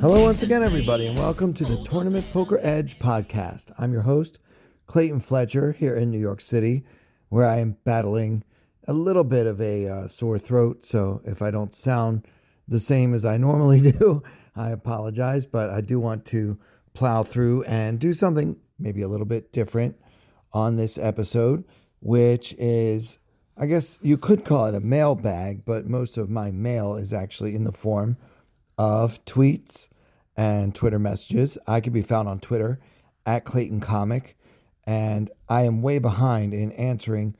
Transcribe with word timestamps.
Hello, 0.00 0.22
once 0.22 0.42
again, 0.42 0.62
everybody, 0.62 1.06
and 1.06 1.18
welcome 1.18 1.54
to 1.54 1.64
the 1.64 1.82
Tournament 1.84 2.30
Poker 2.30 2.60
Edge 2.62 2.98
podcast. 2.98 3.72
I'm 3.78 3.94
your 3.94 4.02
host, 4.02 4.38
Clayton 4.86 5.20
Fletcher, 5.20 5.72
here 5.72 5.96
in 5.96 6.10
New 6.10 6.18
York 6.18 6.42
City, 6.42 6.84
where 7.30 7.46
I 7.46 7.58
am 7.60 7.78
battling 7.84 8.44
a 8.86 8.92
little 8.92 9.24
bit 9.24 9.46
of 9.46 9.58
a 9.60 9.88
uh, 9.88 10.06
sore 10.06 10.38
throat. 10.38 10.84
So 10.84 11.22
if 11.24 11.40
I 11.40 11.50
don't 11.50 11.74
sound 11.74 12.26
the 12.68 12.78
same 12.78 13.14
as 13.14 13.24
I 13.24 13.38
normally 13.38 13.80
do, 13.92 14.22
I 14.54 14.70
apologize, 14.70 15.46
but 15.46 15.70
I 15.70 15.80
do 15.80 15.98
want 15.98 16.26
to 16.26 16.58
plow 16.92 17.22
through 17.22 17.62
and 17.64 17.98
do 17.98 18.12
something 18.12 18.54
maybe 18.78 19.00
a 19.00 19.08
little 19.08 19.26
bit 19.26 19.50
different 19.50 19.96
on 20.52 20.76
this 20.76 20.98
episode, 20.98 21.64
which 22.00 22.54
is, 22.58 23.18
I 23.56 23.64
guess 23.64 23.98
you 24.02 24.18
could 24.18 24.44
call 24.44 24.66
it 24.66 24.74
a 24.74 24.80
mailbag, 24.80 25.64
but 25.64 25.88
most 25.88 26.18
of 26.18 26.28
my 26.28 26.50
mail 26.50 26.96
is 26.96 27.14
actually 27.14 27.54
in 27.54 27.64
the 27.64 27.72
form 27.72 28.18
of 28.78 29.24
tweets 29.24 29.88
and 30.36 30.74
Twitter 30.74 30.98
messages. 30.98 31.56
I 31.66 31.80
can 31.80 31.92
be 31.92 32.02
found 32.02 32.28
on 32.28 32.40
Twitter 32.40 32.78
at 33.24 33.44
Clayton 33.44 33.80
Comic, 33.80 34.36
and 34.84 35.30
I 35.48 35.62
am 35.62 35.82
way 35.82 35.98
behind 35.98 36.54
in 36.54 36.72
answering 36.72 37.34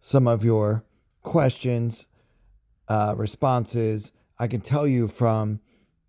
some 0.00 0.26
of 0.26 0.44
your 0.44 0.84
questions, 1.22 2.06
uh, 2.88 3.14
responses. 3.16 4.12
I 4.38 4.48
can 4.48 4.60
tell 4.60 4.86
you 4.86 5.08
from 5.08 5.60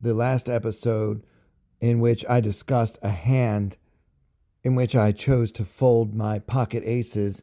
the 0.01 0.13
last 0.13 0.49
episode 0.49 1.23
in 1.79 1.99
which 1.99 2.25
I 2.29 2.39
discussed 2.39 2.97
a 3.01 3.09
hand 3.09 3.77
in 4.63 4.75
which 4.75 4.95
I 4.95 5.11
chose 5.11 5.51
to 5.53 5.65
fold 5.65 6.13
my 6.13 6.39
pocket 6.39 6.83
aces. 6.85 7.41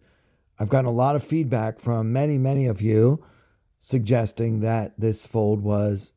I've 0.59 0.69
gotten 0.69 0.89
a 0.89 0.93
lot 0.93 1.17
of 1.17 1.25
feedback 1.25 1.81
from 1.81 2.13
many, 2.13 2.39
many 2.39 2.67
of 2.67 2.81
you 2.81 3.25
suggesting 3.79 4.61
that 4.61 4.93
this 4.99 5.27
fold 5.27 5.63
was 5.63 6.13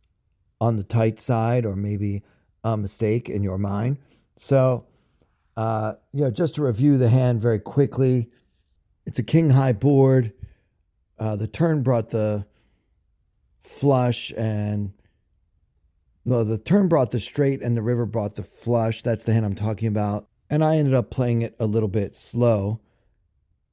on 0.60 0.76
the 0.76 0.84
tight 0.84 1.20
side 1.20 1.66
or 1.66 1.76
maybe 1.76 2.23
a 2.64 2.78
mistake 2.78 3.30
in 3.30 3.44
your 3.44 3.58
mind. 3.58 3.98
So, 4.38 4.86
uh, 5.58 5.94
you 6.14 6.23
know, 6.23 6.31
just 6.31 6.56
to 6.56 6.64
review 6.64 6.98
the 6.98 7.09
hand 7.09 7.42
very 7.42 7.59
quickly, 7.59 8.30
it's 9.06 9.20
a 9.20 9.23
king 9.23 9.50
high 9.50 9.73
board. 9.73 10.34
Uh, 11.20 11.36
the 11.36 11.48
turn 11.48 11.84
brought 11.84 12.09
the 12.09 12.45
flush 13.64 14.32
and 14.36 14.92
well, 16.23 16.45
the 16.45 16.58
turn 16.58 16.88
brought 16.88 17.12
the 17.12 17.20
straight 17.20 17.62
and 17.62 17.76
the 17.76 17.82
river 17.82 18.06
brought 18.06 18.36
the 18.36 18.44
flush. 18.44 19.02
That's 19.02 19.23
the 19.23 19.34
hand 19.34 19.45
I'm 19.45 19.56
talking 19.56 19.88
about. 19.88 20.28
And 20.50 20.64
I 20.64 20.78
ended 20.78 20.94
up 20.94 21.09
playing 21.09 21.42
it 21.42 21.56
a 21.59 21.66
little 21.66 21.89
bit 21.89 22.16
slow. 22.16 22.80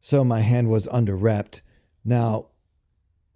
So 0.00 0.25
my 0.25 0.41
hand 0.41 0.70
was 0.70 0.89
under 0.89 1.16
repped. 1.16 1.61
Now, 2.05 2.47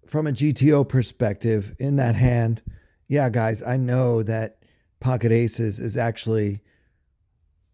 from 0.06 0.26
a 0.26 0.32
GTO 0.32 0.88
perspective, 0.88 1.74
in 1.78 1.96
that 1.96 2.14
hand, 2.14 2.62
yeah, 3.08 3.28
guys, 3.28 3.62
I 3.62 3.76
know 3.76 4.22
that 4.22 4.61
pocket 5.02 5.32
aces 5.32 5.80
is 5.80 5.96
actually 5.96 6.60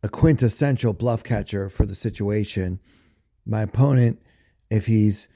a 0.03 0.09
quintessential 0.09 0.93
bluff 0.93 1.23
catcher 1.23 1.69
for 1.69 1.87
the 1.87 1.95
situation. 1.95 2.81
My 3.47 3.63
opponent, 3.63 4.21
if 4.71 4.87
he's 4.87 5.29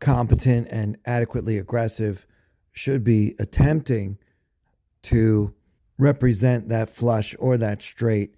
competent 0.00 0.68
and 0.70 0.96
adequately 1.06 1.58
aggressive, 1.58 2.26
should 2.72 3.04
be 3.04 3.34
attempting 3.38 4.18
to 5.02 5.54
represent 5.98 6.68
that 6.68 6.90
flush 6.90 7.36
or 7.38 7.56
that 7.58 7.82
straight 7.82 8.34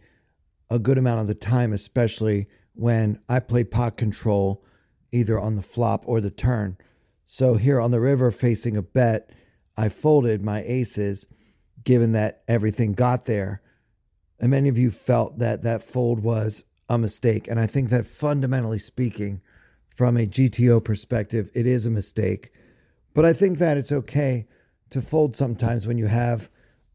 a 0.68 0.78
good 0.78 0.98
amount 0.98 1.20
of 1.20 1.26
the 1.26 1.34
time, 1.34 1.72
especially 1.72 2.48
when 2.74 3.18
I 3.28 3.40
play 3.40 3.64
pot 3.64 3.96
control 3.96 4.64
either 5.12 5.38
on 5.38 5.56
the 5.56 5.62
flop 5.62 6.04
or 6.06 6.20
the 6.20 6.30
turn. 6.30 6.76
So 7.24 7.54
here 7.54 7.80
on 7.80 7.90
the 7.90 8.00
river 8.00 8.30
facing 8.30 8.76
a 8.76 8.82
bet, 8.82 9.30
I 9.76 9.88
folded 9.88 10.42
my 10.42 10.62
aces, 10.62 11.26
given 11.86 12.12
that 12.12 12.42
everything 12.48 12.92
got 12.92 13.24
there. 13.24 13.62
And 14.40 14.50
many 14.50 14.68
of 14.68 14.76
you 14.76 14.90
felt 14.90 15.38
that 15.38 15.62
that 15.62 15.82
fold 15.82 16.20
was 16.20 16.64
a 16.90 16.98
mistake. 16.98 17.48
And 17.48 17.58
I 17.58 17.66
think 17.66 17.88
that 17.88 18.04
fundamentally 18.04 18.80
speaking, 18.80 19.40
from 19.94 20.18
a 20.18 20.26
GTO 20.26 20.84
perspective, 20.84 21.48
it 21.54 21.66
is 21.66 21.86
a 21.86 21.90
mistake. 21.90 22.52
But 23.14 23.24
I 23.24 23.32
think 23.32 23.58
that 23.58 23.78
it's 23.78 23.92
okay 23.92 24.46
to 24.90 25.00
fold 25.00 25.36
sometimes 25.36 25.86
when 25.86 25.96
you 25.96 26.06
have 26.06 26.50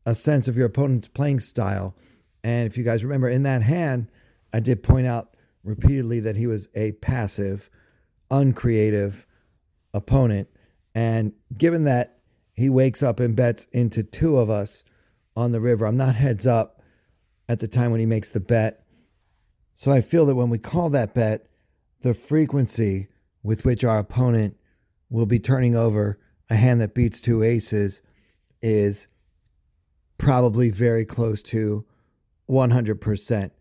a 0.05 0.13
sense 0.13 0.47
of 0.47 0.55
your 0.55 0.67
opponent's 0.67 1.07
playing 1.07 1.39
style. 1.39 1.95
And 2.43 2.67
if 2.67 2.77
you 2.77 2.83
guys 2.83 3.03
remember 3.03 3.29
in 3.29 3.43
that 3.43 3.63
hand, 3.63 4.07
I 4.53 4.59
did 4.59 4.83
point 4.83 5.07
out 5.07 5.35
repeatedly 5.63 6.19
that 6.19 6.35
he 6.35 6.47
was 6.47 6.67
a 6.75 6.91
passive, 6.93 7.69
uncreative 8.29 9.25
opponent. 9.93 10.49
And 10.93 11.31
given 11.57 11.85
that 11.85 12.20
he 12.53 12.69
wakes 12.69 13.01
up 13.01 13.19
and 13.19 13.35
bets 13.35 13.67
into 13.71 14.03
two 14.03 14.37
of 14.37 14.49
us 14.49 14.83
on 15.35 15.51
the 15.51 15.61
river. 15.61 15.85
I'm 15.85 15.97
not 15.97 16.15
heads 16.15 16.45
up 16.45 16.81
at 17.47 17.59
the 17.59 17.67
time 17.67 17.91
when 17.91 17.99
he 17.99 18.05
makes 18.05 18.31
the 18.31 18.39
bet. 18.39 18.85
So 19.75 19.91
I 19.91 20.01
feel 20.01 20.25
that 20.27 20.35
when 20.35 20.49
we 20.49 20.57
call 20.57 20.89
that 20.91 21.13
bet, 21.13 21.47
the 22.01 22.13
frequency 22.13 23.07
with 23.43 23.65
which 23.65 23.83
our 23.83 23.99
opponent 23.99 24.57
will 25.09 25.25
be 25.25 25.39
turning 25.39 25.75
over 25.75 26.19
a 26.49 26.55
hand 26.55 26.81
that 26.81 26.93
beats 26.93 27.21
two 27.21 27.43
aces 27.43 28.01
is 28.61 29.07
probably 30.17 30.69
very 30.69 31.05
close 31.05 31.41
to 31.41 31.85
100%. 32.49 33.51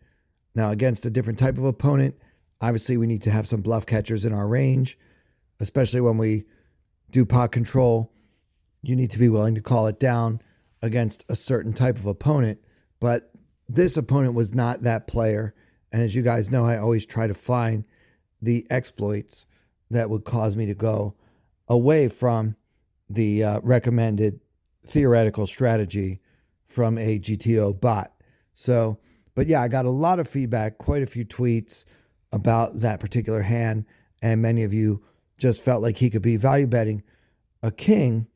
Now, 0.55 0.71
against 0.71 1.06
a 1.06 1.11
different 1.11 1.39
type 1.39 1.56
of 1.56 1.65
opponent, 1.65 2.17
obviously 2.61 2.97
we 2.97 3.06
need 3.06 3.23
to 3.23 3.31
have 3.31 3.47
some 3.47 3.62
bluff 3.62 3.87
catchers 3.87 4.25
in 4.25 4.33
our 4.33 4.47
range, 4.47 4.99
especially 5.61 6.00
when 6.00 6.19
we 6.19 6.45
do 7.11 7.25
pot 7.25 7.53
control 7.53 8.12
you 8.83 8.97
need 8.97 9.11
to 9.11 9.19
be 9.19 9.29
willing 9.29 9.55
to 9.55 9.61
call 9.61 9.87
it 9.87 10.01
down 10.01 10.41
against 10.83 11.25
a 11.29 11.37
certain 11.37 11.73
type 11.73 11.97
of 11.97 12.07
opponent. 12.07 12.59
But 13.01 13.31
this 13.69 13.97
opponent 13.97 14.35
was 14.35 14.55
not 14.55 14.83
that 14.83 15.07
player. 15.07 15.55
And 15.93 16.03
as 16.03 16.15
you 16.15 16.23
guys 16.23 16.51
know, 16.51 16.65
I 16.65 16.79
always 16.79 17.07
try 17.07 17.27
to 17.27 17.35
find 17.35 17.85
the 18.43 18.67
exploits 18.71 19.47
that 19.91 20.09
would 20.09 20.25
cause 20.25 20.57
me 20.57 20.67
to 20.67 20.75
go 20.75 21.15
away 21.69 22.09
from 22.09 22.57
the 23.09 23.45
uh, 23.45 23.61
recommended 23.63 24.41
theoretical 24.87 25.47
strategy 25.47 26.21
from 26.67 26.97
a 26.99 27.19
GTO 27.19 27.79
bot. 27.81 28.12
So, 28.55 28.99
but 29.35 29.47
yeah, 29.47 29.62
I 29.62 29.69
got 29.69 29.85
a 29.85 29.91
lot 29.91 30.21
of 30.21 30.29
feedback, 30.29 30.79
quite 30.79 31.03
a 31.03 31.07
few 31.07 31.25
tweets 31.25 31.85
about 32.33 32.81
that 32.81 33.01
particular 33.01 33.43
hand. 33.43 33.85
And 34.23 34.41
many 34.41 34.62
of 34.62 34.73
you 34.73 35.03
just 35.39 35.62
felt 35.62 35.83
like 35.83 35.97
he 35.97 36.11
could 36.11 36.23
be 36.23 36.37
value 36.37 36.67
betting 36.67 37.03
a 37.62 37.71
king 37.71 38.27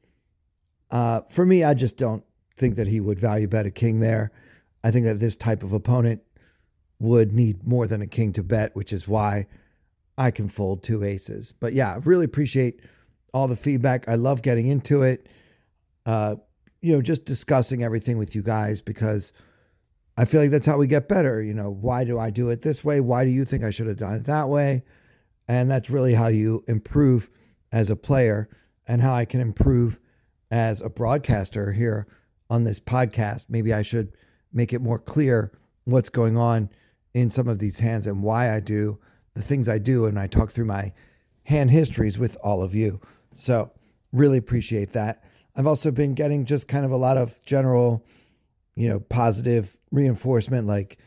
uh, 0.94 1.22
for 1.28 1.44
me, 1.44 1.64
I 1.64 1.74
just 1.74 1.96
don't 1.96 2.22
think 2.56 2.76
that 2.76 2.86
he 2.86 3.00
would 3.00 3.18
value 3.18 3.48
bet 3.48 3.66
a 3.66 3.70
king 3.70 3.98
there. 3.98 4.30
I 4.84 4.92
think 4.92 5.04
that 5.06 5.18
this 5.18 5.34
type 5.34 5.64
of 5.64 5.72
opponent 5.72 6.22
would 7.00 7.32
need 7.32 7.66
more 7.66 7.88
than 7.88 8.00
a 8.00 8.06
king 8.06 8.32
to 8.34 8.44
bet, 8.44 8.74
which 8.76 8.92
is 8.92 9.08
why 9.08 9.48
I 10.16 10.30
can 10.30 10.48
fold 10.48 10.84
two 10.84 11.02
aces. 11.02 11.52
But 11.58 11.72
yeah, 11.72 11.94
I 11.94 11.96
really 11.96 12.24
appreciate 12.24 12.80
all 13.32 13.48
the 13.48 13.56
feedback. 13.56 14.08
I 14.08 14.14
love 14.14 14.42
getting 14.42 14.68
into 14.68 15.02
it. 15.02 15.28
Uh, 16.06 16.36
you 16.80 16.94
know, 16.94 17.02
just 17.02 17.24
discussing 17.24 17.82
everything 17.82 18.16
with 18.16 18.36
you 18.36 18.42
guys 18.42 18.80
because 18.80 19.32
I 20.16 20.26
feel 20.26 20.42
like 20.42 20.52
that's 20.52 20.66
how 20.66 20.78
we 20.78 20.86
get 20.86 21.08
better. 21.08 21.42
You 21.42 21.54
know, 21.54 21.70
why 21.70 22.04
do 22.04 22.20
I 22.20 22.30
do 22.30 22.50
it 22.50 22.62
this 22.62 22.84
way? 22.84 23.00
Why 23.00 23.24
do 23.24 23.30
you 23.30 23.44
think 23.44 23.64
I 23.64 23.70
should 23.70 23.88
have 23.88 23.96
done 23.96 24.14
it 24.14 24.24
that 24.24 24.48
way? 24.48 24.84
And 25.48 25.68
that's 25.68 25.90
really 25.90 26.14
how 26.14 26.28
you 26.28 26.62
improve 26.68 27.28
as 27.72 27.90
a 27.90 27.96
player 27.96 28.48
and 28.86 29.02
how 29.02 29.12
I 29.12 29.24
can 29.24 29.40
improve 29.40 29.98
as 30.54 30.80
a 30.80 30.88
broadcaster 30.88 31.72
here 31.72 32.06
on 32.48 32.62
this 32.62 32.78
podcast. 32.78 33.46
Maybe 33.48 33.74
I 33.74 33.82
should 33.82 34.12
make 34.52 34.72
it 34.72 34.80
more 34.80 35.00
clear 35.00 35.50
what's 35.82 36.08
going 36.08 36.36
on 36.36 36.70
in 37.12 37.28
some 37.28 37.48
of 37.48 37.58
these 37.58 37.80
hands 37.80 38.06
and 38.06 38.22
why 38.22 38.54
I 38.54 38.60
do 38.60 38.96
the 39.34 39.42
things 39.42 39.68
I 39.68 39.78
do. 39.78 40.06
And 40.06 40.16
I 40.16 40.28
talk 40.28 40.52
through 40.52 40.66
my 40.66 40.92
hand 41.42 41.72
histories 41.72 42.20
with 42.20 42.36
all 42.44 42.62
of 42.62 42.72
you. 42.72 43.00
So, 43.34 43.72
really 44.12 44.38
appreciate 44.38 44.92
that. 44.92 45.24
I've 45.56 45.66
also 45.66 45.90
been 45.90 46.14
getting 46.14 46.44
just 46.44 46.68
kind 46.68 46.84
of 46.84 46.92
a 46.92 46.96
lot 46.96 47.16
of 47.16 47.36
general, 47.44 48.06
you 48.76 48.88
know, 48.88 49.00
positive 49.00 49.76
reinforcement. 49.90 50.68
Like, 50.68 50.98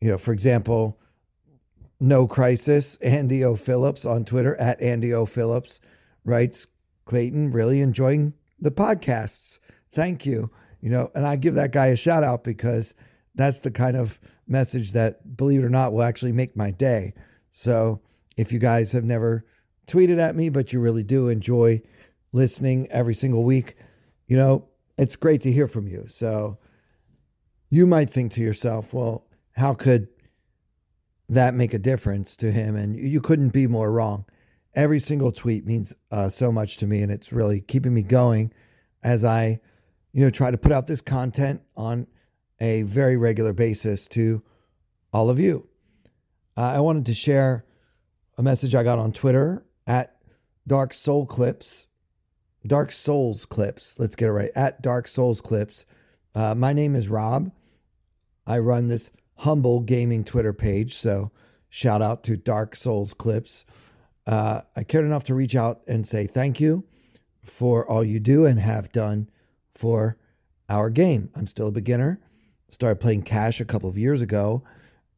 you 0.00 0.08
know, 0.08 0.18
for 0.18 0.32
example, 0.32 0.98
no 2.00 2.26
crisis. 2.26 2.96
Andy 3.02 3.44
O. 3.44 3.54
Phillips 3.54 4.04
on 4.04 4.24
Twitter 4.24 4.56
at 4.56 4.82
Andy 4.82 5.14
O. 5.14 5.26
Phillips 5.26 5.80
writes, 6.24 6.66
Clayton, 7.04 7.52
really 7.52 7.82
enjoying 7.82 8.32
the 8.60 8.70
podcasts. 8.70 9.58
Thank 9.92 10.24
you. 10.26 10.50
You 10.80 10.90
know, 10.90 11.10
and 11.14 11.26
I 11.26 11.36
give 11.36 11.54
that 11.54 11.72
guy 11.72 11.88
a 11.88 11.96
shout 11.96 12.24
out 12.24 12.44
because 12.44 12.94
that's 13.34 13.60
the 13.60 13.70
kind 13.70 13.96
of 13.96 14.18
message 14.48 14.92
that, 14.92 15.36
believe 15.36 15.62
it 15.62 15.66
or 15.66 15.70
not, 15.70 15.92
will 15.92 16.02
actually 16.02 16.32
make 16.32 16.56
my 16.56 16.70
day. 16.70 17.14
So 17.52 18.00
if 18.36 18.52
you 18.52 18.58
guys 18.58 18.92
have 18.92 19.04
never 19.04 19.44
tweeted 19.86 20.18
at 20.18 20.36
me, 20.36 20.48
but 20.48 20.72
you 20.72 20.80
really 20.80 21.02
do 21.02 21.28
enjoy 21.28 21.82
listening 22.32 22.90
every 22.90 23.14
single 23.14 23.44
week, 23.44 23.76
you 24.28 24.36
know, 24.36 24.64
it's 24.98 25.16
great 25.16 25.40
to 25.42 25.52
hear 25.52 25.66
from 25.66 25.88
you. 25.88 26.04
So 26.06 26.58
you 27.70 27.86
might 27.86 28.10
think 28.10 28.32
to 28.32 28.40
yourself, 28.40 28.92
well, 28.92 29.26
how 29.52 29.74
could 29.74 30.08
that 31.28 31.54
make 31.54 31.74
a 31.74 31.78
difference 31.78 32.36
to 32.36 32.50
him? 32.50 32.76
And 32.76 32.96
you 32.96 33.20
couldn't 33.20 33.50
be 33.50 33.66
more 33.66 33.90
wrong. 33.90 34.24
Every 34.74 35.00
single 35.00 35.32
tweet 35.32 35.66
means 35.66 35.94
uh, 36.10 36.28
so 36.28 36.52
much 36.52 36.76
to 36.78 36.86
me, 36.86 37.02
and 37.02 37.10
it's 37.10 37.32
really 37.32 37.60
keeping 37.60 37.92
me 37.92 38.02
going 38.02 38.52
as 39.02 39.24
I, 39.24 39.60
you 40.12 40.24
know, 40.24 40.30
try 40.30 40.50
to 40.50 40.58
put 40.58 40.72
out 40.72 40.86
this 40.86 41.00
content 41.00 41.60
on 41.76 42.06
a 42.60 42.82
very 42.82 43.16
regular 43.16 43.52
basis 43.52 44.06
to 44.08 44.42
all 45.12 45.28
of 45.28 45.40
you. 45.40 45.66
Uh, 46.56 46.72
I 46.74 46.80
wanted 46.80 47.06
to 47.06 47.14
share 47.14 47.64
a 48.38 48.42
message 48.42 48.74
I 48.74 48.82
got 48.82 48.98
on 48.98 49.12
Twitter 49.12 49.64
at 49.86 50.16
Dark 50.66 50.94
Soul 50.94 51.26
Clips, 51.26 51.86
Dark 52.66 52.92
Souls 52.92 53.44
Clips. 53.44 53.96
Let's 53.98 54.14
get 54.14 54.28
it 54.28 54.32
right 54.32 54.50
at 54.54 54.82
Dark 54.82 55.08
Souls 55.08 55.40
Clips. 55.40 55.84
Uh, 56.34 56.54
my 56.54 56.72
name 56.72 56.94
is 56.94 57.08
Rob. 57.08 57.50
I 58.46 58.58
run 58.58 58.86
this 58.86 59.10
humble 59.34 59.80
gaming 59.80 60.22
Twitter 60.22 60.52
page, 60.52 60.96
so 60.96 61.32
shout 61.70 62.02
out 62.02 62.22
to 62.24 62.36
Dark 62.36 62.76
Souls 62.76 63.14
Clips. 63.14 63.64
Uh, 64.26 64.62
I 64.76 64.84
cared 64.84 65.04
enough 65.04 65.24
to 65.24 65.34
reach 65.34 65.54
out 65.54 65.80
and 65.86 66.06
say 66.06 66.26
thank 66.26 66.60
you 66.60 66.84
for 67.42 67.88
all 67.88 68.04
you 68.04 68.20
do 68.20 68.46
and 68.46 68.58
have 68.58 68.92
done 68.92 69.28
for 69.74 70.16
our 70.68 70.90
game. 70.90 71.30
I'm 71.34 71.46
still 71.46 71.68
a 71.68 71.72
beginner. 71.72 72.20
Started 72.68 73.00
playing 73.00 73.22
cash 73.22 73.60
a 73.60 73.64
couple 73.64 73.88
of 73.88 73.98
years 73.98 74.20
ago 74.20 74.62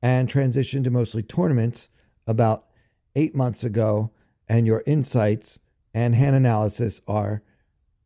and 0.01 0.29
transitioned 0.29 0.85
to 0.85 0.91
mostly 0.91 1.23
tournaments 1.23 1.89
about 2.27 2.67
eight 3.15 3.35
months 3.35 3.65
ago. 3.65 4.11
And 4.49 4.67
your 4.67 4.83
insights 4.87 5.59
and 5.95 6.15
hand 6.15 6.37
analysis 6.37 7.01
are 7.07 7.43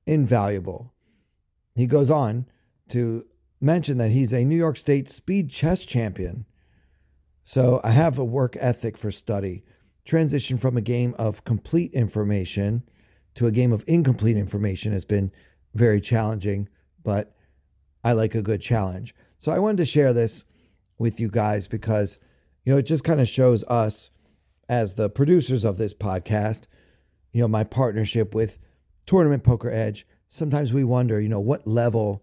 invaluable. 0.06 0.92
He 1.74 1.86
goes 1.86 2.10
on 2.10 2.46
to 2.88 3.24
mention 3.60 3.98
that 3.98 4.10
he's 4.10 4.32
a 4.32 4.44
New 4.44 4.56
York 4.56 4.76
State 4.76 5.10
speed 5.10 5.50
chess 5.50 5.84
champion. 5.84 6.44
So 7.44 7.80
I 7.84 7.90
have 7.90 8.18
a 8.18 8.24
work 8.24 8.56
ethic 8.58 8.96
for 8.96 9.10
study. 9.10 9.62
Transition 10.06 10.56
from 10.56 10.76
a 10.76 10.80
game 10.80 11.14
of 11.18 11.44
complete 11.44 11.92
information 11.92 12.84
to 13.34 13.48
a 13.48 13.50
game 13.50 13.72
of 13.72 13.84
incomplete 13.88 14.36
information 14.36 14.92
has 14.92 15.04
been 15.04 15.32
very 15.74 16.00
challenging, 16.00 16.68
but 17.02 17.34
I 18.04 18.12
like 18.12 18.36
a 18.36 18.40
good 18.40 18.60
challenge. 18.60 19.16
So 19.38 19.50
I 19.50 19.58
wanted 19.58 19.78
to 19.78 19.84
share 19.84 20.12
this 20.12 20.44
with 20.98 21.18
you 21.18 21.28
guys 21.28 21.66
because, 21.66 22.20
you 22.64 22.72
know, 22.72 22.78
it 22.78 22.86
just 22.86 23.02
kind 23.02 23.20
of 23.20 23.28
shows 23.28 23.64
us 23.64 24.10
as 24.68 24.94
the 24.94 25.10
producers 25.10 25.64
of 25.64 25.76
this 25.76 25.92
podcast, 25.92 26.62
you 27.32 27.40
know, 27.40 27.48
my 27.48 27.64
partnership 27.64 28.32
with 28.32 28.58
Tournament 29.06 29.42
Poker 29.42 29.70
Edge. 29.70 30.06
Sometimes 30.28 30.72
we 30.72 30.84
wonder, 30.84 31.20
you 31.20 31.28
know, 31.28 31.40
what 31.40 31.66
level 31.66 32.22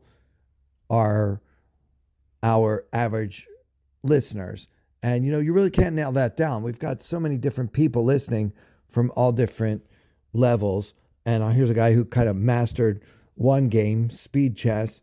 are 0.89 1.41
our 2.41 2.85
average 2.93 3.45
listeners? 4.03 4.67
And, 5.03 5.25
you 5.25 5.31
know, 5.33 5.39
you 5.39 5.51
really 5.51 5.69
can't 5.69 5.95
nail 5.95 6.13
that 6.13 6.37
down. 6.37 6.63
We've 6.63 6.79
got 6.79 7.01
so 7.01 7.19
many 7.19 7.37
different 7.37 7.73
people 7.73 8.05
listening 8.05 8.53
from 8.87 9.11
all 9.17 9.33
different 9.33 9.85
levels. 10.31 10.93
And 11.25 11.43
uh, 11.43 11.49
here's 11.49 11.69
a 11.69 11.75
guy 11.75 11.91
who 11.91 12.05
kind 12.05 12.29
of 12.29 12.37
mastered 12.37 13.03
one 13.35 13.67
game, 13.67 14.09
speed 14.09 14.55
chess, 14.55 15.01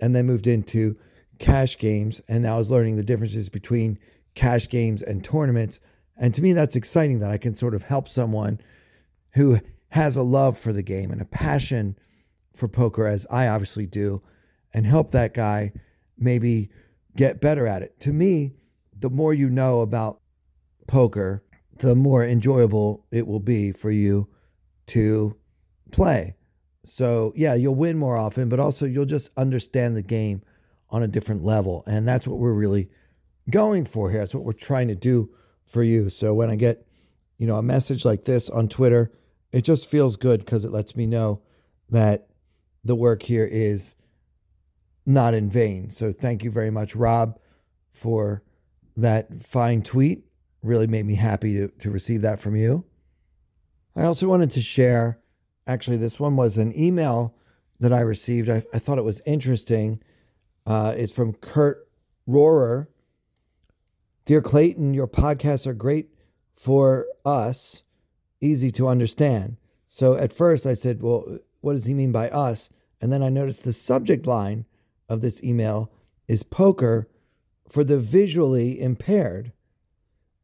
and 0.00 0.16
then 0.16 0.26
moved 0.26 0.46
into 0.46 0.96
cash 1.38 1.76
games. 1.76 2.20
And 2.28 2.42
now 2.42 2.58
is 2.60 2.70
learning 2.70 2.96
the 2.96 3.04
differences 3.04 3.50
between 3.50 3.98
cash 4.34 4.70
games 4.70 5.02
and 5.02 5.22
tournaments. 5.22 5.80
And 6.16 6.32
to 6.34 6.40
me, 6.40 6.54
that's 6.54 6.76
exciting 6.76 7.18
that 7.20 7.30
I 7.30 7.36
can 7.36 7.54
sort 7.54 7.74
of 7.74 7.82
help 7.82 8.08
someone 8.08 8.58
who 9.34 9.60
has 9.90 10.16
a 10.16 10.22
love 10.22 10.56
for 10.56 10.72
the 10.72 10.82
game 10.82 11.10
and 11.10 11.20
a 11.20 11.26
passion 11.26 11.94
for 12.54 12.68
poker, 12.68 13.06
as 13.06 13.26
I 13.30 13.48
obviously 13.48 13.86
do, 13.86 14.22
and 14.72 14.86
help 14.86 15.10
that 15.12 15.34
guy 15.34 15.72
maybe 16.16 16.70
get 17.16 17.42
better 17.42 17.66
at 17.66 17.82
it. 17.82 18.00
To 18.00 18.12
me, 18.12 18.54
the 19.02 19.10
more 19.10 19.34
you 19.34 19.50
know 19.50 19.80
about 19.80 20.20
poker, 20.86 21.42
the 21.78 21.94
more 21.94 22.24
enjoyable 22.24 23.04
it 23.10 23.26
will 23.26 23.40
be 23.40 23.72
for 23.72 23.90
you 23.90 24.28
to 24.86 25.36
play. 25.90 26.36
So, 26.84 27.32
yeah, 27.36 27.54
you'll 27.54 27.74
win 27.74 27.98
more 27.98 28.16
often, 28.16 28.48
but 28.48 28.60
also 28.60 28.86
you'll 28.86 29.04
just 29.04 29.30
understand 29.36 29.96
the 29.96 30.02
game 30.02 30.42
on 30.90 31.02
a 31.02 31.08
different 31.08 31.44
level. 31.44 31.84
And 31.86 32.06
that's 32.06 32.26
what 32.26 32.38
we're 32.38 32.52
really 32.52 32.88
going 33.50 33.84
for 33.84 34.10
here. 34.10 34.20
That's 34.20 34.34
what 34.34 34.44
we're 34.44 34.52
trying 34.52 34.88
to 34.88 34.94
do 34.94 35.30
for 35.66 35.82
you. 35.82 36.08
So, 36.08 36.34
when 36.34 36.50
I 36.50 36.56
get, 36.56 36.86
you 37.38 37.46
know, 37.46 37.56
a 37.56 37.62
message 37.62 38.04
like 38.04 38.24
this 38.24 38.50
on 38.50 38.68
Twitter, 38.68 39.12
it 39.52 39.62
just 39.62 39.88
feels 39.88 40.16
good 40.16 40.40
because 40.40 40.64
it 40.64 40.72
lets 40.72 40.96
me 40.96 41.06
know 41.06 41.42
that 41.90 42.28
the 42.84 42.96
work 42.96 43.22
here 43.22 43.48
is 43.50 43.94
not 45.06 45.34
in 45.34 45.50
vain. 45.50 45.90
So, 45.90 46.12
thank 46.12 46.44
you 46.44 46.50
very 46.50 46.70
much, 46.70 46.96
Rob, 46.96 47.38
for 47.92 48.42
that 48.96 49.44
fine 49.44 49.82
tweet. 49.82 50.24
Really 50.62 50.86
made 50.86 51.06
me 51.06 51.14
happy 51.14 51.54
to, 51.54 51.68
to 51.68 51.90
receive 51.90 52.22
that 52.22 52.38
from 52.38 52.54
you. 52.54 52.84
I 53.96 54.04
also 54.04 54.28
wanted 54.28 54.50
to 54.52 54.62
share 54.62 55.18
actually, 55.66 55.96
this 55.96 56.20
one 56.20 56.36
was 56.36 56.56
an 56.56 56.78
email 56.78 57.34
that 57.80 57.92
I 57.92 58.00
received. 58.00 58.48
I, 58.48 58.62
I 58.72 58.78
thought 58.78 58.98
it 58.98 59.04
was 59.04 59.22
interesting. 59.26 60.00
Uh, 60.66 60.94
it's 60.96 61.12
from 61.12 61.34
Kurt 61.34 61.88
Rohrer. 62.28 62.86
Dear 64.24 64.40
Clayton, 64.40 64.94
your 64.94 65.08
podcasts 65.08 65.66
are 65.66 65.74
great 65.74 66.08
for 66.54 67.06
us, 67.24 67.82
easy 68.40 68.70
to 68.72 68.88
understand. 68.88 69.56
So 69.88 70.14
at 70.14 70.32
first 70.32 70.64
I 70.64 70.74
said, 70.74 71.02
Well, 71.02 71.38
what 71.60 71.74
does 71.74 71.84
he 71.84 71.94
mean 71.94 72.12
by 72.12 72.28
us? 72.28 72.68
And 73.00 73.12
then 73.12 73.22
I 73.22 73.28
noticed 73.28 73.64
the 73.64 73.72
subject 73.72 74.26
line 74.26 74.64
of 75.08 75.20
this 75.20 75.42
email 75.42 75.90
is 76.28 76.44
poker 76.44 77.08
for 77.72 77.84
the 77.84 77.98
visually 77.98 78.78
impaired. 78.78 79.50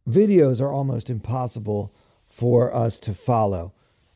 Videos 0.09 0.63
are 0.63 0.73
almost 0.73 1.11
impossible 1.11 1.95
for 2.27 2.75
us 2.75 2.99
to 3.01 3.13
follow. 3.13 3.75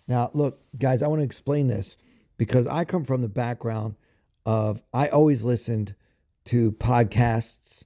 Now, 0.08 0.30
look, 0.32 0.62
guys, 0.78 1.02
I 1.02 1.08
want 1.08 1.20
to 1.20 1.26
explain 1.26 1.66
this 1.66 1.96
because 2.38 2.66
I 2.66 2.86
come 2.86 3.04
from 3.04 3.20
the 3.20 3.28
background 3.28 3.96
of 4.46 4.80
I 4.94 5.08
always 5.08 5.44
listened 5.44 5.94
to 6.46 6.72
podcasts 6.72 7.84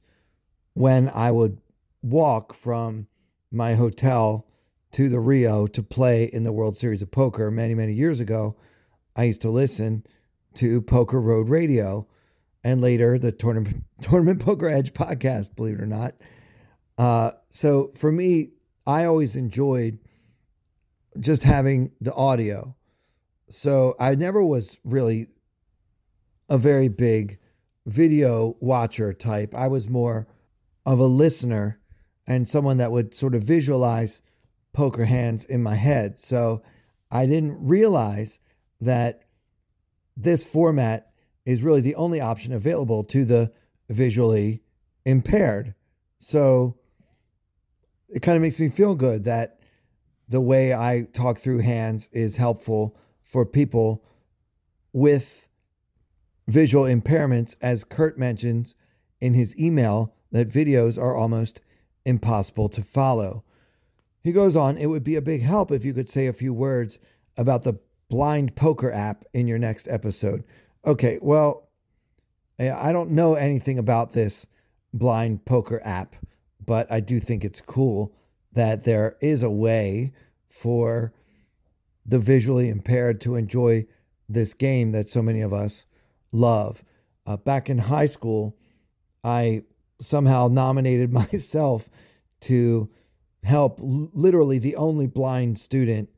when 0.75 1.09
I 1.09 1.33
would 1.33 1.59
walk 2.03 2.55
from 2.55 3.09
my 3.51 3.75
hotel 3.75 4.47
to 4.93 5.09
the 5.09 5.19
Rio 5.19 5.67
to 5.67 5.83
play 5.83 6.27
in 6.27 6.45
the 6.45 6.53
World 6.53 6.79
Series 6.79 7.03
of 7.03 7.11
Poker 7.11 7.51
many, 7.51 7.75
many 7.75 7.95
years 7.95 8.21
ago. 8.21 8.55
I 9.17 9.25
used 9.25 9.43
to 9.43 9.51
listen 9.51 10.07
to 10.55 10.81
Poker 10.83 11.21
Road 11.21 11.49
Radio 11.49 12.07
and 12.67 12.81
later 12.81 13.17
the 13.17 13.31
Tournament, 13.31 13.85
Tournament 14.03 14.41
Poker 14.41 14.69
Edge 14.69 14.93
podcast, 14.93 15.55
believe 15.55 15.75
it 15.75 15.81
or 15.81 15.87
not. 15.87 16.17
Uh, 16.99 17.31
so 17.49 17.93
for 17.95 18.11
me, 18.11 18.51
I 18.89 19.05
always 19.05 19.37
enjoyed 19.37 20.01
just 21.21 21.45
having 21.45 21.93
the 22.01 22.13
audio. 22.13 22.75
So 23.51 23.95
I 24.01 24.17
never 24.17 24.45
was 24.45 24.77
really 24.83 25.29
a 26.49 26.59
very 26.59 26.89
big 26.89 27.39
video 27.87 28.57
watcher 28.59 29.13
type. 29.13 29.55
I 29.55 29.69
was 29.69 29.89
more 29.89 30.27
of 30.87 30.99
a 30.99 31.07
listener 31.07 31.79
and 32.27 32.49
someone 32.49 32.79
that 32.79 32.91
would 32.91 33.15
sort 33.15 33.37
of 33.37 33.45
visualize 33.45 34.23
poker 34.73 35.05
hands 35.05 35.45
in 35.45 35.63
my 35.63 35.77
head. 35.77 36.19
So 36.19 36.63
I 37.13 37.27
didn't 37.27 37.65
realize 37.65 38.41
that 38.81 39.23
this 40.17 40.43
format 40.43 41.13
is 41.47 41.63
really 41.63 41.81
the 41.81 41.95
only 41.95 42.21
option 42.21 42.53
available 42.53 43.05
to 43.05 43.25
the 43.25 43.51
visually 43.89 44.61
impaired. 45.07 45.75
So 46.19 46.77
it 48.09 48.21
kind 48.21 48.37
of 48.37 48.43
makes 48.43 48.59
me 48.59 48.69
feel 48.69 48.95
good 48.95 49.25
that 49.25 49.61
the 50.29 50.41
way 50.41 50.75
I 50.75 51.07
talk 51.13 51.39
through 51.39 51.59
hands 51.59 52.09
is 52.13 52.37
helpful 52.37 52.97
for 53.23 53.47
people 53.47 54.05
with 54.93 55.47
visual 56.49 56.85
impairments, 56.85 57.55
as 57.61 57.85
Kurt 57.85 58.19
mentions 58.19 58.75
in 59.21 59.35
his 59.35 59.57
email, 59.59 60.15
that 60.33 60.49
videos 60.49 61.01
are 61.01 61.15
almost 61.15 61.61
impossible 62.05 62.69
to 62.71 62.83
follow. 62.83 63.45
He 64.23 64.33
goes 64.33 64.57
on, 64.57 64.77
it 64.77 64.87
would 64.87 65.05
be 65.05 65.17
a 65.17 65.23
big 65.23 65.43
help 65.43 65.71
if 65.71 65.85
you 65.85 65.95
could 65.95 66.09
say 66.09 66.27
a 66.27 66.33
few 66.33 66.53
words 66.53 66.99
about 67.37 67.63
the 67.63 67.75
blind 68.09 68.57
poker 68.57 68.91
app 68.91 69.25
in 69.33 69.47
your 69.47 69.59
next 69.59 69.87
episode. 69.89 70.43
Okay, 70.87 71.19
well, 71.21 71.69
I 72.61 72.93
don't 72.93 73.11
know 73.11 73.35
anything 73.35 73.81
about 73.81 74.13
this 74.13 74.47
blind 74.95 75.45
poker 75.45 75.81
app, 75.85 76.15
but 76.65 76.91
I 76.93 77.01
do 77.01 77.19
think 77.19 77.45
it's 77.45 77.61
cool 77.61 78.15
that 78.53 78.85
there 78.85 79.17
is 79.21 79.43
a 79.43 79.51
way 79.51 80.13
for 80.49 81.13
the 82.07 82.21
visually 82.21 82.69
impaired 82.69 83.21
to 83.23 83.35
enjoy 83.35 83.85
this 84.29 84.55
game 84.55 84.93
that 84.93 85.09
so 85.09 85.21
many 85.21 85.41
of 85.41 85.53
us 85.53 85.87
love. 86.33 86.85
Uh, 87.27 87.37
back 87.37 87.69
in 87.69 87.79
high 87.79 88.07
school, 88.07 88.57
I 89.25 89.65
somehow 90.01 90.47
nominated 90.47 91.13
myself 91.33 91.91
to 92.43 92.89
help 93.43 93.81
literally 93.83 94.61
the 94.61 94.77
only 94.77 95.09
blind 95.09 95.59
student 95.59 96.09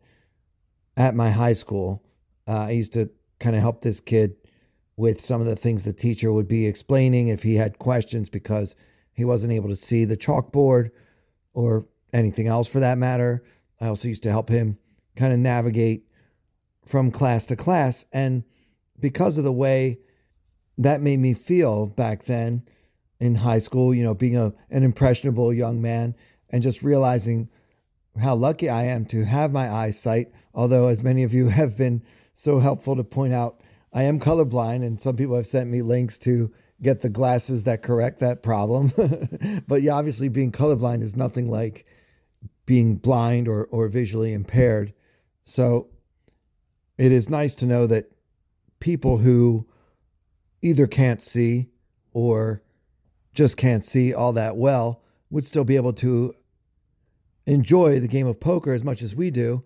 at 0.99 1.15
my 1.15 1.31
high 1.31 1.55
school. 1.55 2.05
Uh, 2.47 2.67
I 2.67 2.71
used 2.73 2.93
to 2.93 3.09
kind 3.39 3.57
of 3.57 3.63
help 3.63 3.81
this 3.81 4.01
kid 4.01 4.37
with 4.99 5.21
some 5.21 5.41
of 5.41 5.47
the 5.47 5.57
things 5.57 5.85
the 5.85 5.93
teacher 5.93 6.33
would 6.33 6.49
be 6.49 6.67
explaining 6.67 7.29
if 7.29 7.43
he 7.43 7.55
had 7.55 7.79
questions 7.79 8.29
because 8.29 8.75
he 9.13 9.25
wasn't 9.25 9.53
able 9.53 9.69
to 9.69 9.77
see 9.77 10.05
the 10.05 10.17
chalkboard 10.17 10.91
or 11.55 11.87
anything 12.13 12.49
else 12.49 12.67
for 12.67 12.81
that 12.81 12.99
matter. 12.99 13.45
I 13.81 13.87
also 13.87 14.09
used 14.09 14.25
to 14.25 14.31
help 14.31 14.49
him 14.49 14.77
kind 15.15 15.33
of 15.33 15.39
navigate 15.39 16.05
from 16.85 17.13
class 17.13 17.47
to 17.47 17.57
class. 17.57 18.05
And 18.13 18.43
because 18.99 19.39
of 19.39 19.45
the 19.45 19.53
way 19.53 20.01
that 20.79 21.01
made 21.01 21.21
me 21.21 21.33
feel 21.33 21.87
back 21.87 22.25
then 22.25 22.63
in 23.21 23.37
high 23.37 23.61
school, 23.61 23.95
you 23.95 24.03
know, 24.03 24.15
being 24.15 24.37
a, 24.37 24.53
an 24.71 24.83
impressionable 24.83 25.53
young 25.53 25.81
man 25.81 26.17
and 26.51 26.61
just 26.61 26.83
realizing 26.83 27.49
how 28.21 28.35
lucky 28.35 28.69
I 28.69 28.85
am 28.85 29.05
to 29.07 29.25
have 29.25 29.53
my 29.53 29.73
eyesight. 29.73 30.33
Although, 30.55 30.89
as 30.89 31.05
many 31.05 31.23
of 31.23 31.33
you 31.33 31.47
have 31.49 31.77
been 31.77 32.03
so 32.35 32.59
helpful 32.59 32.97
to 32.97 33.05
point 33.05 33.33
out, 33.33 33.58
I 33.93 34.05
am 34.05 34.21
colorblind, 34.21 34.85
and 34.85 35.01
some 35.01 35.17
people 35.17 35.37
have 35.37 35.47
sent 35.47 35.71
me 35.71 35.83
links 35.83 36.19
to 36.21 36.53
get 36.83 37.01
the 37.01 37.09
glasses 37.09 37.65
that 37.65 37.83
correct 37.83 38.21
that 38.21 38.43
problem. 38.43 38.93
but 39.69 39.83
yeah, 39.83 39.95
obviously, 39.95 40.29
being 40.29 40.53
colorblind 40.53 41.03
is 41.03 41.17
nothing 41.17 41.51
like 41.51 41.87
being 42.67 42.97
blind 42.97 43.49
or, 43.49 43.65
or 43.71 43.89
visually 43.89 44.33
impaired. 44.33 44.93
So 45.45 45.89
it 46.99 47.13
is 47.13 47.31
nice 47.31 47.55
to 47.57 47.67
know 47.67 47.87
that 47.87 48.11
people 48.81 49.17
who 49.17 49.67
either 50.61 50.87
can't 50.87 51.23
see 51.23 51.69
or 52.13 52.63
just 53.33 53.57
can't 53.57 53.85
see 53.85 54.13
all 54.13 54.33
that 54.35 54.57
well 54.57 55.03
would 55.31 55.47
still 55.47 55.65
be 55.65 55.77
able 55.77 55.93
to 55.95 56.35
enjoy 57.47 58.01
the 58.01 58.09
game 58.09 58.27
of 58.27 58.39
poker 58.39 58.73
as 58.73 58.85
much 58.85 59.03
as 59.03 59.15
we 59.15 59.31
do. 59.31 59.65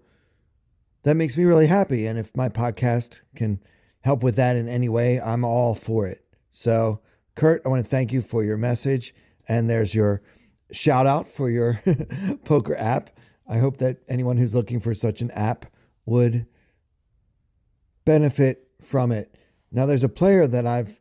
That 1.02 1.16
makes 1.16 1.36
me 1.36 1.44
really 1.44 1.66
happy. 1.66 2.06
And 2.06 2.18
if 2.18 2.34
my 2.36 2.48
podcast 2.48 3.20
can 3.34 3.58
help 4.02 4.22
with 4.22 4.36
that 4.36 4.56
in 4.56 4.68
any 4.68 4.88
way, 4.88 5.20
I'm 5.20 5.44
all 5.44 5.74
for 5.74 6.06
it. 6.06 6.24
So, 6.50 7.00
Kurt, 7.34 7.62
I 7.64 7.68
want 7.68 7.82
to 7.82 7.90
thank 7.90 8.12
you 8.12 8.20
for 8.22 8.44
your 8.44 8.56
message. 8.56 9.14
And 9.48 9.68
there's 9.68 9.94
your 9.94 10.22
shout 10.70 11.06
out 11.06 11.28
for 11.28 11.50
your 11.50 11.80
poker 12.44 12.76
app. 12.76 13.10
I 13.48 13.58
hope 13.58 13.78
that 13.78 13.98
anyone 14.08 14.36
who's 14.36 14.54
looking 14.54 14.80
for 14.80 14.94
such 14.94 15.20
an 15.20 15.30
app 15.32 15.66
would 16.06 16.46
benefit 18.04 18.68
from 18.80 19.12
it. 19.12 19.34
Now, 19.70 19.86
there's 19.86 20.04
a 20.04 20.08
player 20.08 20.46
that 20.46 20.66
I've 20.66 21.00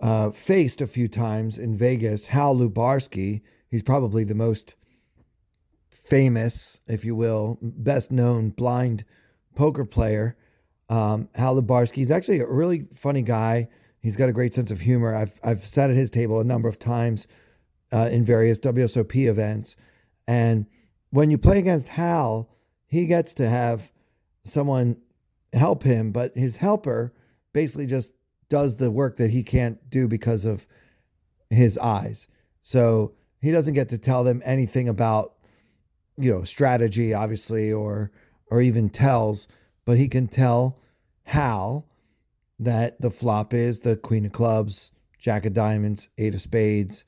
uh, 0.00 0.30
faced 0.30 0.80
a 0.80 0.86
few 0.86 1.08
times 1.08 1.58
in 1.58 1.76
Vegas, 1.76 2.26
Hal 2.26 2.56
Lubarsky. 2.56 3.42
He's 3.70 3.82
probably 3.82 4.24
the 4.24 4.34
most 4.34 4.76
famous, 5.90 6.78
if 6.86 7.04
you 7.04 7.14
will, 7.14 7.58
best 7.60 8.10
known 8.10 8.50
blind 8.50 9.04
poker 9.54 9.84
player. 9.84 10.36
Um, 10.88 11.28
Hal 11.34 11.60
Lubarsky 11.60 12.02
is 12.02 12.10
actually 12.10 12.40
a 12.40 12.46
really 12.46 12.86
funny 12.94 13.22
guy. 13.22 13.68
He's 14.00 14.16
got 14.16 14.28
a 14.28 14.32
great 14.32 14.54
sense 14.54 14.70
of 14.70 14.80
humor. 14.80 15.14
I've 15.14 15.32
I've 15.42 15.66
sat 15.66 15.90
at 15.90 15.96
his 15.96 16.10
table 16.10 16.40
a 16.40 16.44
number 16.44 16.68
of 16.68 16.78
times 16.78 17.26
uh, 17.92 18.08
in 18.10 18.24
various 18.24 18.58
WSOP 18.58 19.28
events, 19.28 19.76
and 20.26 20.66
when 21.10 21.30
you 21.30 21.38
play 21.38 21.58
against 21.58 21.88
Hal, 21.88 22.48
he 22.86 23.06
gets 23.06 23.34
to 23.34 23.48
have 23.48 23.90
someone 24.44 24.96
help 25.52 25.82
him, 25.82 26.12
but 26.12 26.36
his 26.36 26.56
helper 26.56 27.12
basically 27.52 27.86
just 27.86 28.12
does 28.48 28.76
the 28.76 28.90
work 28.90 29.16
that 29.16 29.30
he 29.30 29.42
can't 29.42 29.78
do 29.90 30.08
because 30.08 30.44
of 30.44 30.66
his 31.50 31.78
eyes. 31.78 32.26
So 32.60 33.12
he 33.40 33.50
doesn't 33.50 33.74
get 33.74 33.88
to 33.90 33.98
tell 33.98 34.24
them 34.24 34.42
anything 34.44 34.88
about 34.88 35.34
you 36.18 36.32
know 36.32 36.42
strategy 36.42 37.14
obviously 37.14 37.72
or 37.72 38.10
or 38.50 38.60
even 38.60 38.88
tells 38.88 39.48
but 39.88 39.96
he 39.96 40.06
can 40.06 40.28
tell 40.28 40.76
Hal 41.22 41.86
that 42.58 43.00
the 43.00 43.10
flop 43.10 43.54
is 43.54 43.80
the 43.80 43.96
queen 43.96 44.26
of 44.26 44.32
clubs 44.32 44.92
jack 45.18 45.46
of 45.46 45.54
diamonds 45.54 46.10
eight 46.18 46.34
of 46.34 46.42
spades. 46.42 47.06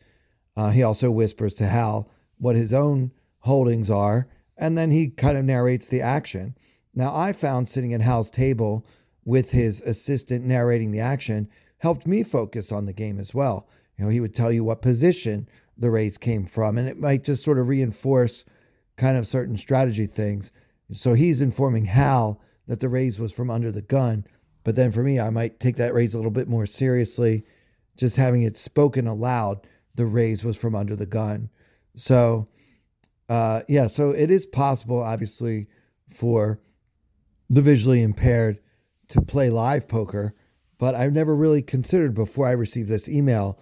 Uh, 0.57 0.71
he 0.71 0.83
also 0.83 1.11
whispers 1.11 1.53
to 1.53 1.67
hal 1.67 2.09
what 2.39 2.57
his 2.57 2.73
own 2.73 3.13
holdings 3.41 3.91
are 3.91 4.27
and 4.57 4.79
then 4.79 4.91
he 4.91 5.09
kind 5.09 5.37
of 5.37 5.45
narrates 5.45 5.89
the 5.89 6.01
action. 6.01 6.57
Now 6.95 7.15
i 7.15 7.35
found 7.35 7.69
sitting 7.69 7.93
at 7.93 8.01
hal's 8.01 8.31
table 8.31 8.87
with 9.27 9.51
his 9.51 9.83
assistant 9.83 10.47
narrating 10.47 10.91
the 10.91 11.01
action 11.01 11.51
helped 11.77 12.07
me 12.07 12.23
focus 12.23 12.73
on 12.73 12.87
the 12.87 12.95
game 12.95 13.21
as 13.21 13.35
well. 13.35 13.69
You 13.99 14.07
know 14.07 14.11
he 14.11 14.21
would 14.21 14.35
tell 14.35 14.51
you 14.51 14.65
what 14.65 14.81
position 14.81 15.47
the 15.77 15.91
raise 15.91 16.17
came 16.17 16.47
from 16.47 16.79
and 16.79 16.89
it 16.89 16.99
might 16.99 17.25
just 17.25 17.45
sort 17.45 17.59
of 17.59 17.69
reinforce 17.69 18.47
kind 18.97 19.19
of 19.19 19.27
certain 19.27 19.59
strategy 19.59 20.07
things. 20.07 20.51
So 20.93 21.13
he's 21.13 21.43
informing 21.43 21.85
Hal 21.85 22.41
that 22.67 22.81
the 22.81 22.89
raise 22.89 23.19
was 23.19 23.33
from 23.33 23.51
under 23.51 23.73
the 23.73 23.83
gun. 23.83 24.25
But 24.65 24.77
then 24.77 24.93
for 24.93 25.03
me, 25.03 25.19
I 25.19 25.31
might 25.31 25.61
take 25.61 25.77
that 25.77 25.95
raise 25.95 26.15
a 26.15 26.17
little 26.17 26.31
bit 26.31 26.49
more 26.49 26.67
seriously, 26.67 27.45
just 27.97 28.17
having 28.17 28.43
it 28.43 28.57
spoken 28.57 29.07
aloud. 29.07 29.67
The 29.95 30.07
raise 30.07 30.45
was 30.45 30.57
from 30.57 30.75
under 30.75 30.97
the 30.97 31.07
gun. 31.07 31.49
So, 31.95 32.49
uh, 33.29 33.63
yeah, 33.69 33.87
so 33.87 34.11
it 34.11 34.31
is 34.31 34.47
possible, 34.47 35.03
obviously, 35.03 35.67
for 36.09 36.61
the 37.49 37.63
visually 37.63 38.03
impaired 38.03 38.61
to 39.09 39.21
play 39.21 39.51
live 39.51 39.89
poker, 39.89 40.35
but 40.79 40.95
I've 40.95 41.13
never 41.13 41.35
really 41.35 41.63
considered 41.63 42.15
before 42.15 42.47
I 42.47 42.53
received 42.53 42.89
this 42.89 43.09
email. 43.09 43.59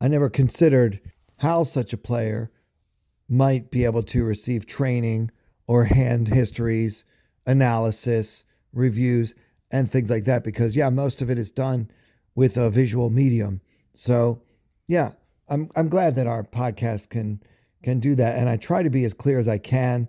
I 0.00 0.08
never 0.08 0.28
considered 0.28 1.00
how 1.38 1.64
such 1.64 1.92
a 1.92 1.98
player 1.98 2.50
might 3.28 3.70
be 3.70 3.84
able 3.84 4.02
to 4.02 4.24
receive 4.24 4.66
training 4.66 5.30
or 5.66 5.84
hand 5.84 6.28
histories, 6.28 7.04
analysis, 7.46 8.44
reviews, 8.72 9.34
and 9.70 9.90
things 9.90 10.10
like 10.10 10.24
that. 10.24 10.44
Because 10.44 10.76
yeah, 10.76 10.90
most 10.90 11.22
of 11.22 11.30
it 11.30 11.38
is 11.38 11.50
done 11.50 11.90
with 12.34 12.56
a 12.56 12.70
visual 12.70 13.10
medium. 13.10 13.60
So 13.94 14.42
yeah, 14.88 15.12
I'm 15.48 15.70
I'm 15.76 15.88
glad 15.88 16.14
that 16.16 16.26
our 16.26 16.44
podcast 16.44 17.08
can 17.10 17.42
can 17.82 18.00
do 18.00 18.14
that, 18.16 18.36
and 18.36 18.48
I 18.48 18.56
try 18.56 18.82
to 18.82 18.90
be 18.90 19.04
as 19.04 19.14
clear 19.14 19.38
as 19.38 19.48
I 19.48 19.58
can. 19.58 20.08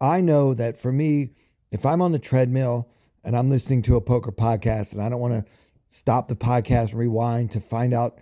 I 0.00 0.20
know 0.20 0.54
that 0.54 0.78
for 0.78 0.92
me, 0.92 1.30
if 1.70 1.86
I'm 1.86 2.02
on 2.02 2.12
the 2.12 2.18
treadmill 2.18 2.88
and 3.24 3.36
I'm 3.36 3.50
listening 3.50 3.82
to 3.82 3.96
a 3.96 4.00
poker 4.00 4.32
podcast, 4.32 4.92
and 4.92 5.02
I 5.02 5.08
don't 5.08 5.20
want 5.20 5.34
to 5.34 5.44
stop 5.88 6.28
the 6.28 6.36
podcast, 6.36 6.90
and 6.90 6.94
rewind 7.00 7.50
to 7.52 7.60
find 7.60 7.94
out 7.94 8.18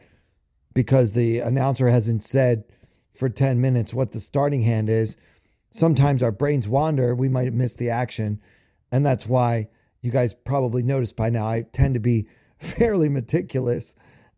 because 0.72 1.12
the 1.12 1.40
announcer 1.40 1.88
hasn't 1.88 2.22
said 2.22 2.64
for 3.14 3.28
10 3.28 3.60
minutes 3.60 3.94
what 3.94 4.10
the 4.10 4.20
starting 4.20 4.62
hand 4.62 4.90
is, 4.90 5.16
sometimes 5.74 6.22
our 6.22 6.30
brains 6.30 6.68
wander. 6.68 7.14
We 7.14 7.28
might 7.28 7.52
miss 7.52 7.74
the 7.74 7.90
action. 7.90 8.40
And 8.92 9.04
that's 9.04 9.26
why 9.26 9.68
you 10.02 10.10
guys 10.10 10.32
probably 10.32 10.82
noticed 10.82 11.16
by 11.16 11.30
now, 11.30 11.48
I 11.48 11.62
tend 11.72 11.94
to 11.94 12.00
be 12.00 12.28
fairly 12.58 13.08
meticulous 13.08 13.94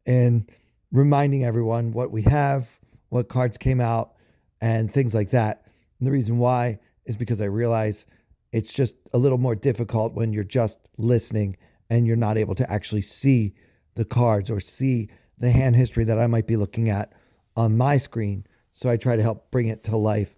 in 0.07 0.47
reminding 0.93 1.45
everyone 1.45 1.93
what 1.93 2.11
we 2.11 2.23
have, 2.23 2.69
what 3.11 3.28
cards 3.28 3.59
came 3.59 3.81
out, 3.81 4.14
and 4.62 4.90
things 4.90 5.14
like 5.14 5.31
that. 5.31 5.64
And 5.99 6.07
the 6.07 6.12
reason 6.12 6.38
why 6.38 6.78
is 7.05 7.16
because 7.16 7.43
I 7.43 7.47
realize 7.47 8.07
it's 8.52 8.73
just 8.73 8.95
a 9.12 9.19
little 9.19 9.38
more 9.38 9.55
difficult 9.55 10.14
when 10.14 10.33
you're 10.33 10.45
just 10.45 10.78
listening 10.97 11.57
and 11.90 12.07
you're 12.07 12.16
not 12.16 12.38
able 12.38 12.55
to 12.55 12.73
actually 12.73 13.02
see 13.02 13.55
the 13.95 14.05
cards 14.05 14.50
or 14.50 14.61
see 14.61 15.11
the 15.38 15.50
hand 15.50 15.76
history 15.76 16.05
that 16.05 16.19
I 16.19 16.26
might 16.26 16.47
be 16.47 16.57
looking 16.57 16.88
at 16.88 17.12
on 17.57 17.76
my 17.76 17.99
screen. 17.99 18.47
So 18.73 18.88
I 18.88 18.97
try 18.97 19.16
to 19.16 19.23
help 19.23 19.50
bring 19.50 19.66
it 19.66 19.85
to 19.85 19.97
life 19.97 20.36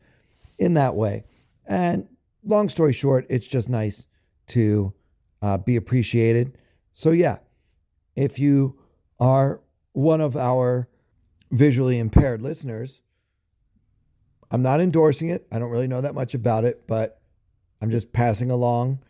in 0.58 0.74
that 0.74 0.94
way. 0.94 1.24
And 1.66 2.06
long 2.44 2.68
story 2.68 2.92
short, 2.92 3.26
it's 3.28 3.46
just 3.46 3.68
nice 3.68 4.06
to 4.48 4.92
uh, 5.42 5.58
be 5.58 5.76
appreciated. 5.76 6.58
So, 6.94 7.10
yeah, 7.10 7.38
if 8.16 8.38
you 8.38 8.78
are 9.20 9.60
one 9.92 10.20
of 10.20 10.36
our 10.36 10.88
visually 11.50 11.98
impaired 11.98 12.42
listeners, 12.42 13.00
I'm 14.50 14.62
not 14.62 14.80
endorsing 14.80 15.28
it. 15.30 15.46
I 15.52 15.58
don't 15.58 15.70
really 15.70 15.86
know 15.86 16.00
that 16.00 16.14
much 16.14 16.34
about 16.34 16.64
it, 16.64 16.86
but 16.86 17.20
I'm 17.80 17.90
just 17.90 18.12
passing 18.12 18.50
along 18.50 19.00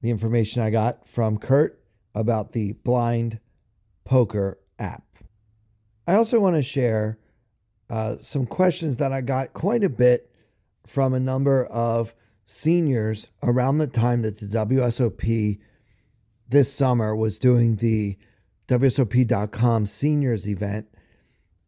the 0.00 0.10
information 0.10 0.62
I 0.62 0.70
got 0.70 1.06
from 1.08 1.38
Kurt 1.38 1.80
about 2.14 2.52
the 2.52 2.72
blind 2.72 3.38
poker 4.04 4.58
app. 4.78 5.04
I 6.06 6.14
also 6.14 6.40
want 6.40 6.56
to 6.56 6.62
share 6.62 7.18
uh, 7.90 8.16
some 8.20 8.46
questions 8.46 8.96
that 8.96 9.12
I 9.12 9.20
got 9.20 9.52
quite 9.52 9.84
a 9.84 9.88
bit 9.88 10.30
from 10.86 11.14
a 11.14 11.20
number 11.20 11.66
of 11.66 12.14
seniors 12.44 13.28
around 13.42 13.78
the 13.78 13.86
time 13.86 14.22
that 14.22 14.38
the 14.38 14.46
WSOP 14.46 15.58
this 16.48 16.72
summer 16.72 17.14
was 17.14 17.38
doing 17.38 17.76
the 17.76 18.16
WSOP.com 18.68 19.86
seniors 19.86 20.46
event. 20.48 20.86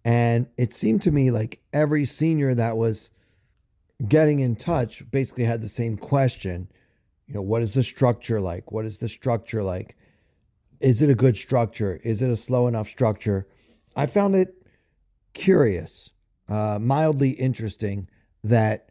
And 0.05 0.47
it 0.57 0.73
seemed 0.73 1.03
to 1.03 1.11
me 1.11 1.31
like 1.31 1.61
every 1.73 2.07
senior 2.07 2.55
that 2.55 2.77
was 2.77 3.11
getting 4.07 4.41
in 4.41 4.55
touch 4.55 5.09
basically 5.11 5.45
had 5.45 5.61
the 5.61 5.69
same 5.69 5.97
question. 5.97 6.69
You 7.27 7.35
know, 7.35 7.43
what 7.43 7.63
is 7.63 7.75
the 7.75 7.83
structure 7.83 8.41
like? 8.41 8.71
What 8.71 8.85
is 8.85 8.99
the 8.99 9.09
structure 9.09 9.63
like? 9.63 9.97
Is 10.81 11.03
it 11.03 11.11
a 11.11 11.15
good 11.15 11.37
structure? 11.37 12.01
Is 12.05 12.23
it 12.23 12.31
a 12.31 12.37
slow 12.37 12.69
enough 12.69 12.89
structure? 12.89 13.49
I 13.97 14.07
found 14.07 14.37
it 14.37 14.55
curious, 15.35 16.11
uh, 16.49 16.79
mildly 16.81 17.31
interesting 17.31 18.09
that 18.45 18.88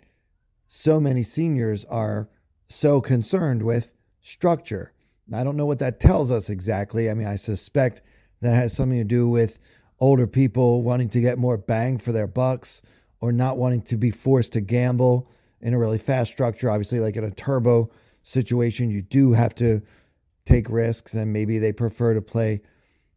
so 0.67 0.99
many 0.99 1.23
seniors 1.23 1.85
are 1.85 2.29
so 2.67 3.01
concerned 3.01 3.63
with 3.63 3.93
structure. 4.21 4.93
I 5.33 5.43
don't 5.43 5.57
know 5.57 5.65
what 5.65 5.79
that 5.79 5.99
tells 5.99 6.31
us 6.31 6.49
exactly. 6.49 7.09
I 7.09 7.13
mean, 7.13 7.27
I 7.27 7.35
suspect 7.35 8.01
that 8.41 8.55
has 8.55 8.73
something 8.73 8.97
to 8.97 9.03
do 9.03 9.27
with 9.27 9.59
older 9.99 10.27
people 10.27 10.83
wanting 10.83 11.09
to 11.09 11.21
get 11.21 11.37
more 11.37 11.57
bang 11.57 11.97
for 11.97 12.11
their 12.11 12.27
bucks 12.27 12.81
or 13.19 13.31
not 13.31 13.57
wanting 13.57 13.81
to 13.81 13.97
be 13.97 14.11
forced 14.11 14.53
to 14.53 14.61
gamble 14.61 15.29
in 15.61 15.73
a 15.73 15.79
really 15.79 15.97
fast 15.97 16.31
structure. 16.31 16.69
Obviously, 16.69 16.99
like 16.99 17.15
in 17.15 17.23
a 17.23 17.31
turbo 17.31 17.89
situation, 18.23 18.91
you 18.91 19.01
do 19.01 19.33
have 19.33 19.55
to 19.55 19.81
take 20.45 20.69
risks, 20.69 21.13
and 21.13 21.33
maybe 21.33 21.57
they 21.57 21.71
prefer 21.71 22.13
to 22.13 22.21
play 22.21 22.61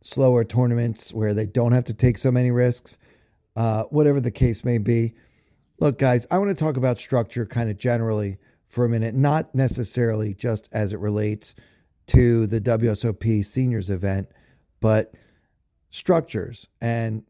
slower 0.01 0.43
tournaments 0.43 1.13
where 1.13 1.35
they 1.35 1.47
don't 1.47 1.73
have 1.73 1.85
to 1.85 1.95
take 1.95 2.17
so 2.17 2.31
many 2.31 2.51
risks. 2.51 2.99
Uh, 3.57 3.83
whatever 3.85 4.21
the 4.21 4.31
case 4.31 4.65
may 4.65 4.79
be. 4.79 5.13
Look, 5.81 5.99
guys, 5.99 6.27
I 6.31 6.37
want 6.37 6.51
to 6.51 6.65
talk 6.65 6.77
about 6.77 7.01
structure 7.01 7.47
kind 7.47 7.71
of 7.71 7.79
generally 7.79 8.37
for 8.69 8.85
a 8.85 8.89
minute, 8.89 9.15
not 9.15 9.55
necessarily 9.55 10.35
just 10.35 10.69
as 10.73 10.93
it 10.93 10.99
relates 10.99 11.55
to 12.09 12.47
the 12.47 12.61
WSOP 12.61 13.43
seniors 13.47 13.89
event, 13.89 14.29
but 14.81 15.15
structures. 15.89 16.69
And 16.83 17.23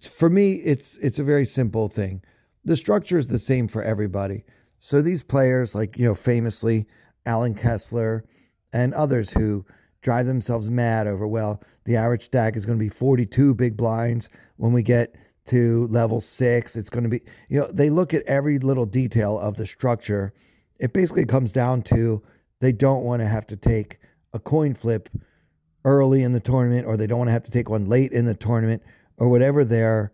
for 0.00 0.30
me, 0.30 0.54
it's 0.54 0.96
it's 0.96 1.18
a 1.18 1.24
very 1.24 1.44
simple 1.44 1.90
thing. 1.90 2.22
The 2.64 2.78
structure 2.78 3.18
is 3.18 3.28
the 3.28 3.38
same 3.38 3.68
for 3.68 3.82
everybody. 3.82 4.44
So 4.78 5.02
these 5.02 5.22
players, 5.22 5.74
like 5.74 5.98
you 5.98 6.06
know, 6.06 6.14
famously 6.14 6.86
Allen 7.26 7.54
Kessler 7.54 8.24
and 8.72 8.94
others 8.94 9.28
who 9.28 9.66
drive 10.00 10.24
themselves 10.24 10.70
mad 10.70 11.06
over, 11.06 11.26
well, 11.26 11.62
the 11.84 11.96
average 11.96 12.24
stack 12.24 12.56
is 12.56 12.64
going 12.64 12.78
to 12.78 12.84
be 12.84 12.88
42 12.88 13.52
big 13.54 13.76
blinds. 13.76 14.30
When 14.56 14.72
we 14.72 14.82
get 14.82 15.14
to 15.46 15.86
level 15.88 16.20
six, 16.20 16.76
it's 16.76 16.90
going 16.90 17.04
to 17.04 17.10
be, 17.10 17.20
you 17.48 17.60
know, 17.60 17.70
they 17.70 17.90
look 17.90 18.14
at 18.14 18.22
every 18.24 18.58
little 18.58 18.86
detail 18.86 19.38
of 19.38 19.56
the 19.56 19.66
structure. 19.66 20.32
It 20.78 20.92
basically 20.92 21.26
comes 21.26 21.52
down 21.52 21.82
to 21.82 22.22
they 22.60 22.72
don't 22.72 23.04
want 23.04 23.20
to 23.20 23.28
have 23.28 23.46
to 23.48 23.56
take 23.56 23.98
a 24.32 24.38
coin 24.38 24.74
flip 24.74 25.08
early 25.84 26.22
in 26.22 26.32
the 26.32 26.40
tournament, 26.40 26.86
or 26.86 26.96
they 26.96 27.06
don't 27.06 27.18
want 27.18 27.28
to 27.28 27.32
have 27.32 27.44
to 27.44 27.50
take 27.50 27.68
one 27.68 27.86
late 27.86 28.12
in 28.12 28.24
the 28.24 28.34
tournament, 28.34 28.82
or 29.18 29.28
whatever 29.28 29.64
their 29.64 30.12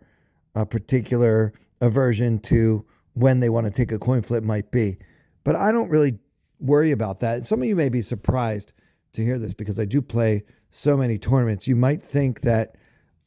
uh, 0.55 0.65
particular 0.65 1.53
aversion 1.79 2.39
to 2.39 2.85
when 3.13 3.39
they 3.39 3.49
want 3.49 3.65
to 3.65 3.71
take 3.71 3.91
a 3.91 3.99
coin 3.99 4.21
flip 4.21 4.43
might 4.43 4.69
be. 4.71 4.97
But 5.43 5.55
I 5.55 5.71
don't 5.71 5.89
really 5.89 6.19
worry 6.59 6.91
about 6.91 7.19
that. 7.21 7.47
Some 7.47 7.61
of 7.61 7.67
you 7.67 7.75
may 7.75 7.89
be 7.89 8.01
surprised 8.01 8.73
to 9.13 9.23
hear 9.23 9.39
this 9.39 9.53
because 9.53 9.79
I 9.79 9.85
do 9.85 10.01
play 10.01 10.43
so 10.69 10.95
many 10.95 11.17
tournaments. 11.17 11.67
You 11.67 11.75
might 11.75 12.01
think 12.01 12.41
that 12.41 12.75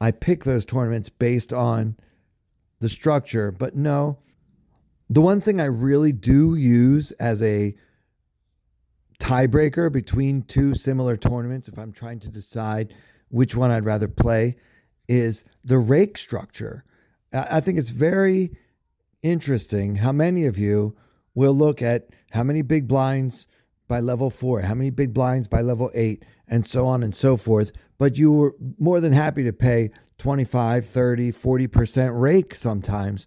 I 0.01 0.11
pick 0.11 0.45
those 0.45 0.65
tournaments 0.65 1.09
based 1.09 1.53
on 1.53 1.97
the 2.81 2.89
structure, 2.89 3.51
but 3.51 3.77
no. 3.77 4.19
The 5.11 5.21
one 5.21 5.41
thing 5.41 5.61
I 5.61 5.67
really 5.67 6.13
do 6.13 6.55
use 6.55 7.11
as 7.13 7.43
a 7.43 7.75
tiebreaker 9.19 9.91
between 9.91 10.43
two 10.43 10.75
similar 10.75 11.17
tournaments, 11.17 11.69
if 11.69 11.79
I'm 11.79 11.93
trying 11.93 12.19
to 12.21 12.29
decide 12.29 12.95
which 13.29 13.55
one 13.57 13.71
I'd 13.71 13.85
rather 13.85 14.09
play, 14.09 14.57
is 15.09 15.45
the 15.65 15.79
rake 15.79 16.19
structure. 16.19 16.85
I 17.33 17.61
think 17.61 17.79
it's 17.79 17.91
very 17.91 18.57
interesting 19.23 19.97
how 19.97 20.13
many 20.13 20.47
of 20.47 20.59
you 20.59 20.97
will 21.35 21.55
look 21.55 21.83
at 21.83 22.09
how 22.31 22.43
many 22.43 22.63
big 22.63 22.87
blinds 22.87 23.47
by 23.89 24.01
level 24.01 24.31
four, 24.31 24.61
how 24.61 24.75
many 24.75 24.91
big 24.91 25.13
blinds 25.13 25.49
by 25.49 25.61
level 25.61 25.91
eight, 25.95 26.25
and 26.49 26.67
so 26.67 26.87
on 26.87 27.03
and 27.03 27.15
so 27.15 27.37
forth. 27.37 27.73
But 27.99 28.17
you 28.17 28.33
were 28.33 28.55
more 28.79 29.01
than 29.01 29.13
happy 29.13 29.45
to 29.45 29.53
pay 29.53 29.91
25, 30.19 30.87
30, 30.87 31.33
40% 31.33 32.21
rake 32.21 32.55
sometimes. 32.55 33.27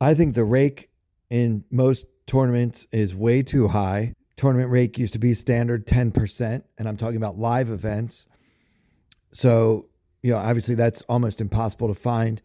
I 0.00 0.14
think 0.14 0.34
the 0.34 0.44
rake 0.44 0.90
in 1.30 1.64
most 1.70 2.06
tournaments 2.26 2.86
is 2.92 3.14
way 3.14 3.42
too 3.42 3.68
high. 3.68 4.14
Tournament 4.36 4.70
rake 4.70 4.98
used 4.98 5.12
to 5.12 5.18
be 5.18 5.34
standard 5.34 5.86
10%, 5.86 6.62
and 6.78 6.88
I'm 6.88 6.96
talking 6.96 7.16
about 7.16 7.38
live 7.38 7.70
events. 7.70 8.26
So, 9.32 9.86
you 10.22 10.32
know, 10.32 10.38
obviously 10.38 10.74
that's 10.74 11.02
almost 11.02 11.40
impossible 11.40 11.88
to 11.88 11.94
find 11.94 12.40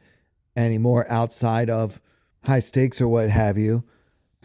anymore 0.55 1.05
outside 1.09 1.69
of 1.69 1.99
high 2.43 2.59
stakes 2.59 3.01
or 3.01 3.07
what 3.07 3.29
have 3.29 3.57
you. 3.57 3.83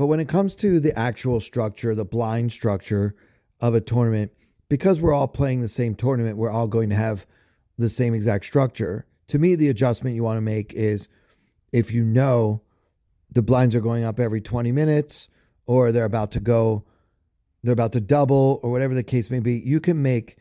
But 0.00 0.06
when 0.06 0.20
it 0.20 0.30
comes 0.30 0.54
to 0.54 0.80
the 0.80 0.98
actual 0.98 1.40
structure, 1.40 1.94
the 1.94 2.06
blind 2.06 2.52
structure 2.52 3.14
of 3.60 3.74
a 3.74 3.82
tournament, 3.82 4.32
because 4.70 4.98
we're 4.98 5.12
all 5.12 5.28
playing 5.28 5.60
the 5.60 5.68
same 5.68 5.94
tournament, 5.94 6.38
we're 6.38 6.48
all 6.48 6.68
going 6.68 6.88
to 6.88 6.96
have 6.96 7.26
the 7.76 7.90
same 7.90 8.14
exact 8.14 8.46
structure. 8.46 9.04
To 9.26 9.38
me, 9.38 9.56
the 9.56 9.68
adjustment 9.68 10.16
you 10.16 10.22
want 10.22 10.38
to 10.38 10.40
make 10.40 10.72
is 10.72 11.08
if 11.70 11.92
you 11.92 12.02
know 12.02 12.62
the 13.30 13.42
blinds 13.42 13.74
are 13.74 13.82
going 13.82 14.04
up 14.04 14.18
every 14.18 14.40
20 14.40 14.72
minutes 14.72 15.28
or 15.66 15.92
they're 15.92 16.06
about 16.06 16.30
to 16.30 16.40
go, 16.40 16.82
they're 17.62 17.74
about 17.74 17.92
to 17.92 18.00
double 18.00 18.58
or 18.62 18.70
whatever 18.70 18.94
the 18.94 19.02
case 19.02 19.28
may 19.28 19.40
be, 19.40 19.58
you 19.58 19.80
can 19.80 20.00
make 20.00 20.38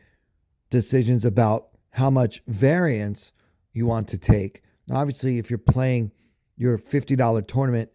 decisions 0.70 1.26
about 1.26 1.68
how 1.90 2.10
much 2.10 2.42
variance 2.48 3.34
you 3.74 3.86
want 3.86 4.08
to 4.08 4.18
take. 4.18 4.64
Now, 4.88 5.02
obviously, 5.02 5.38
if 5.38 5.50
you're 5.50 5.60
playing 5.60 6.14
your 6.56 6.78
$50 6.78 7.46
tournament 7.46 7.90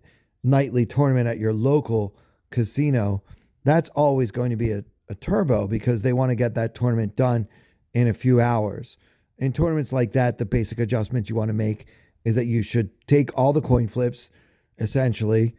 nightly 0.44 0.86
tournament 0.86 1.26
at 1.26 1.38
your 1.38 1.52
local 1.52 2.14
casino, 2.50 3.22
that's 3.64 3.88
always 3.90 4.30
going 4.30 4.50
to 4.50 4.56
be 4.56 4.70
a, 4.70 4.84
a 5.08 5.14
turbo 5.16 5.66
because 5.66 6.02
they 6.02 6.12
want 6.12 6.30
to 6.30 6.36
get 6.36 6.54
that 6.54 6.74
tournament 6.74 7.16
done 7.16 7.48
in 7.94 8.08
a 8.08 8.14
few 8.14 8.40
hours. 8.40 8.96
In 9.38 9.52
tournaments 9.52 9.92
like 9.92 10.12
that, 10.12 10.38
the 10.38 10.44
basic 10.44 10.78
adjustment 10.78 11.28
you 11.28 11.34
want 11.34 11.48
to 11.48 11.54
make 11.54 11.86
is 12.24 12.36
that 12.36 12.44
you 12.44 12.62
should 12.62 12.90
take 13.06 13.36
all 13.36 13.52
the 13.52 13.60
coin 13.60 13.88
flips 13.88 14.30
essentially 14.78 15.54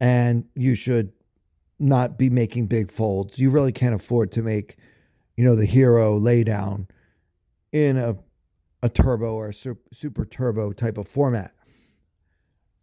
and 0.00 0.44
you 0.54 0.74
should 0.74 1.12
not 1.78 2.16
be 2.16 2.30
making 2.30 2.66
big 2.66 2.90
folds. 2.90 3.38
You 3.38 3.50
really 3.50 3.72
can't 3.72 3.94
afford 3.94 4.32
to 4.32 4.42
make, 4.42 4.76
you 5.36 5.44
know, 5.44 5.54
the 5.54 5.66
hero 5.66 6.18
laydown 6.18 6.88
in 7.72 7.98
a 7.98 8.16
a 8.82 8.88
turbo 8.88 9.34
or 9.34 9.48
a 9.48 9.54
super, 9.54 9.82
super 9.92 10.24
turbo 10.24 10.72
type 10.72 10.98
of 10.98 11.08
format. 11.08 11.52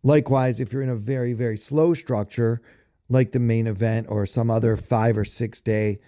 Likewise, 0.03 0.59
if 0.59 0.73
you're 0.73 0.81
in 0.81 0.89
a 0.89 0.95
very, 0.95 1.33
very 1.33 1.57
slow 1.57 1.93
structure, 1.93 2.61
like 3.09 3.31
the 3.31 3.39
main 3.39 3.67
event 3.67 4.07
or 4.09 4.25
some 4.25 4.51
other 4.51 4.75
five 4.75 5.17
or 5.17 5.25
six 5.25 5.61
day 5.61 5.99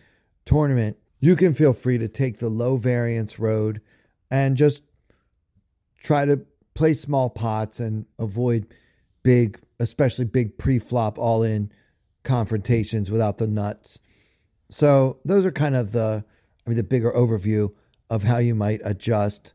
tournament, 0.45 0.97
you 1.19 1.35
can 1.35 1.53
feel 1.53 1.73
free 1.73 1.97
to 1.97 2.07
take 2.07 2.37
the 2.37 2.49
low 2.49 2.75
variance 2.77 3.39
road 3.39 3.81
and 4.31 4.57
just 4.57 4.83
try 6.03 6.25
to 6.25 6.39
play 6.73 6.93
small 6.93 7.29
pots 7.29 7.79
and 7.79 8.05
avoid 8.19 8.67
big, 9.23 9.59
especially 9.79 10.25
big 10.25 10.57
pre 10.57 10.77
flop 10.77 11.17
all 11.17 11.43
in 11.43 11.71
confrontations 12.23 13.09
without 13.09 13.37
the 13.37 13.47
nuts. 13.47 13.99
So, 14.69 15.19
those 15.23 15.45
are 15.45 15.51
kind 15.51 15.75
of 15.75 15.91
the, 15.91 16.23
I 16.65 16.69
mean, 16.69 16.77
the 16.77 16.83
bigger 16.83 17.11
overview 17.11 17.71
of 18.09 18.23
how 18.23 18.39
you 18.39 18.55
might 18.55 18.81
adjust 18.83 19.53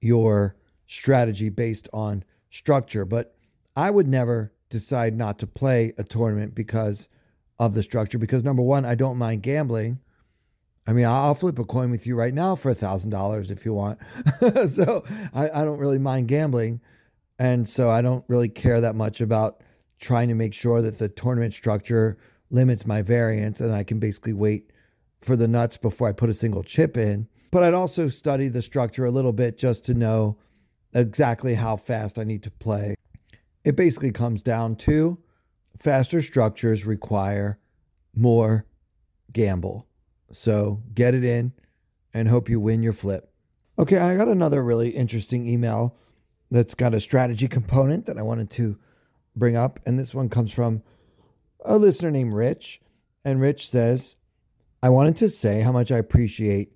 your 0.00 0.56
strategy 0.86 1.50
based 1.50 1.88
on 1.92 2.24
structure. 2.50 3.04
But 3.04 3.35
I 3.76 3.90
would 3.90 4.08
never 4.08 4.52
decide 4.70 5.16
not 5.16 5.38
to 5.40 5.46
play 5.46 5.92
a 5.98 6.02
tournament 6.02 6.54
because 6.54 7.08
of 7.58 7.74
the 7.74 7.82
structure. 7.82 8.18
Because 8.18 8.42
number 8.42 8.62
one, 8.62 8.84
I 8.84 8.94
don't 8.94 9.18
mind 9.18 9.42
gambling. 9.42 9.98
I 10.86 10.92
mean, 10.92 11.04
I'll 11.04 11.34
flip 11.34 11.58
a 11.58 11.64
coin 11.64 11.90
with 11.90 12.06
you 12.06 12.14
right 12.14 12.32
now 12.32 12.56
for 12.56 12.70
a 12.70 12.74
thousand 12.74 13.10
dollars 13.10 13.50
if 13.50 13.64
you 13.64 13.74
want. 13.74 13.98
so 14.68 15.04
I, 15.34 15.50
I 15.50 15.64
don't 15.64 15.78
really 15.78 15.98
mind 15.98 16.28
gambling. 16.28 16.80
And 17.38 17.68
so 17.68 17.90
I 17.90 18.00
don't 18.00 18.24
really 18.28 18.48
care 18.48 18.80
that 18.80 18.94
much 18.94 19.20
about 19.20 19.62
trying 20.00 20.28
to 20.28 20.34
make 20.34 20.54
sure 20.54 20.80
that 20.80 20.98
the 20.98 21.08
tournament 21.08 21.52
structure 21.52 22.16
limits 22.50 22.86
my 22.86 23.02
variance 23.02 23.60
and 23.60 23.72
I 23.72 23.82
can 23.82 23.98
basically 23.98 24.32
wait 24.32 24.70
for 25.20 25.36
the 25.36 25.48
nuts 25.48 25.76
before 25.76 26.08
I 26.08 26.12
put 26.12 26.30
a 26.30 26.34
single 26.34 26.62
chip 26.62 26.96
in. 26.96 27.28
But 27.50 27.62
I'd 27.62 27.74
also 27.74 28.08
study 28.08 28.48
the 28.48 28.62
structure 28.62 29.04
a 29.04 29.10
little 29.10 29.32
bit 29.32 29.58
just 29.58 29.84
to 29.86 29.94
know 29.94 30.38
exactly 30.94 31.54
how 31.54 31.76
fast 31.76 32.18
I 32.18 32.24
need 32.24 32.42
to 32.44 32.50
play 32.50 32.96
it 33.66 33.74
basically 33.74 34.12
comes 34.12 34.42
down 34.42 34.76
to 34.76 35.18
faster 35.80 36.22
structures 36.22 36.86
require 36.86 37.58
more 38.14 38.64
gamble. 39.32 39.88
So 40.30 40.80
get 40.94 41.14
it 41.14 41.24
in 41.24 41.52
and 42.14 42.28
hope 42.28 42.48
you 42.48 42.60
win 42.60 42.84
your 42.84 42.92
flip. 42.92 43.28
Okay, 43.76 43.98
I 43.98 44.16
got 44.16 44.28
another 44.28 44.62
really 44.62 44.90
interesting 44.90 45.48
email 45.48 45.96
that's 46.52 46.76
got 46.76 46.94
a 46.94 47.00
strategy 47.00 47.48
component 47.48 48.06
that 48.06 48.16
I 48.16 48.22
wanted 48.22 48.50
to 48.50 48.78
bring 49.34 49.56
up. 49.56 49.80
And 49.84 49.98
this 49.98 50.14
one 50.14 50.28
comes 50.28 50.52
from 50.52 50.80
a 51.64 51.76
listener 51.76 52.12
named 52.12 52.34
Rich. 52.34 52.80
And 53.24 53.40
Rich 53.40 53.68
says, 53.68 54.14
I 54.84 54.90
wanted 54.90 55.16
to 55.16 55.28
say 55.28 55.60
how 55.60 55.72
much 55.72 55.90
I 55.90 55.98
appreciate 55.98 56.72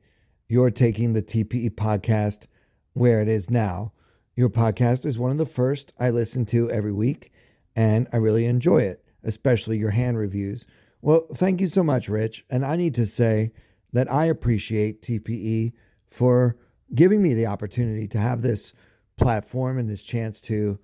your 0.48 0.72
taking 0.72 1.12
the 1.12 1.22
TPE 1.22 1.70
podcast 1.76 2.48
where 2.94 3.20
it 3.20 3.28
is 3.28 3.48
now. 3.48 3.92
Your 4.36 4.48
podcast 4.48 5.04
is 5.06 5.18
one 5.18 5.32
of 5.32 5.38
the 5.38 5.46
first 5.46 5.92
I 5.98 6.10
listen 6.10 6.46
to 6.46 6.70
every 6.70 6.92
week, 6.92 7.32
and 7.74 8.06
I 8.12 8.18
really 8.18 8.46
enjoy 8.46 8.78
it, 8.78 9.04
especially 9.24 9.76
your 9.76 9.90
hand 9.90 10.18
reviews. 10.18 10.66
Well, 11.02 11.26
thank 11.34 11.60
you 11.60 11.68
so 11.68 11.82
much, 11.82 12.08
Rich. 12.08 12.44
And 12.50 12.64
I 12.64 12.76
need 12.76 12.94
to 12.94 13.06
say 13.06 13.52
that 13.92 14.10
I 14.10 14.26
appreciate 14.26 15.02
TPE 15.02 15.72
for 16.06 16.56
giving 16.94 17.22
me 17.22 17.34
the 17.34 17.46
opportunity 17.46 18.06
to 18.08 18.18
have 18.18 18.40
this 18.40 18.72
platform 19.16 19.78
and 19.78 19.88
this 19.88 20.02
chance 20.02 20.40
to, 20.42 20.78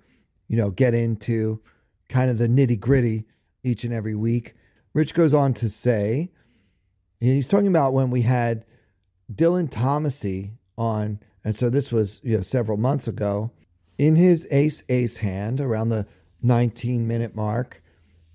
you 0.49 0.57
know, 0.57 0.71
get 0.71 0.95
into 0.95 1.61
kind 2.09 2.31
of 2.31 2.39
the 2.39 2.49
nitty 2.49 2.79
gritty 2.81 3.27
each 3.63 3.85
and 3.85 3.95
every 3.95 4.15
week. 4.15 4.55
Rich 4.93 5.15
goes 5.15 5.35
on 5.35 5.55
to 5.55 5.69
say, 5.69 6.31
he's 7.21 7.49
talking 7.49 7.69
about 7.69 7.93
when 7.93 8.11
we 8.11 8.23
had 8.23 8.65
Dylan 9.35 9.71
Thomasy 9.71 10.53
on, 10.77 11.21
and 11.47 11.55
so 11.55 11.71
this 11.71 11.93
was 11.93 12.21
you 12.25 12.35
know 12.37 12.43
several 12.43 12.77
months 12.77 13.07
ago. 13.07 13.53
In 13.99 14.17
his 14.17 14.49
ace 14.51 14.83
ace 14.89 15.17
hand 15.17 15.61
around 15.61 15.91
the 15.91 16.05
19 16.43 17.07
minute 17.07 17.37
mark, 17.37 17.81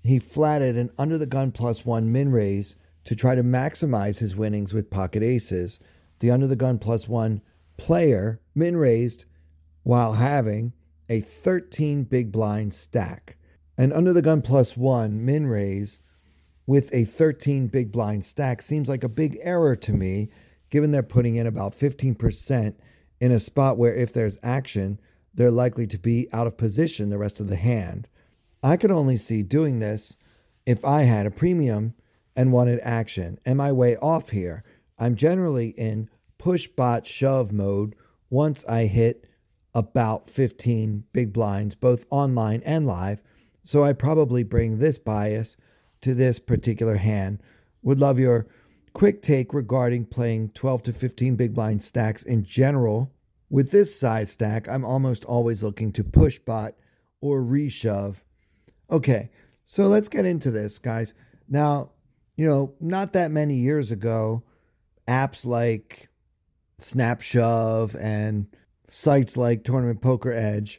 he 0.02 0.18
flatted 0.18 0.78
an 0.78 0.88
under 0.96 1.18
the 1.18 1.26
gun 1.26 1.52
plus 1.52 1.84
one 1.84 2.10
min 2.10 2.32
raise 2.32 2.74
to 3.04 3.14
try 3.14 3.34
to 3.34 3.42
maximize 3.42 4.16
his 4.16 4.34
winnings 4.34 4.72
with 4.72 4.88
pocket 4.88 5.22
aces. 5.22 5.78
The 6.20 6.30
under 6.30 6.46
the 6.46 6.56
gun 6.56 6.78
plus 6.78 7.06
one 7.06 7.42
player 7.76 8.40
min 8.54 8.78
raised 8.78 9.26
while 9.82 10.14
having 10.14 10.72
a 11.10 11.20
13 11.20 12.04
big 12.04 12.32
blind 12.32 12.72
stack. 12.72 13.36
And 13.76 13.92
under 13.92 14.14
the 14.14 14.22
gun 14.22 14.40
plus 14.40 14.74
one 14.74 15.22
min 15.22 15.46
raise 15.46 15.98
with 16.66 16.88
a 16.94 17.04
13 17.04 17.66
big 17.66 17.92
blind 17.92 18.24
stack 18.24 18.62
seems 18.62 18.88
like 18.88 19.04
a 19.04 19.08
big 19.10 19.38
error 19.42 19.76
to 19.76 19.92
me, 19.92 20.30
given 20.70 20.92
they're 20.92 21.02
putting 21.02 21.36
in 21.36 21.46
about 21.46 21.78
15% 21.78 22.74
in 23.22 23.30
a 23.30 23.38
spot 23.38 23.78
where 23.78 23.94
if 23.94 24.12
there's 24.12 24.36
action, 24.42 24.98
they're 25.32 25.48
likely 25.48 25.86
to 25.86 25.96
be 25.96 26.28
out 26.32 26.48
of 26.48 26.56
position 26.56 27.08
the 27.08 27.16
rest 27.16 27.38
of 27.38 27.46
the 27.46 27.54
hand. 27.54 28.08
I 28.64 28.76
could 28.76 28.90
only 28.90 29.16
see 29.16 29.44
doing 29.44 29.78
this 29.78 30.16
if 30.66 30.84
I 30.84 31.02
had 31.02 31.24
a 31.24 31.30
premium 31.30 31.94
and 32.34 32.52
wanted 32.52 32.80
action. 32.82 33.38
Am 33.46 33.60
I 33.60 33.70
way 33.70 33.96
off 33.98 34.30
here? 34.30 34.64
I'm 34.98 35.14
generally 35.14 35.68
in 35.68 36.10
push 36.36 36.66
bot 36.66 37.06
shove 37.06 37.52
mode 37.52 37.94
once 38.28 38.64
I 38.64 38.86
hit 38.86 39.24
about 39.72 40.28
15 40.28 41.04
big 41.12 41.32
blinds, 41.32 41.76
both 41.76 42.06
online 42.10 42.60
and 42.64 42.88
live. 42.88 43.22
So 43.62 43.84
I 43.84 43.92
probably 43.92 44.42
bring 44.42 44.78
this 44.80 44.98
bias 44.98 45.56
to 46.00 46.12
this 46.12 46.40
particular 46.40 46.96
hand. 46.96 47.40
Would 47.84 48.00
love 48.00 48.18
your 48.18 48.48
quick 48.92 49.22
take 49.22 49.54
regarding 49.54 50.06
playing 50.06 50.50
12 50.50 50.82
to 50.84 50.92
15 50.92 51.36
big 51.36 51.54
blind 51.54 51.82
stacks 51.82 52.22
in 52.22 52.44
general. 52.44 53.10
With 53.50 53.70
this 53.70 53.94
size 53.94 54.30
stack, 54.30 54.68
I'm 54.68 54.84
almost 54.84 55.24
always 55.24 55.62
looking 55.62 55.92
to 55.92 56.04
push 56.04 56.38
bot 56.38 56.74
or 57.20 57.40
reshove 57.42 58.16
Okay, 58.92 59.30
so 59.64 59.86
let's 59.86 60.08
get 60.08 60.26
into 60.26 60.50
this, 60.50 60.78
guys. 60.78 61.14
Now, 61.48 61.92
you 62.36 62.46
know, 62.46 62.74
not 62.78 63.14
that 63.14 63.30
many 63.30 63.54
years 63.54 63.90
ago, 63.90 64.42
apps 65.08 65.46
like 65.46 66.10
Snapshove 66.78 67.94
and 67.98 68.46
sites 68.88 69.38
like 69.38 69.64
Tournament 69.64 70.02
Poker 70.02 70.30
Edge 70.30 70.78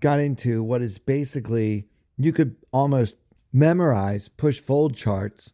got 0.00 0.18
into 0.18 0.64
what 0.64 0.82
is 0.82 0.98
basically 0.98 1.86
you 2.16 2.32
could 2.32 2.56
almost 2.72 3.14
memorize 3.52 4.26
push 4.28 4.58
fold 4.58 4.96
charts 4.96 5.52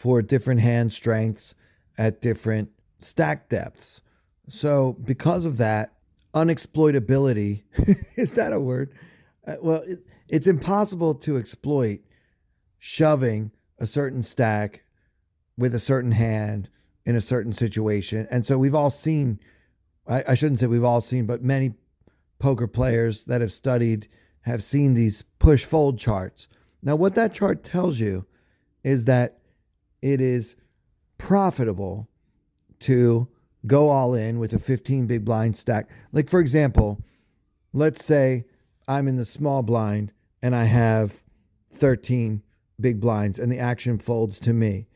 for 0.00 0.22
different 0.22 0.58
hand 0.58 0.90
strengths 0.90 1.54
at 1.98 2.22
different 2.22 2.70
stack 3.00 3.50
depths. 3.50 4.00
So, 4.48 4.96
because 5.04 5.44
of 5.44 5.58
that, 5.58 5.92
unexploitability 6.32 7.64
is 8.16 8.32
that 8.32 8.54
a 8.54 8.58
word? 8.58 8.94
Uh, 9.46 9.56
well, 9.60 9.82
it, 9.82 9.98
it's 10.26 10.46
impossible 10.46 11.14
to 11.16 11.36
exploit 11.36 12.00
shoving 12.78 13.50
a 13.78 13.86
certain 13.86 14.22
stack 14.22 14.82
with 15.58 15.74
a 15.74 15.78
certain 15.78 16.12
hand 16.12 16.70
in 17.04 17.14
a 17.14 17.20
certain 17.20 17.52
situation. 17.52 18.26
And 18.30 18.46
so 18.46 18.56
we've 18.56 18.74
all 18.74 18.88
seen, 18.88 19.38
I, 20.08 20.24
I 20.28 20.34
shouldn't 20.34 20.60
say 20.60 20.66
we've 20.66 20.82
all 20.82 21.02
seen, 21.02 21.26
but 21.26 21.44
many 21.44 21.74
poker 22.38 22.66
players 22.66 23.24
that 23.24 23.42
have 23.42 23.52
studied 23.52 24.08
have 24.40 24.62
seen 24.62 24.94
these 24.94 25.24
push 25.38 25.66
fold 25.66 25.98
charts. 25.98 26.48
Now, 26.82 26.96
what 26.96 27.16
that 27.16 27.34
chart 27.34 27.62
tells 27.62 28.00
you 28.00 28.24
is 28.82 29.04
that 29.04 29.39
it 30.02 30.20
is 30.20 30.56
profitable 31.18 32.08
to 32.80 33.28
go 33.66 33.88
all 33.88 34.14
in 34.14 34.38
with 34.38 34.54
a 34.54 34.58
15 34.58 35.06
big 35.06 35.24
blind 35.24 35.56
stack. 35.56 35.88
Like, 36.12 36.28
for 36.28 36.40
example, 36.40 37.02
let's 37.72 38.04
say 38.04 38.44
I'm 38.88 39.06
in 39.08 39.16
the 39.16 39.24
small 39.24 39.62
blind 39.62 40.12
and 40.42 40.56
I 40.56 40.64
have 40.64 41.22
13 41.74 42.42
big 42.80 43.00
blinds 43.00 43.38
and 43.38 43.52
the 43.52 43.58
action 43.58 43.98
folds 43.98 44.40
to 44.40 44.52
me. 44.52 44.86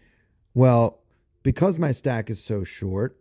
Well, 0.55 1.01
because 1.43 1.79
my 1.79 1.93
stack 1.93 2.31
is 2.31 2.43
so 2.43 2.65
short, 2.65 3.19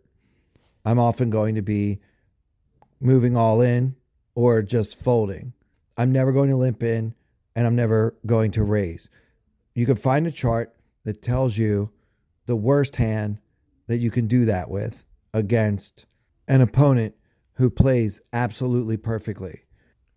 I'm 0.84 0.98
often 0.98 1.30
going 1.30 1.54
to 1.56 1.62
be 1.62 2.00
moving 3.00 3.36
all 3.36 3.60
in 3.60 3.94
or 4.34 4.62
just 4.62 4.98
folding. 4.98 5.52
I'm 5.96 6.10
never 6.10 6.32
going 6.32 6.50
to 6.50 6.56
limp 6.56 6.82
in 6.82 7.14
and 7.54 7.66
I'm 7.66 7.76
never 7.76 8.14
going 8.26 8.50
to 8.52 8.64
raise. 8.64 9.10
You 9.74 9.86
can 9.86 9.96
find 9.96 10.26
a 10.26 10.32
chart 10.32 10.73
that 11.04 11.22
tells 11.22 11.56
you 11.56 11.90
the 12.46 12.56
worst 12.56 12.96
hand 12.96 13.38
that 13.86 13.98
you 13.98 14.10
can 14.10 14.26
do 14.26 14.44
that 14.46 14.68
with 14.68 15.04
against 15.32 16.06
an 16.48 16.60
opponent 16.60 17.14
who 17.54 17.70
plays 17.70 18.20
absolutely 18.32 18.96
perfectly. 18.96 19.62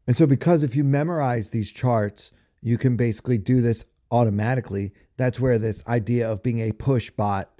And 0.08 0.16
so, 0.16 0.26
because 0.26 0.64
if 0.64 0.76
you 0.76 0.84
memorize 0.84 1.50
these 1.50 1.70
charts, 1.70 2.32
you 2.62 2.78
can 2.78 2.96
basically 2.96 3.38
do 3.38 3.62
this 3.62 3.86
automatically. 4.12 4.94
That's 5.18 5.40
where 5.40 5.60
this 5.60 5.84
idea 5.88 6.30
of 6.30 6.42
being 6.44 6.60
a 6.60 6.72
push 6.72 7.10
bot 7.10 7.52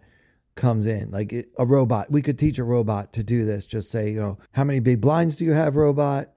comes 0.56 0.88
in. 0.88 1.12
Like 1.12 1.34
a 1.58 1.66
robot, 1.66 2.10
we 2.10 2.22
could 2.22 2.40
teach 2.40 2.58
a 2.58 2.64
robot 2.64 3.14
to 3.14 3.24
do 3.24 3.46
this. 3.46 3.66
Just 3.66 3.92
say, 3.92 4.10
you 4.10 4.20
know, 4.20 4.38
how 4.52 4.64
many 4.64 4.80
big 4.80 5.02
blinds 5.02 5.36
do 5.36 5.46
you 5.46 5.52
have, 5.52 5.76
robot? 5.76 6.32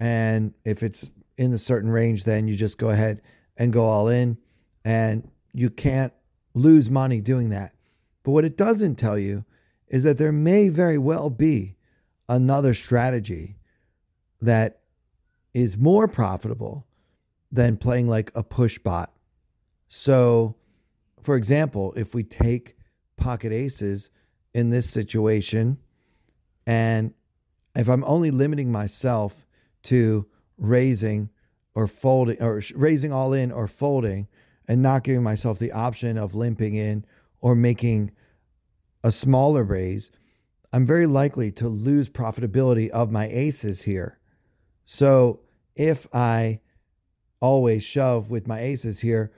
And 0.00 0.54
if 0.64 0.82
it's 0.82 1.10
in 1.38 1.50
the 1.50 1.58
certain 1.58 1.90
range, 1.90 2.24
then 2.24 2.48
you 2.48 2.56
just 2.56 2.78
go 2.78 2.90
ahead 2.90 3.20
and 3.56 3.72
go 3.72 3.84
all 3.84 4.08
in. 4.08 4.38
And 4.84 5.28
you 5.56 5.70
can't 5.70 6.12
lose 6.52 6.90
money 6.90 7.22
doing 7.22 7.48
that. 7.48 7.72
But 8.22 8.32
what 8.32 8.44
it 8.44 8.58
doesn't 8.58 8.96
tell 8.96 9.18
you 9.18 9.42
is 9.88 10.02
that 10.02 10.18
there 10.18 10.32
may 10.32 10.68
very 10.68 10.98
well 10.98 11.30
be 11.30 11.76
another 12.28 12.74
strategy 12.74 13.56
that 14.42 14.80
is 15.54 15.78
more 15.78 16.08
profitable 16.08 16.86
than 17.50 17.78
playing 17.78 18.06
like 18.06 18.30
a 18.34 18.42
push 18.42 18.78
bot. 18.78 19.10
So, 19.88 20.56
for 21.22 21.36
example, 21.36 21.94
if 21.96 22.14
we 22.14 22.22
take 22.22 22.76
pocket 23.16 23.50
aces 23.50 24.10
in 24.52 24.68
this 24.68 24.90
situation, 24.90 25.78
and 26.66 27.14
if 27.74 27.88
I'm 27.88 28.04
only 28.04 28.30
limiting 28.30 28.70
myself 28.70 29.46
to 29.84 30.26
raising 30.58 31.30
or 31.74 31.86
folding 31.86 32.42
or 32.42 32.60
raising 32.74 33.10
all 33.10 33.32
in 33.32 33.50
or 33.50 33.66
folding 33.66 34.28
and 34.68 34.82
not 34.82 35.04
giving 35.04 35.22
myself 35.22 35.58
the 35.58 35.72
option 35.72 36.18
of 36.18 36.34
limping 36.34 36.74
in 36.74 37.04
or 37.40 37.54
making 37.54 38.10
a 39.04 39.12
smaller 39.12 39.62
raise, 39.62 40.10
I'm 40.72 40.84
very 40.84 41.06
likely 41.06 41.50
to 41.52 41.68
lose 41.68 42.08
profitability 42.08 42.90
of 42.90 43.10
my 43.10 43.28
aces 43.28 43.80
here. 43.80 44.18
So 44.84 45.40
if 45.74 46.06
I 46.12 46.60
always 47.40 47.84
shove 47.84 48.30
with 48.30 48.46
my 48.46 48.60
aces 48.60 48.98
here, 48.98 49.32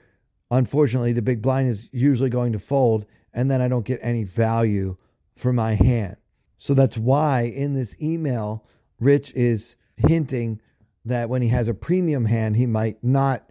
unfortunately, 0.51 1.13
the 1.13 1.21
big 1.21 1.41
blind 1.41 1.69
is 1.69 1.89
usually 1.91 2.29
going 2.29 2.53
to 2.53 2.59
fold, 2.59 3.05
and 3.33 3.49
then 3.49 3.61
I 3.61 3.67
don't 3.67 3.85
get 3.85 3.99
any 4.01 4.23
value 4.23 4.97
for 5.35 5.53
my 5.53 5.75
hand. 5.75 6.17
So 6.57 6.73
that's 6.73 6.97
why 6.97 7.43
in 7.43 7.73
this 7.73 7.95
email, 8.01 8.65
Rich 8.99 9.33
is 9.33 9.75
hinting 9.97 10.59
that 11.05 11.29
when 11.29 11.41
he 11.41 11.47
has 11.49 11.67
a 11.67 11.73
premium 11.73 12.25
hand, 12.25 12.57
he 12.57 12.65
might 12.65 13.01
not 13.03 13.48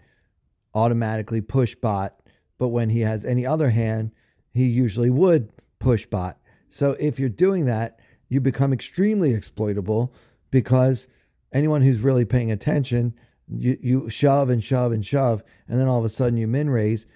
automatically 0.75 1.41
push 1.41 1.75
bot, 1.75 2.21
but 2.59 2.69
when 2.69 2.89
he 2.89 3.01
has 3.01 3.25
any 3.25 3.47
other 3.47 3.71
hand, 3.71 4.13
he 4.53 4.65
usually 4.67 5.11
would 5.11 5.51
push 5.79 6.07
bot. 6.07 6.39
So 6.69 6.97
if 6.99 7.19
you're 7.19 7.29
doing 7.29 7.67
that, 7.67 8.01
you 8.29 8.41
become 8.41 8.73
extremely 8.73 9.33
exploitable 9.33 10.13
because 10.51 11.07
anyone 11.53 11.83
who's 11.83 12.01
really 12.01 12.25
paying 12.25 12.53
attention, 12.53 13.15
you, 13.49 13.79
you 13.81 14.11
shove 14.11 14.51
and 14.51 14.63
shove 14.63 14.93
and 14.93 15.05
shove, 15.05 15.43
and 15.69 15.81
then 15.81 15.89
all 15.89 15.99
of 15.99 16.05
a 16.05 16.11
sudden 16.11 16.37
you 16.37 16.47
min 16.47 16.69
raise. 16.69 17.07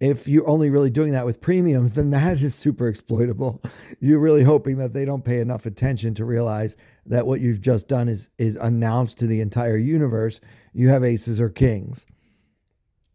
If 0.00 0.26
you're 0.26 0.48
only 0.48 0.70
really 0.70 0.88
doing 0.88 1.12
that 1.12 1.26
with 1.26 1.42
premiums, 1.42 1.92
then 1.92 2.10
that 2.10 2.40
is 2.40 2.54
super 2.54 2.88
exploitable. 2.88 3.60
You're 4.00 4.18
really 4.18 4.42
hoping 4.42 4.78
that 4.78 4.94
they 4.94 5.04
don't 5.04 5.26
pay 5.26 5.40
enough 5.40 5.66
attention 5.66 6.14
to 6.14 6.24
realize 6.24 6.78
that 7.04 7.26
what 7.26 7.42
you've 7.42 7.60
just 7.60 7.86
done 7.86 8.08
is 8.08 8.30
is 8.38 8.56
announced 8.56 9.18
to 9.18 9.26
the 9.26 9.42
entire 9.42 9.76
universe. 9.76 10.40
You 10.72 10.88
have 10.88 11.04
aces 11.04 11.38
or 11.38 11.50
kings. 11.50 12.06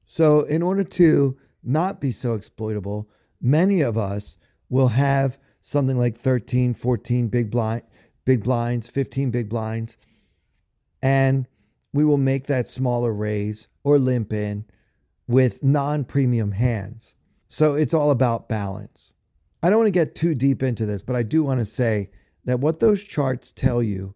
So, 0.06 0.42
in 0.42 0.62
order 0.62 0.84
to 0.84 1.38
not 1.64 2.00
be 2.00 2.12
so 2.12 2.36
exploitable, 2.36 3.10
many 3.42 3.82
of 3.82 3.98
us 3.98 4.38
will 4.70 4.90
have 4.90 5.38
something 5.62 5.98
like 5.98 6.16
13, 6.16 6.74
14 6.76 7.28
big 7.28 7.50
blind, 7.50 7.82
big 8.24 8.44
blinds, 8.44 8.88
15 8.88 9.32
big 9.32 9.50
blinds, 9.50 9.98
and 11.02 11.48
we 11.94 12.04
will 12.04 12.18
make 12.18 12.46
that 12.48 12.70
smaller 12.70 13.14
raise 13.14 13.68
or 13.84 13.98
limp 13.98 14.32
in 14.32 14.66
with 15.28 15.64
non 15.64 16.04
premium 16.04 16.52
hands. 16.52 17.16
So 17.48 17.76
it's 17.76 17.94
all 17.94 18.12
about 18.12 18.50
balance. 18.50 19.14
I 19.64 19.70
don't 19.70 19.80
want 19.80 19.88
to 19.88 19.92
get 19.92 20.14
too 20.14 20.36
deep 20.36 20.62
into 20.62 20.86
this, 20.86 21.02
but 21.02 21.16
I 21.16 21.24
do 21.24 21.44
want 21.44 21.60
to 21.60 21.66
say 21.66 22.12
that 22.44 22.60
what 22.60 22.80
those 22.80 23.04
charts 23.04 23.52
tell 23.52 23.82
you 23.82 24.14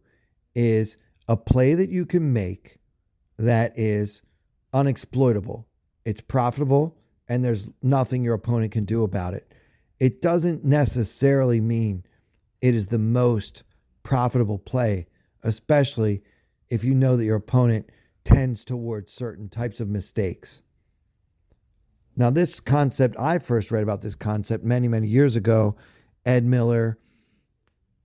is 0.53 0.97
a 1.27 1.37
play 1.37 1.73
that 1.73 1.89
you 1.89 2.05
can 2.05 2.33
make 2.33 2.79
that 3.37 3.77
is 3.77 4.21
unexploitable. 4.73 5.65
It's 6.05 6.21
profitable 6.21 6.97
and 7.27 7.43
there's 7.43 7.69
nothing 7.81 8.23
your 8.23 8.33
opponent 8.33 8.71
can 8.71 8.85
do 8.85 9.03
about 9.03 9.33
it. 9.33 9.53
It 9.99 10.21
doesn't 10.21 10.63
necessarily 10.63 11.61
mean 11.61 12.03
it 12.61 12.73
is 12.73 12.87
the 12.87 12.97
most 12.97 13.63
profitable 14.03 14.57
play, 14.57 15.07
especially 15.43 16.23
if 16.69 16.83
you 16.83 16.95
know 16.95 17.15
that 17.15 17.25
your 17.25 17.35
opponent 17.35 17.89
tends 18.23 18.63
towards 18.63 19.13
certain 19.13 19.49
types 19.49 19.79
of 19.79 19.87
mistakes. 19.87 20.61
Now, 22.15 22.29
this 22.29 22.59
concept, 22.59 23.15
I 23.17 23.39
first 23.39 23.71
read 23.71 23.83
about 23.83 24.01
this 24.01 24.15
concept 24.15 24.63
many, 24.63 24.87
many 24.87 25.07
years 25.07 25.35
ago. 25.35 25.75
Ed 26.25 26.43
Miller, 26.43 26.97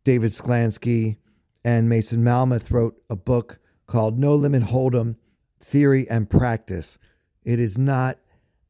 David 0.04 0.30
Sklansky, 0.30 1.16
and 1.64 1.88
Mason 1.88 2.22
Malmuth 2.22 2.70
wrote 2.70 2.96
a 3.10 3.16
book 3.16 3.58
called 3.86 4.18
No 4.18 4.34
Limit 4.34 4.62
Hold'em 4.62 5.16
Theory 5.60 6.08
and 6.08 6.28
Practice. 6.28 6.98
It 7.44 7.60
is 7.60 7.78
not 7.78 8.18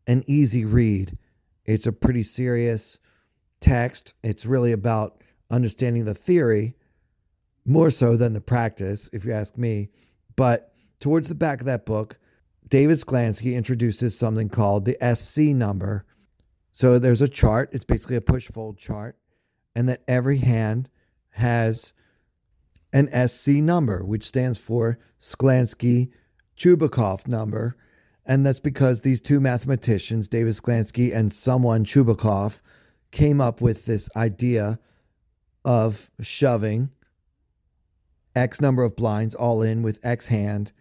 an 0.07 0.25
easy 0.27 0.65
read, 0.65 1.17
it's 1.65 1.87
a 1.87 1.93
pretty 1.93 2.23
serious 2.23 2.99
text. 3.61 4.13
It's 4.23 4.45
really 4.45 4.73
about 4.73 5.23
understanding 5.51 6.05
the 6.05 6.15
theory 6.15 6.77
more 7.65 7.91
so 7.91 8.17
than 8.17 8.35
the 8.35 8.41
practice, 8.41 9.09
if 9.13 9.25
you 9.25 9.33
ask 9.33 9.57
me. 9.57 9.89
But 10.37 10.75
towards 11.01 11.29
the 11.29 11.35
back 11.35 11.61
of 11.61 11.67
that 11.67 11.87
book, 11.87 12.19
David 12.69 12.99
Sklansky 12.99 13.55
introduces 13.55 14.17
something 14.17 14.49
called 14.49 14.85
the 14.85 14.99
SC 15.15 15.39
number. 15.39 16.05
So 16.73 16.99
there's 16.99 17.23
a 17.23 17.29
chart, 17.29 17.71
it's 17.73 17.85
basically 17.85 18.17
a 18.17 18.21
push 18.21 18.49
fold 18.49 18.77
chart, 18.77 19.17
and 19.75 19.89
that 19.89 20.03
every 20.09 20.39
hand 20.39 20.89
has 21.31 21.93
an 22.93 23.09
SC 23.29 23.49
number, 23.49 24.05
which 24.05 24.27
stands 24.27 24.59
for 24.59 24.99
Sklansky 25.21 26.11
Chubukov 26.57 27.27
number. 27.27 27.77
And 28.27 28.45
that's 28.45 28.61
because 28.61 29.01
these 29.01 29.21
two 29.21 29.41
mathematicians, 29.41 30.29
David 30.29 30.55
Sklansky 30.55 31.15
and 31.15 31.33
someone 31.33 31.85
Chubukov, 31.85 32.61
came 33.11 33.41
up 33.41 33.61
with 33.61 33.85
this 33.85 34.09
idea 34.17 34.79
of 35.65 36.11
shoving 36.21 36.91
X 38.35 38.61
number 38.61 38.83
of 38.83 38.97
blinds 38.97 39.35
all 39.35 39.63
in 39.63 39.83
with 39.83 40.01
X 40.03 40.27
hand 40.27 40.73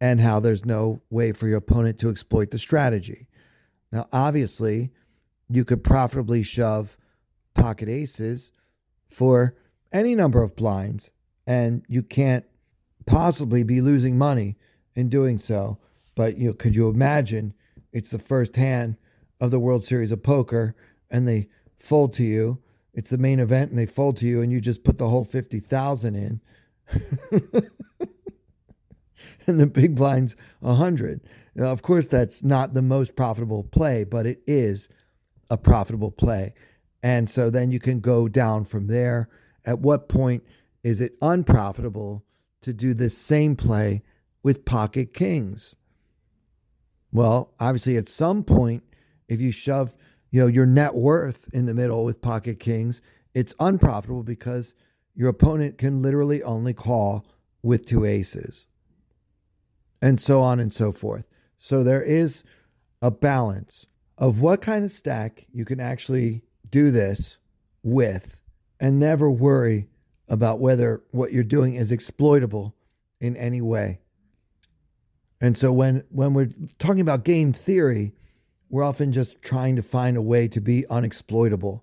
and 0.00 0.20
how 0.20 0.40
there's 0.40 0.64
no 0.64 1.00
way 1.10 1.32
for 1.32 1.48
your 1.48 1.58
opponent 1.58 1.98
to 1.98 2.08
exploit 2.08 2.50
the 2.50 2.58
strategy. 2.58 3.26
Now, 3.92 4.06
obviously, 4.12 4.90
you 5.48 5.64
could 5.64 5.82
profitably 5.82 6.42
shove 6.42 6.96
pocket 7.54 7.88
aces 7.88 8.52
for 9.10 9.54
any 9.92 10.14
number 10.14 10.42
of 10.42 10.56
blinds, 10.56 11.10
and 11.46 11.84
you 11.88 12.02
can't 12.02 12.44
possibly 13.06 13.62
be 13.62 13.80
losing 13.80 14.18
money 14.18 14.56
in 14.94 15.08
doing 15.08 15.38
so. 15.38 15.78
But 16.16 16.38
you 16.38 16.48
know, 16.48 16.54
could 16.54 16.74
you 16.74 16.88
imagine 16.88 17.54
it's 17.92 18.10
the 18.10 18.18
first 18.18 18.56
hand 18.56 18.96
of 19.40 19.50
the 19.50 19.60
World 19.60 19.84
Series 19.84 20.12
of 20.12 20.22
Poker 20.22 20.74
and 21.10 21.28
they 21.28 21.48
fold 21.78 22.14
to 22.14 22.24
you. 22.24 22.58
It's 22.94 23.10
the 23.10 23.18
main 23.18 23.38
event 23.38 23.70
and 23.70 23.78
they 23.78 23.86
fold 23.86 24.16
to 24.18 24.26
you 24.26 24.42
and 24.42 24.50
you 24.50 24.60
just 24.60 24.82
put 24.82 24.98
the 24.98 25.08
whole 25.08 25.24
50,000 25.24 26.16
in. 26.16 26.40
and 29.46 29.60
the 29.60 29.66
big 29.66 29.94
blind's 29.94 30.36
100. 30.60 31.20
Now, 31.54 31.66
of 31.66 31.82
course, 31.82 32.06
that's 32.06 32.42
not 32.42 32.74
the 32.74 32.82
most 32.82 33.14
profitable 33.16 33.64
play, 33.64 34.04
but 34.04 34.26
it 34.26 34.42
is 34.46 34.88
a 35.50 35.56
profitable 35.56 36.10
play. 36.10 36.54
And 37.02 37.28
so 37.28 37.50
then 37.50 37.70
you 37.70 37.78
can 37.78 38.00
go 38.00 38.28
down 38.28 38.64
from 38.64 38.86
there. 38.86 39.28
At 39.64 39.80
what 39.80 40.08
point 40.08 40.42
is 40.82 41.00
it 41.00 41.16
unprofitable 41.22 42.24
to 42.62 42.72
do 42.72 42.94
this 42.94 43.16
same 43.16 43.54
play 43.56 44.02
with 44.42 44.64
pocket 44.64 45.12
kings? 45.12 45.76
Well, 47.12 47.52
obviously, 47.60 47.96
at 47.96 48.08
some 48.08 48.44
point, 48.44 48.82
if 49.28 49.40
you 49.40 49.50
shove 49.52 49.94
you 50.30 50.40
know 50.40 50.46
your 50.46 50.66
net 50.66 50.94
worth 50.94 51.48
in 51.52 51.66
the 51.66 51.74
middle 51.74 52.04
with 52.04 52.20
pocket 52.20 52.60
kings, 52.60 53.00
it's 53.34 53.54
unprofitable 53.60 54.22
because 54.22 54.74
your 55.14 55.28
opponent 55.30 55.78
can 55.78 56.02
literally 56.02 56.42
only 56.42 56.74
call 56.74 57.26
with 57.62 57.86
two 57.86 58.04
aces 58.04 58.66
and 60.02 60.20
so 60.20 60.40
on 60.40 60.60
and 60.60 60.72
so 60.72 60.92
forth. 60.92 61.24
So 61.58 61.82
there 61.82 62.02
is 62.02 62.44
a 63.02 63.10
balance 63.10 63.86
of 64.18 64.40
what 64.40 64.60
kind 64.60 64.84
of 64.84 64.92
stack 64.92 65.46
you 65.52 65.64
can 65.64 65.80
actually 65.80 66.42
do 66.70 66.90
this 66.90 67.38
with 67.82 68.36
and 68.80 68.98
never 68.98 69.30
worry 69.30 69.88
about 70.28 70.60
whether 70.60 71.02
what 71.12 71.32
you're 71.32 71.44
doing 71.44 71.74
is 71.74 71.92
exploitable 71.92 72.74
in 73.20 73.36
any 73.36 73.60
way. 73.60 74.00
And 75.40 75.56
so 75.56 75.72
when 75.72 76.02
when 76.10 76.34
we're 76.34 76.50
talking 76.78 77.00
about 77.00 77.24
game 77.24 77.52
theory, 77.52 78.14
we're 78.70 78.82
often 78.82 79.12
just 79.12 79.40
trying 79.42 79.76
to 79.76 79.82
find 79.82 80.16
a 80.16 80.22
way 80.22 80.48
to 80.48 80.60
be 80.60 80.84
unexploitable. 80.90 81.80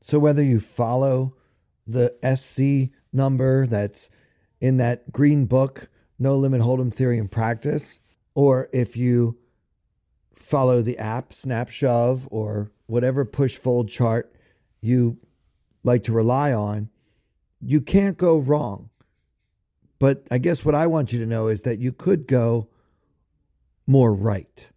So 0.00 0.18
whether 0.18 0.42
you 0.42 0.60
follow 0.60 1.34
the 1.86 2.14
SC 2.36 2.94
number 3.12 3.66
that's 3.66 4.10
in 4.60 4.76
that 4.76 5.10
green 5.12 5.46
book 5.46 5.88
no 6.18 6.36
limit 6.36 6.60
hold'em 6.60 6.92
theory 6.92 7.18
in 7.18 7.28
practice, 7.28 8.00
or 8.34 8.68
if 8.72 8.96
you 8.96 9.36
follow 10.34 10.82
the 10.82 10.98
app 10.98 11.32
Snap 11.32 11.68
Shove 11.68 12.26
or 12.30 12.70
whatever 12.86 13.24
push 13.24 13.56
fold 13.56 13.88
chart 13.88 14.34
you 14.80 15.16
like 15.84 16.04
to 16.04 16.12
rely 16.12 16.52
on, 16.52 16.88
you 17.60 17.80
can't 17.80 18.16
go 18.16 18.38
wrong. 18.38 18.88
But 19.98 20.26
I 20.30 20.38
guess 20.38 20.64
what 20.64 20.74
I 20.74 20.86
want 20.86 21.12
you 21.12 21.18
to 21.20 21.26
know 21.26 21.48
is 21.48 21.62
that 21.62 21.78
you 21.78 21.92
could 21.92 22.26
go 22.26 22.68
more 23.86 24.12
right. 24.12 24.68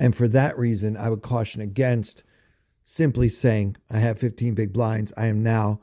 And 0.00 0.14
for 0.14 0.28
that 0.28 0.58
reason, 0.58 0.96
I 0.96 1.10
would 1.10 1.22
caution 1.22 1.60
against 1.60 2.24
simply 2.84 3.28
saying, 3.28 3.76
I 3.90 3.98
have 3.98 4.18
15 4.18 4.54
big 4.54 4.72
blinds. 4.72 5.12
I 5.16 5.26
am 5.26 5.42
now 5.42 5.80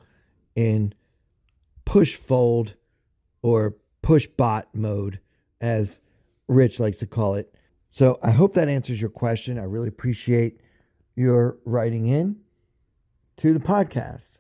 in 0.56 0.94
push 1.86 2.16
fold 2.16 2.76
or 3.42 3.76
push 4.02 4.26
bot 4.26 4.74
mode, 4.74 5.20
as 5.62 6.02
Rich 6.48 6.80
likes 6.80 7.00
to 7.00 7.08
call 7.08 7.36
it. 7.36 7.54
So 7.90 8.20
I 8.24 8.32
hope 8.32 8.54
that 8.56 8.68
answers 8.68 9.00
your 9.00 9.10
question. 9.10 9.58
I 9.58 9.64
really 9.64 9.88
appreciate 9.88 10.60
your 11.16 11.58
writing 11.66 12.08
in 12.08 12.38
to 13.38 13.54
the 13.54 13.60
podcast. 13.60 14.40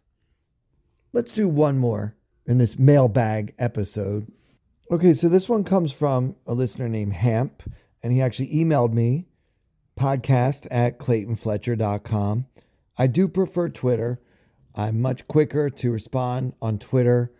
Let's 1.13 1.31
do 1.31 1.47
one 1.47 1.77
more 1.77 2.15
in 2.45 2.57
this 2.57 2.77
mailbag 2.77 3.53
episode. 3.57 4.31
Okay, 4.91 5.13
so 5.13 5.29
this 5.29 5.49
one 5.49 5.63
comes 5.63 5.91
from 5.91 6.35
a 6.45 6.53
listener 6.53 6.87
named 6.87 7.13
Hamp, 7.13 7.63
and 8.03 8.13
he 8.13 8.21
actually 8.21 8.49
emailed 8.49 8.93
me 8.93 9.25
podcast 9.97 10.67
at 10.69 10.99
claytonfletcher.com. 10.99 12.45
I 12.97 13.07
do 13.07 13.27
prefer 13.27 13.69
Twitter. 13.69 14.19
I'm 14.75 15.01
much 15.01 15.27
quicker 15.27 15.69
to 15.69 15.91
respond 15.91 16.53
on 16.61 16.79
Twitter 16.79 17.31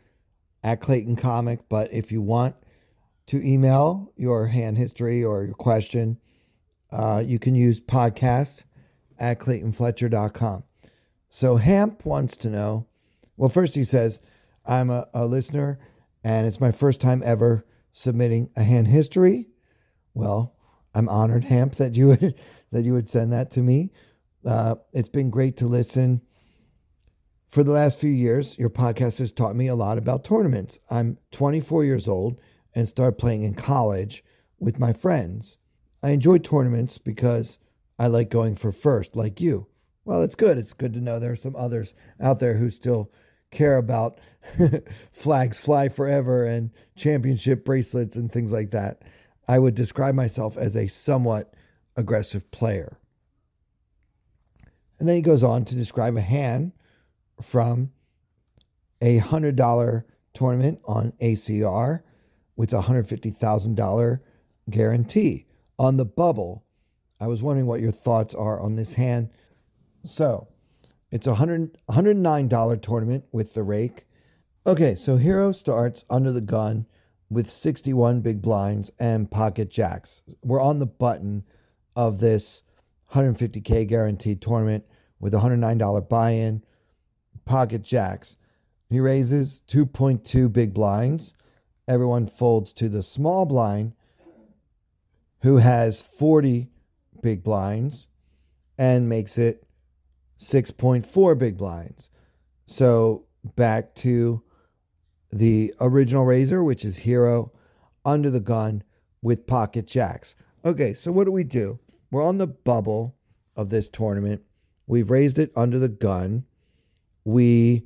at 0.63 0.81
Clayton 0.81 1.17
Comic. 1.17 1.59
But 1.69 1.93
if 1.93 2.11
you 2.11 2.21
want 2.21 2.55
to 3.27 3.45
email 3.45 4.11
your 4.15 4.47
hand 4.47 4.77
history 4.77 5.23
or 5.23 5.43
your 5.43 5.53
question, 5.53 6.17
uh, 6.91 7.23
you 7.25 7.39
can 7.39 7.55
use 7.55 7.79
podcast 7.79 8.63
at 9.19 9.39
claytonfletcher.com. 9.39 10.63
So 11.29 11.55
Hamp 11.57 12.05
wants 12.05 12.37
to 12.37 12.49
know. 12.49 12.85
Well, 13.37 13.49
first 13.49 13.75
he 13.75 13.83
says, 13.83 14.21
I'm 14.67 14.89
a, 14.89 15.07
a 15.13 15.25
listener 15.25 15.79
and 16.23 16.47
it's 16.47 16.59
my 16.59 16.71
first 16.71 17.01
time 17.01 17.21
ever 17.25 17.65
submitting 17.91 18.49
a 18.55 18.63
hand 18.63 18.87
history. 18.87 19.47
Well, 20.13 20.55
I'm 20.93 21.09
honored, 21.09 21.43
Hamp, 21.43 21.75
that 21.75 21.95
you 21.95 22.07
would 22.07 22.35
that 22.71 22.83
you 22.83 22.93
would 22.93 23.09
send 23.09 23.33
that 23.33 23.51
to 23.51 23.61
me. 23.61 23.91
Uh, 24.45 24.75
it's 24.93 25.09
been 25.09 25.29
great 25.29 25.57
to 25.57 25.65
listen 25.65 26.21
for 27.55 27.63
the 27.63 27.71
last 27.71 27.99
few 27.99 28.09
years, 28.09 28.59
your 28.59 28.69
podcast 28.69 29.19
has 29.19 29.31
taught 29.31 29.55
me 29.55 29.67
a 29.67 29.75
lot 29.75 29.97
about 29.97 30.25
tournaments. 30.25 30.77
I'm 30.89 31.17
24 31.31 31.85
years 31.85 32.05
old 32.05 32.41
and 32.73 32.85
started 32.85 33.17
playing 33.17 33.43
in 33.43 33.53
college 33.53 34.25
with 34.59 34.77
my 34.77 34.91
friends. 34.91 35.55
I 36.03 36.09
enjoy 36.09 36.39
tournaments 36.39 36.97
because 36.97 37.57
I 37.97 38.07
like 38.07 38.29
going 38.29 38.57
for 38.57 38.73
first, 38.73 39.15
like 39.15 39.39
you. 39.39 39.67
Well, 40.03 40.21
it's 40.21 40.35
good. 40.35 40.57
It's 40.57 40.73
good 40.73 40.93
to 40.95 40.99
know 40.99 41.17
there 41.17 41.31
are 41.31 41.37
some 41.37 41.55
others 41.55 41.93
out 42.19 42.39
there 42.39 42.57
who 42.57 42.69
still 42.69 43.09
care 43.55 43.77
about 43.77 44.19
flags 45.11 45.59
fly 45.59 45.89
forever 45.89 46.45
and 46.45 46.69
championship 46.95 47.65
bracelets 47.65 48.15
and 48.15 48.31
things 48.31 48.51
like 48.51 48.71
that. 48.71 49.01
I 49.47 49.59
would 49.59 49.75
describe 49.75 50.15
myself 50.15 50.57
as 50.57 50.75
a 50.75 50.87
somewhat 50.87 51.53
aggressive 51.95 52.49
player. 52.51 52.97
And 54.99 55.07
then 55.07 55.15
he 55.15 55.21
goes 55.21 55.43
on 55.43 55.65
to 55.65 55.75
describe 55.75 56.15
a 56.15 56.21
hand 56.21 56.71
from 57.41 57.91
a 59.01 59.19
$100 59.19 60.03
tournament 60.33 60.79
on 60.85 61.13
ACR 61.21 62.01
with 62.55 62.73
a 62.73 62.81
$150,000 62.81 64.19
guarantee 64.69 65.45
on 65.77 65.97
the 65.97 66.05
bubble. 66.05 66.63
I 67.19 67.27
was 67.27 67.41
wondering 67.41 67.67
what 67.67 67.81
your 67.81 67.91
thoughts 67.91 68.33
are 68.33 68.59
on 68.59 68.75
this 68.75 68.93
hand. 68.93 69.29
So, 70.05 70.47
it's 71.15 71.27
a 71.27 71.33
$100, 71.33 71.73
$109 71.89 72.81
tournament 72.81 73.23
with 73.31 73.53
the 73.53 73.63
rake. 73.63 74.05
Okay, 74.67 74.95
so 74.95 75.15
Hero 75.15 75.53
starts 75.53 76.03
under 76.09 76.33
the 76.33 76.41
gun 76.41 76.85
with 77.29 77.49
61 77.49 78.19
big 78.19 78.41
blinds 78.41 78.91
and 78.99 79.31
pocket 79.31 79.69
jacks. 79.69 80.23
We're 80.43 80.59
on 80.59 80.77
the 80.77 80.85
button 80.85 81.45
of 81.95 82.19
this 82.19 82.63
150K 83.13 83.87
guaranteed 83.87 84.41
tournament 84.41 84.83
with 85.21 85.33
a 85.33 85.37
$109 85.37 86.09
buy 86.09 86.31
in, 86.31 86.61
pocket 87.45 87.81
jacks. 87.81 88.35
He 88.89 88.99
raises 88.99 89.61
2.2 89.69 90.51
big 90.51 90.73
blinds. 90.73 91.33
Everyone 91.87 92.27
folds 92.27 92.73
to 92.73 92.89
the 92.89 93.01
small 93.01 93.45
blind, 93.45 93.93
who 95.39 95.55
has 95.55 96.01
40 96.01 96.69
big 97.21 97.41
blinds 97.41 98.09
and 98.77 99.07
makes 99.07 99.37
it 99.37 99.64
6.4 100.39 101.37
big 101.37 101.57
blinds. 101.57 102.09
So 102.65 103.25
back 103.55 103.93
to 103.95 104.41
the 105.31 105.73
original 105.81 106.25
razor, 106.25 106.63
which 106.63 106.85
is 106.85 106.95
Hero 106.95 107.51
under 108.05 108.29
the 108.29 108.39
gun 108.39 108.83
with 109.21 109.47
pocket 109.47 109.85
jacks. 109.85 110.35
Okay, 110.63 110.93
so 110.93 111.11
what 111.11 111.25
do 111.25 111.31
we 111.31 111.43
do? 111.43 111.77
We're 112.11 112.23
on 112.23 112.37
the 112.37 112.47
bubble 112.47 113.15
of 113.55 113.69
this 113.69 113.89
tournament. 113.89 114.41
We've 114.87 115.09
raised 115.11 115.39
it 115.39 115.51
under 115.55 115.79
the 115.79 115.89
gun. 115.89 116.43
We 117.23 117.83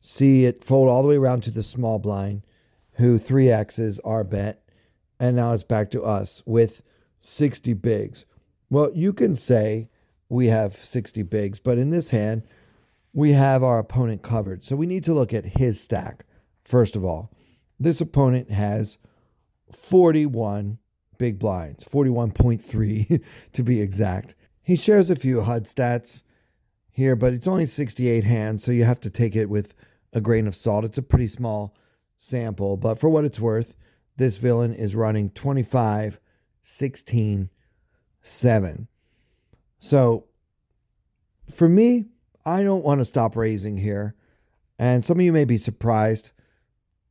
see 0.00 0.46
it 0.46 0.64
fold 0.64 0.88
all 0.88 1.02
the 1.02 1.08
way 1.08 1.16
around 1.16 1.42
to 1.42 1.50
the 1.50 1.62
small 1.62 1.98
blind, 1.98 2.42
who 2.92 3.18
3X's 3.18 3.98
our 4.00 4.24
bet. 4.24 4.62
And 5.18 5.36
now 5.36 5.52
it's 5.52 5.62
back 5.62 5.90
to 5.90 6.02
us 6.02 6.42
with 6.46 6.82
60 7.18 7.74
bigs. 7.74 8.24
Well, 8.70 8.90
you 8.94 9.12
can 9.12 9.36
say 9.36 9.89
we 10.30 10.46
have 10.46 10.82
60 10.82 11.24
bigs, 11.24 11.58
but 11.58 11.76
in 11.76 11.90
this 11.90 12.08
hand, 12.08 12.44
we 13.12 13.32
have 13.32 13.64
our 13.64 13.80
opponent 13.80 14.22
covered. 14.22 14.62
So 14.62 14.76
we 14.76 14.86
need 14.86 15.04
to 15.04 15.12
look 15.12 15.34
at 15.34 15.44
his 15.44 15.80
stack, 15.80 16.24
first 16.64 16.94
of 16.94 17.04
all. 17.04 17.32
This 17.80 18.00
opponent 18.00 18.48
has 18.50 18.96
41 19.72 20.78
big 21.18 21.38
blinds, 21.38 21.84
41.3 21.84 23.20
to 23.52 23.62
be 23.62 23.80
exact. 23.80 24.36
He 24.62 24.76
shares 24.76 25.10
a 25.10 25.16
few 25.16 25.40
HUD 25.40 25.64
stats 25.64 26.22
here, 26.92 27.16
but 27.16 27.32
it's 27.32 27.48
only 27.48 27.66
68 27.66 28.22
hands, 28.22 28.62
so 28.62 28.70
you 28.70 28.84
have 28.84 29.00
to 29.00 29.10
take 29.10 29.34
it 29.34 29.50
with 29.50 29.74
a 30.12 30.20
grain 30.20 30.46
of 30.46 30.54
salt. 30.54 30.84
It's 30.84 30.98
a 30.98 31.02
pretty 31.02 31.26
small 31.26 31.74
sample, 32.18 32.76
but 32.76 33.00
for 33.00 33.08
what 33.08 33.24
it's 33.24 33.40
worth, 33.40 33.74
this 34.16 34.36
villain 34.36 34.74
is 34.74 34.94
running 34.94 35.30
25, 35.30 36.20
16, 36.62 37.50
7. 38.22 38.88
So 39.80 40.26
for 41.50 41.68
me, 41.68 42.06
I 42.44 42.62
don't 42.62 42.84
want 42.84 43.00
to 43.00 43.04
stop 43.04 43.34
raising 43.34 43.76
here. 43.76 44.14
And 44.78 45.04
some 45.04 45.18
of 45.18 45.24
you 45.24 45.32
may 45.32 45.44
be 45.44 45.58
surprised 45.58 46.32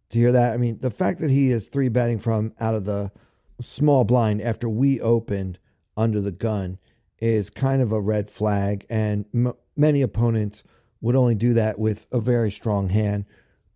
to 0.10 0.18
hear 0.18 0.32
that. 0.32 0.54
I 0.54 0.58
mean, 0.58 0.80
the 0.80 0.92
fact 0.92 1.20
that 1.20 1.30
he 1.30 1.52
is 1.52 1.68
three 1.68 1.90
betting 1.90 2.20
from 2.20 2.54
out 2.60 2.76
of 2.76 2.86
the 2.86 3.12
small 3.60 4.04
blind 4.06 4.42
after 4.42 4.70
we 4.70 5.02
opened 5.02 5.60
under 5.98 6.22
the 6.22 6.32
gun 6.32 6.80
is 7.20 7.50
kind 7.50 7.82
of 7.82 7.92
a 7.92 8.00
red 8.00 8.32
flag. 8.32 8.86
And 8.90 9.26
m- 9.34 9.54
many 9.76 10.02
opponents 10.02 10.64
would 11.02 11.16
only 11.16 11.36
do 11.36 11.54
that 11.54 11.78
with 11.78 12.08
a 12.12 12.20
very 12.20 12.52
strong 12.52 12.90
hand. 12.90 13.26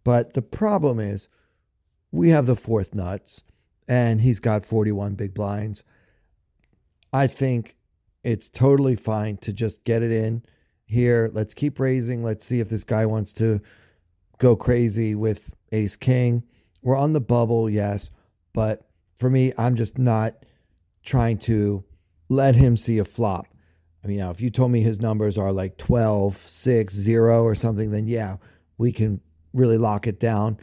But 0.03 0.33
the 0.33 0.41
problem 0.41 0.99
is 0.99 1.27
we 2.11 2.29
have 2.29 2.45
the 2.45 2.55
fourth 2.55 2.93
nuts, 2.93 3.41
and 3.87 4.21
he's 4.21 4.39
got 4.39 4.65
41 4.65 5.15
big 5.15 5.33
blinds. 5.33 5.83
I 7.11 7.27
think 7.27 7.75
it's 8.23 8.49
totally 8.49 8.95
fine 8.95 9.37
to 9.37 9.53
just 9.53 9.83
get 9.83 10.01
it 10.01 10.11
in 10.11 10.43
here. 10.85 11.29
Let's 11.33 11.53
keep 11.53 11.79
raising. 11.79 12.23
Let's 12.23 12.45
see 12.45 12.59
if 12.59 12.69
this 12.69 12.83
guy 12.83 13.05
wants 13.05 13.33
to 13.33 13.61
go 14.37 14.55
crazy 14.55 15.15
with 15.15 15.53
ace 15.71 15.95
king. 15.95 16.43
We're 16.81 16.97
on 16.97 17.13
the 17.13 17.21
bubble, 17.21 17.69
yes, 17.69 18.09
but 18.53 18.87
for 19.15 19.29
me, 19.29 19.53
I'm 19.57 19.75
just 19.75 19.97
not 19.97 20.35
trying 21.03 21.37
to 21.39 21.83
let 22.29 22.55
him 22.55 22.75
see 22.77 22.99
a 22.99 23.05
flop. 23.05 23.47
I 24.03 24.07
mean, 24.07 24.17
now 24.17 24.31
if 24.31 24.41
you 24.41 24.49
told 24.49 24.71
me 24.71 24.81
his 24.81 24.99
numbers 24.99 25.37
are 25.37 25.51
like 25.51 25.77
12, 25.77 26.37
6, 26.37 26.93
0 26.93 27.43
or 27.43 27.55
something, 27.55 27.91
then 27.91 28.07
yeah, 28.07 28.37
we 28.77 28.91
can 28.91 29.21
really 29.53 29.77
lock 29.77 30.07
it 30.07 30.19
down. 30.19 30.57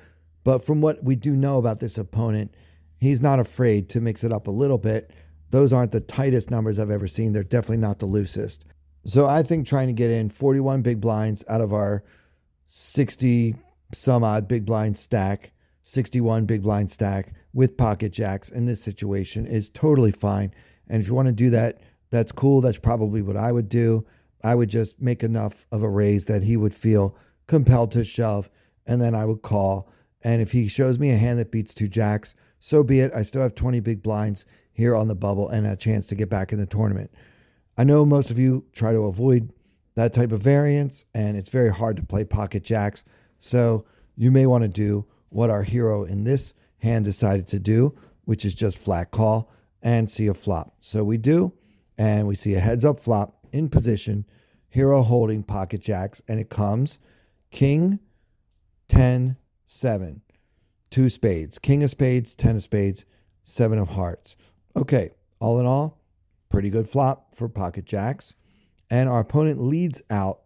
But 0.44 0.64
from 0.64 0.80
what 0.80 1.02
we 1.02 1.16
do 1.16 1.36
know 1.36 1.58
about 1.58 1.80
this 1.80 1.96
opponent, 1.96 2.54
he's 2.98 3.20
not 3.20 3.40
afraid 3.40 3.88
to 3.90 4.00
mix 4.00 4.24
it 4.24 4.32
up 4.32 4.46
a 4.46 4.50
little 4.50 4.78
bit. 4.78 5.10
Those 5.50 5.72
aren't 5.72 5.92
the 5.92 6.00
tightest 6.00 6.50
numbers 6.50 6.78
I've 6.78 6.90
ever 6.90 7.06
seen. 7.06 7.32
They're 7.32 7.42
definitely 7.42 7.78
not 7.78 7.98
the 7.98 8.06
loosest. 8.06 8.64
So 9.04 9.26
I 9.26 9.42
think 9.42 9.66
trying 9.66 9.88
to 9.88 9.92
get 9.92 10.10
in 10.10 10.28
41 10.28 10.82
big 10.82 11.00
blinds 11.00 11.44
out 11.48 11.60
of 11.60 11.72
our 11.72 12.04
60 12.66 13.56
some 13.92 14.22
odd 14.22 14.46
big 14.46 14.64
blind 14.64 14.96
stack, 14.96 15.50
61 15.82 16.44
big 16.46 16.62
blind 16.62 16.90
stack 16.90 17.34
with 17.52 17.76
pocket 17.76 18.12
jacks 18.12 18.48
in 18.48 18.66
this 18.66 18.80
situation 18.80 19.46
is 19.46 19.68
totally 19.70 20.12
fine. 20.12 20.52
And 20.88 21.02
if 21.02 21.08
you 21.08 21.14
want 21.14 21.26
to 21.26 21.32
do 21.32 21.50
that, 21.50 21.80
that's 22.10 22.30
cool. 22.30 22.60
That's 22.60 22.78
probably 22.78 23.22
what 23.22 23.36
I 23.36 23.50
would 23.50 23.68
do. 23.68 24.06
I 24.42 24.54
would 24.54 24.68
just 24.68 25.00
make 25.00 25.24
enough 25.24 25.66
of 25.72 25.82
a 25.82 25.88
raise 25.88 26.24
that 26.26 26.42
he 26.42 26.56
would 26.56 26.74
feel 26.74 27.16
compelled 27.46 27.90
to 27.92 28.04
shove, 28.04 28.48
and 28.86 29.00
then 29.00 29.14
I 29.14 29.24
would 29.24 29.42
call. 29.42 29.90
And 30.22 30.40
if 30.40 30.52
he 30.52 30.68
shows 30.68 30.98
me 30.98 31.10
a 31.10 31.16
hand 31.16 31.38
that 31.38 31.50
beats 31.50 31.74
two 31.74 31.88
jacks, 31.88 32.34
so 32.60 32.82
be 32.82 33.00
it. 33.00 33.12
I 33.14 33.22
still 33.22 33.42
have 33.42 33.54
20 33.54 33.80
big 33.80 34.02
blinds 34.02 34.44
here 34.80 34.96
on 34.96 35.08
the 35.08 35.14
bubble 35.14 35.50
and 35.50 35.66
a 35.66 35.76
chance 35.76 36.06
to 36.06 36.14
get 36.14 36.30
back 36.30 36.54
in 36.54 36.58
the 36.58 36.64
tournament. 36.64 37.10
I 37.76 37.84
know 37.84 38.06
most 38.06 38.30
of 38.30 38.38
you 38.38 38.64
try 38.72 38.92
to 38.92 39.00
avoid 39.00 39.52
that 39.94 40.14
type 40.14 40.32
of 40.32 40.40
variance, 40.40 41.04
and 41.12 41.36
it's 41.36 41.50
very 41.50 41.70
hard 41.70 41.98
to 41.98 42.02
play 42.02 42.24
pocket 42.24 42.64
jacks. 42.64 43.04
So 43.38 43.84
you 44.16 44.30
may 44.30 44.46
want 44.46 44.62
to 44.62 44.68
do 44.68 45.04
what 45.28 45.50
our 45.50 45.62
hero 45.62 46.04
in 46.04 46.24
this 46.24 46.54
hand 46.78 47.04
decided 47.04 47.46
to 47.48 47.58
do, 47.58 47.94
which 48.24 48.46
is 48.46 48.54
just 48.54 48.78
flat 48.78 49.10
call 49.10 49.52
and 49.82 50.08
see 50.08 50.28
a 50.28 50.34
flop. 50.34 50.74
So 50.80 51.04
we 51.04 51.18
do, 51.18 51.52
and 51.98 52.26
we 52.26 52.34
see 52.34 52.54
a 52.54 52.60
heads 52.60 52.86
up 52.86 52.98
flop 52.98 53.46
in 53.52 53.68
position, 53.68 54.24
hero 54.70 55.02
holding 55.02 55.42
pocket 55.42 55.82
jacks, 55.82 56.22
and 56.26 56.40
it 56.40 56.48
comes 56.48 56.98
king, 57.50 57.98
10, 58.88 59.36
7, 59.66 60.22
two 60.88 61.10
spades, 61.10 61.58
king 61.58 61.82
of 61.82 61.90
spades, 61.90 62.34
10 62.34 62.56
of 62.56 62.62
spades, 62.62 63.04
seven 63.42 63.78
of 63.78 63.88
hearts. 63.88 64.36
Okay, 64.76 65.10
all 65.40 65.60
in 65.60 65.66
all, 65.66 66.00
pretty 66.48 66.70
good 66.70 66.88
flop 66.88 67.34
for 67.34 67.48
pocket 67.48 67.84
jacks. 67.84 68.34
And 68.90 69.08
our 69.08 69.20
opponent 69.20 69.62
leads 69.62 70.02
out 70.10 70.42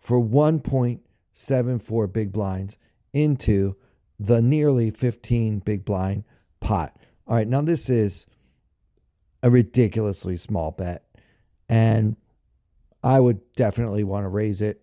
for 0.00 0.20
1.74 0.22 2.12
big 2.12 2.32
blinds 2.32 2.78
into 3.12 3.76
the 4.20 4.40
nearly 4.40 4.90
15 4.90 5.58
big 5.60 5.84
blind 5.84 6.24
pot. 6.60 6.96
All 7.26 7.36
right, 7.36 7.48
now 7.48 7.62
this 7.62 7.88
is 7.90 8.26
a 9.42 9.50
ridiculously 9.50 10.36
small 10.36 10.70
bet, 10.70 11.04
and 11.68 12.16
I 13.02 13.20
would 13.20 13.40
definitely 13.54 14.04
want 14.04 14.24
to 14.24 14.28
raise 14.28 14.60
it. 14.60 14.82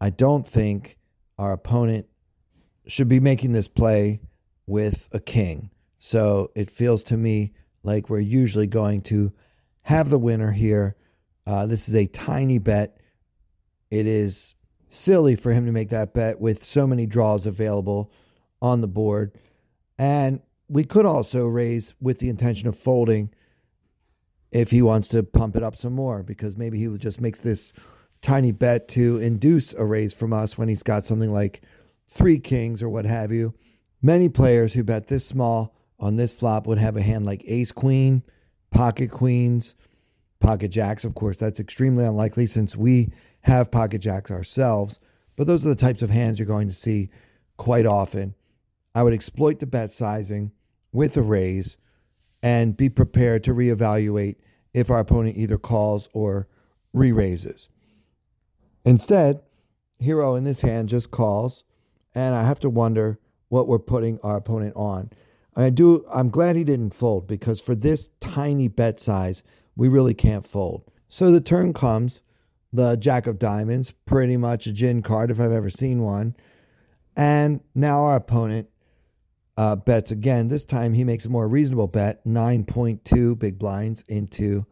I 0.00 0.10
don't 0.10 0.46
think 0.46 0.98
our 1.38 1.52
opponent 1.52 2.06
should 2.86 3.08
be 3.08 3.20
making 3.20 3.52
this 3.52 3.68
play 3.68 4.20
with 4.66 5.08
a 5.12 5.20
king. 5.20 5.70
So 5.98 6.50
it 6.54 6.70
feels 6.70 7.02
to 7.04 7.16
me 7.16 7.52
like 7.82 8.08
we're 8.08 8.20
usually 8.20 8.66
going 8.66 9.02
to 9.02 9.32
have 9.82 10.10
the 10.10 10.18
winner 10.18 10.52
here. 10.52 10.96
Uh, 11.46 11.66
this 11.66 11.88
is 11.88 11.96
a 11.96 12.06
tiny 12.06 12.58
bet. 12.58 12.98
It 13.90 14.06
is 14.06 14.54
silly 14.88 15.36
for 15.36 15.52
him 15.52 15.66
to 15.66 15.72
make 15.72 15.90
that 15.90 16.14
bet 16.14 16.40
with 16.40 16.64
so 16.64 16.86
many 16.86 17.06
draws 17.06 17.46
available 17.46 18.12
on 18.60 18.80
the 18.80 18.88
board. 18.88 19.32
And 19.98 20.40
we 20.68 20.84
could 20.84 21.06
also 21.06 21.46
raise 21.46 21.94
with 22.00 22.18
the 22.18 22.28
intention 22.28 22.68
of 22.68 22.78
folding 22.78 23.30
if 24.52 24.70
he 24.70 24.82
wants 24.82 25.08
to 25.08 25.22
pump 25.22 25.56
it 25.56 25.62
up 25.62 25.76
some 25.76 25.94
more, 25.94 26.22
because 26.22 26.56
maybe 26.56 26.78
he 26.78 26.88
will 26.88 26.98
just 26.98 27.20
makes 27.20 27.40
this 27.40 27.72
tiny 28.20 28.52
bet 28.52 28.86
to 28.88 29.18
induce 29.18 29.72
a 29.72 29.84
raise 29.84 30.14
from 30.14 30.32
us 30.32 30.56
when 30.56 30.68
he's 30.68 30.82
got 30.82 31.04
something 31.04 31.30
like 31.30 31.62
three 32.08 32.38
kings 32.38 32.82
or 32.82 32.88
what 32.88 33.04
have 33.04 33.32
you. 33.32 33.52
Many 34.02 34.28
players 34.28 34.72
who 34.72 34.84
bet 34.84 35.06
this 35.06 35.24
small 35.24 35.74
on 36.02 36.16
this 36.16 36.32
flop 36.32 36.66
would 36.66 36.78
have 36.78 36.96
a 36.96 37.02
hand 37.02 37.24
like 37.24 37.44
ace 37.46 37.70
queen, 37.70 38.22
pocket 38.72 39.10
queens, 39.10 39.74
pocket 40.40 40.68
jacks. 40.68 41.04
Of 41.04 41.14
course, 41.14 41.38
that's 41.38 41.60
extremely 41.60 42.04
unlikely 42.04 42.48
since 42.48 42.76
we 42.76 43.12
have 43.42 43.70
pocket 43.70 44.00
jacks 44.00 44.32
ourselves, 44.32 44.98
but 45.36 45.46
those 45.46 45.64
are 45.64 45.68
the 45.70 45.76
types 45.76 46.02
of 46.02 46.10
hands 46.10 46.38
you're 46.38 46.46
going 46.46 46.66
to 46.66 46.74
see 46.74 47.08
quite 47.56 47.86
often. 47.86 48.34
I 48.96 49.04
would 49.04 49.14
exploit 49.14 49.60
the 49.60 49.66
bet 49.66 49.92
sizing 49.92 50.50
with 50.92 51.16
a 51.16 51.22
raise 51.22 51.76
and 52.42 52.76
be 52.76 52.88
prepared 52.88 53.44
to 53.44 53.54
reevaluate 53.54 54.36
if 54.74 54.90
our 54.90 54.98
opponent 54.98 55.38
either 55.38 55.56
calls 55.56 56.08
or 56.12 56.48
re 56.92 57.12
raises. 57.12 57.68
Instead, 58.84 59.40
Hero 60.00 60.34
in 60.34 60.42
this 60.42 60.60
hand 60.60 60.88
just 60.88 61.12
calls, 61.12 61.62
and 62.12 62.34
I 62.34 62.42
have 62.42 62.58
to 62.60 62.70
wonder 62.70 63.20
what 63.50 63.68
we're 63.68 63.78
putting 63.78 64.18
our 64.24 64.36
opponent 64.36 64.74
on. 64.74 65.10
I 65.54 65.70
do. 65.70 66.04
I'm 66.10 66.30
glad 66.30 66.56
he 66.56 66.64
didn't 66.64 66.94
fold 66.94 67.26
because 67.26 67.60
for 67.60 67.74
this 67.74 68.10
tiny 68.20 68.68
bet 68.68 68.98
size, 68.98 69.42
we 69.76 69.88
really 69.88 70.14
can't 70.14 70.46
fold. 70.46 70.90
So 71.08 71.30
the 71.30 71.40
turn 71.40 71.72
comes, 71.74 72.22
the 72.72 72.96
Jack 72.96 73.26
of 73.26 73.38
Diamonds, 73.38 73.90
pretty 74.06 74.36
much 74.36 74.66
a 74.66 74.72
gin 74.72 75.02
card 75.02 75.30
if 75.30 75.38
I've 75.40 75.52
ever 75.52 75.68
seen 75.68 76.02
one, 76.02 76.34
and 77.16 77.60
now 77.74 78.04
our 78.04 78.16
opponent 78.16 78.68
uh, 79.56 79.76
bets 79.76 80.10
again. 80.10 80.48
This 80.48 80.64
time 80.64 80.94
he 80.94 81.04
makes 81.04 81.26
a 81.26 81.28
more 81.28 81.48
reasonable 81.48 81.86
bet 81.86 82.24
9.2 82.26 83.38
big 83.38 83.58
blinds 83.58 84.02
into 84.08 84.64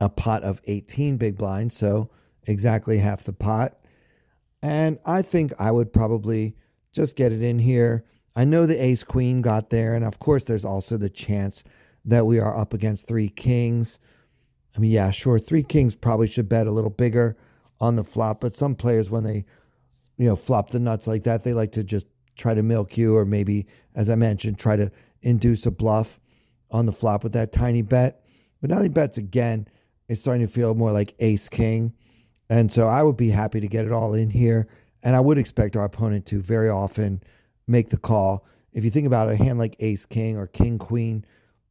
a 0.00 0.08
pot 0.08 0.42
of 0.44 0.60
18 0.64 1.16
big 1.16 1.36
blinds. 1.36 1.76
So 1.76 2.10
exactly 2.46 2.98
half 2.98 3.24
the 3.24 3.32
pot. 3.32 3.78
And 4.62 4.98
I 5.04 5.22
think 5.22 5.52
I 5.58 5.70
would 5.70 5.92
probably 5.92 6.56
just 6.92 7.16
get 7.16 7.32
it 7.32 7.42
in 7.42 7.58
here. 7.58 8.04
I 8.38 8.44
know 8.44 8.66
the 8.66 8.80
ace 8.80 9.02
queen 9.02 9.42
got 9.42 9.68
there. 9.68 9.96
And 9.96 10.04
of 10.04 10.20
course, 10.20 10.44
there's 10.44 10.64
also 10.64 10.96
the 10.96 11.10
chance 11.10 11.64
that 12.04 12.24
we 12.24 12.38
are 12.38 12.56
up 12.56 12.72
against 12.72 13.08
three 13.08 13.30
kings. 13.30 13.98
I 14.76 14.78
mean, 14.78 14.92
yeah, 14.92 15.10
sure. 15.10 15.40
Three 15.40 15.64
kings 15.64 15.96
probably 15.96 16.28
should 16.28 16.48
bet 16.48 16.68
a 16.68 16.70
little 16.70 16.88
bigger 16.88 17.36
on 17.80 17.96
the 17.96 18.04
flop. 18.04 18.40
But 18.40 18.56
some 18.56 18.76
players, 18.76 19.10
when 19.10 19.24
they, 19.24 19.44
you 20.18 20.26
know, 20.26 20.36
flop 20.36 20.70
the 20.70 20.78
nuts 20.78 21.08
like 21.08 21.24
that, 21.24 21.42
they 21.42 21.52
like 21.52 21.72
to 21.72 21.82
just 21.82 22.06
try 22.36 22.54
to 22.54 22.62
milk 22.62 22.96
you, 22.96 23.16
or 23.16 23.24
maybe, 23.24 23.66
as 23.96 24.08
I 24.08 24.14
mentioned, 24.14 24.56
try 24.56 24.76
to 24.76 24.88
induce 25.22 25.66
a 25.66 25.72
bluff 25.72 26.20
on 26.70 26.86
the 26.86 26.92
flop 26.92 27.24
with 27.24 27.32
that 27.32 27.50
tiny 27.50 27.82
bet. 27.82 28.24
But 28.60 28.70
now 28.70 28.80
he 28.80 28.88
bets 28.88 29.18
again. 29.18 29.66
It's 30.06 30.20
starting 30.20 30.46
to 30.46 30.52
feel 30.52 30.76
more 30.76 30.92
like 30.92 31.12
ace 31.18 31.48
king. 31.48 31.92
And 32.48 32.70
so 32.70 32.86
I 32.86 33.02
would 33.02 33.16
be 33.16 33.30
happy 33.30 33.58
to 33.58 33.66
get 33.66 33.84
it 33.84 33.90
all 33.90 34.14
in 34.14 34.30
here. 34.30 34.68
And 35.02 35.16
I 35.16 35.20
would 35.20 35.38
expect 35.38 35.74
our 35.74 35.86
opponent 35.86 36.24
to 36.26 36.40
very 36.40 36.68
often 36.68 37.20
make 37.68 37.90
the 37.90 37.96
call. 37.96 38.46
If 38.72 38.84
you 38.84 38.90
think 38.90 39.06
about 39.06 39.30
a 39.30 39.36
hand 39.36 39.58
like 39.58 39.76
ace 39.80 40.04
king 40.04 40.36
or 40.36 40.46
king 40.46 40.78
queen, 40.78 41.24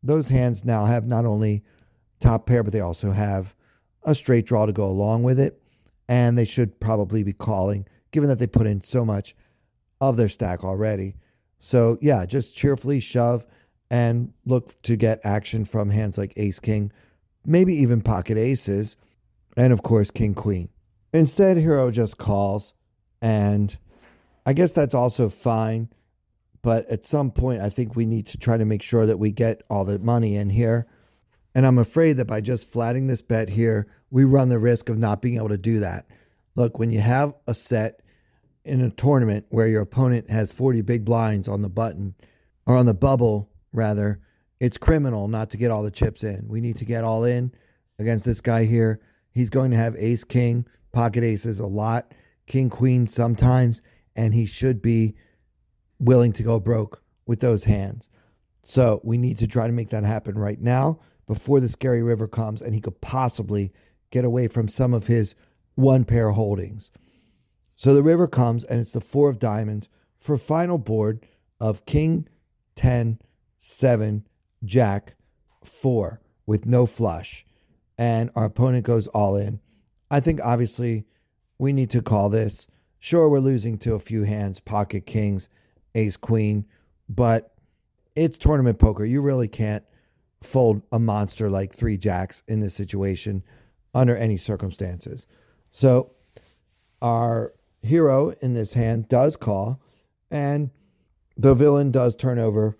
those 0.03 0.29
hands 0.29 0.63
now 0.63 0.85
have 0.85 1.05
not 1.05 1.25
only 1.25 1.63
top 2.19 2.45
pair, 2.45 2.63
but 2.63 2.73
they 2.73 2.81
also 2.81 3.11
have 3.11 3.53
a 4.03 4.15
straight 4.15 4.45
draw 4.45 4.65
to 4.65 4.73
go 4.73 4.85
along 4.85 5.23
with 5.23 5.39
it. 5.39 5.61
And 6.07 6.37
they 6.37 6.45
should 6.45 6.79
probably 6.79 7.23
be 7.23 7.33
calling, 7.33 7.85
given 8.11 8.29
that 8.29 8.39
they 8.39 8.47
put 8.47 8.67
in 8.67 8.81
so 8.81 9.03
much 9.03 9.35
of 9.99 10.15
their 10.15 10.29
stack 10.29 10.63
already. 10.63 11.15
So, 11.59 11.97
yeah, 12.01 12.25
just 12.25 12.55
cheerfully 12.55 12.99
shove 12.99 13.45
and 13.89 14.31
look 14.45 14.79
to 14.83 14.95
get 14.95 15.19
action 15.23 15.65
from 15.65 15.89
hands 15.89 16.17
like 16.17 16.33
ace 16.37 16.59
king, 16.59 16.91
maybe 17.45 17.73
even 17.73 18.01
pocket 18.01 18.37
aces, 18.37 18.95
and 19.55 19.73
of 19.73 19.83
course, 19.83 20.11
king 20.11 20.33
queen. 20.33 20.69
Instead, 21.13 21.57
hero 21.57 21.89
just 21.89 22.17
calls, 22.17 22.73
and 23.21 23.77
I 24.47 24.53
guess 24.53 24.71
that's 24.71 24.95
also 24.95 25.27
fine. 25.27 25.89
But 26.61 26.89
at 26.89 27.03
some 27.03 27.31
point, 27.31 27.61
I 27.61 27.69
think 27.69 27.95
we 27.95 28.05
need 28.05 28.27
to 28.27 28.37
try 28.37 28.55
to 28.55 28.63
make 28.63 28.81
sure 28.81 29.05
that 29.05 29.19
we 29.19 29.29
get 29.29 29.61
all 29.69 29.83
the 29.83 29.99
money 29.99 30.37
in 30.37 30.49
here. 30.49 30.87
And 31.53 31.67
I'm 31.67 31.77
afraid 31.77 32.13
that 32.13 32.27
by 32.27 32.39
just 32.39 32.71
flatting 32.71 33.07
this 33.07 33.21
bet 33.21 33.49
here, 33.49 33.87
we 34.09 34.23
run 34.23 34.47
the 34.47 34.57
risk 34.57 34.87
of 34.87 34.97
not 34.97 35.21
being 35.21 35.35
able 35.35 35.49
to 35.49 35.57
do 35.57 35.79
that. 35.79 36.07
Look, 36.55 36.79
when 36.79 36.91
you 36.91 37.01
have 37.01 37.33
a 37.47 37.53
set 37.53 38.01
in 38.63 38.79
a 38.81 38.89
tournament 38.89 39.45
where 39.49 39.67
your 39.67 39.81
opponent 39.81 40.29
has 40.29 40.49
40 40.49 40.81
big 40.81 41.03
blinds 41.03 41.49
on 41.49 41.61
the 41.61 41.69
button 41.69 42.15
or 42.65 42.77
on 42.77 42.85
the 42.85 42.93
bubble, 42.93 43.49
rather, 43.73 44.21
it's 44.61 44.77
criminal 44.77 45.27
not 45.27 45.49
to 45.49 45.57
get 45.57 45.71
all 45.71 45.83
the 45.83 45.91
chips 45.91 46.23
in. 46.23 46.47
We 46.47 46.61
need 46.61 46.77
to 46.77 46.85
get 46.85 47.03
all 47.03 47.25
in 47.25 47.51
against 47.99 48.23
this 48.23 48.39
guy 48.39 48.63
here. 48.63 49.01
He's 49.31 49.49
going 49.49 49.71
to 49.71 49.77
have 49.77 49.97
ace 49.97 50.23
king, 50.23 50.65
pocket 50.93 51.25
aces 51.25 51.59
a 51.59 51.67
lot, 51.67 52.13
king 52.45 52.69
queen 52.69 53.07
sometimes, 53.07 53.81
and 54.17 54.33
he 54.33 54.45
should 54.45 54.81
be 54.81 55.15
willing 55.99 56.33
to 56.33 56.43
go 56.43 56.59
broke 56.59 57.01
with 57.25 57.39
those 57.39 57.63
hands. 57.63 58.09
So 58.63 58.99
we 59.03 59.17
need 59.17 59.37
to 59.37 59.47
try 59.47 59.67
to 59.67 59.73
make 59.73 59.89
that 59.91 60.03
happen 60.03 60.37
right 60.37 60.59
now 60.59 60.99
before 61.27 61.59
the 61.59 61.69
scary 61.69 62.03
river 62.03 62.27
comes 62.27 62.61
and 62.61 62.73
he 62.73 62.81
could 62.81 62.99
possibly 62.99 63.71
get 64.11 64.25
away 64.25 64.47
from 64.47 64.67
some 64.67 64.93
of 64.93 65.07
his 65.07 65.35
one 65.75 66.03
pair 66.03 66.31
holdings. 66.31 66.91
So 67.75 67.93
the 67.93 68.03
river 68.03 68.27
comes 68.27 68.63
and 68.65 68.79
it's 68.79 68.91
the 68.91 68.99
four 68.99 69.29
of 69.29 69.39
diamonds 69.39 69.87
for 70.19 70.37
final 70.37 70.77
board 70.77 71.25
of 71.59 71.85
king 71.85 72.27
10, 72.75 73.19
7, 73.57 74.27
jack, 74.63 75.15
4 75.63 76.19
with 76.45 76.65
no 76.65 76.85
flush. 76.85 77.45
And 77.97 78.29
our 78.35 78.45
opponent 78.45 78.85
goes 78.85 79.07
all 79.07 79.35
in. 79.35 79.59
I 80.09 80.19
think 80.19 80.39
obviously 80.43 81.05
we 81.57 81.73
need 81.73 81.89
to 81.91 82.01
call 82.01 82.29
this. 82.29 82.67
Sure, 83.07 83.29
we're 83.29 83.39
losing 83.39 83.77
to 83.77 83.95
a 83.95 83.99
few 83.99 84.23
hands, 84.23 84.59
pocket 84.59 85.05
kings, 85.05 85.47
ace 85.95 86.17
queen, 86.17 86.65
but 87.07 87.53
it's 88.17 88.37
tournament 88.37 88.79
poker. 88.79 89.05
You 89.05 89.21
really 89.21 89.47
can't 89.47 89.85
fold 90.41 90.81
a 90.91 90.99
monster 90.99 91.49
like 91.49 91.73
three 91.73 91.97
jacks 91.97 92.43
in 92.49 92.59
this 92.59 92.73
situation 92.73 93.41
under 93.93 94.17
any 94.17 94.35
circumstances. 94.35 95.25
So 95.71 96.11
our 97.01 97.53
hero 97.81 98.31
in 98.41 98.53
this 98.53 98.73
hand 98.73 99.07
does 99.07 99.37
call, 99.37 99.81
and 100.29 100.69
the 101.37 101.55
villain 101.55 101.91
does 101.91 102.13
turn 102.13 102.39
over 102.39 102.77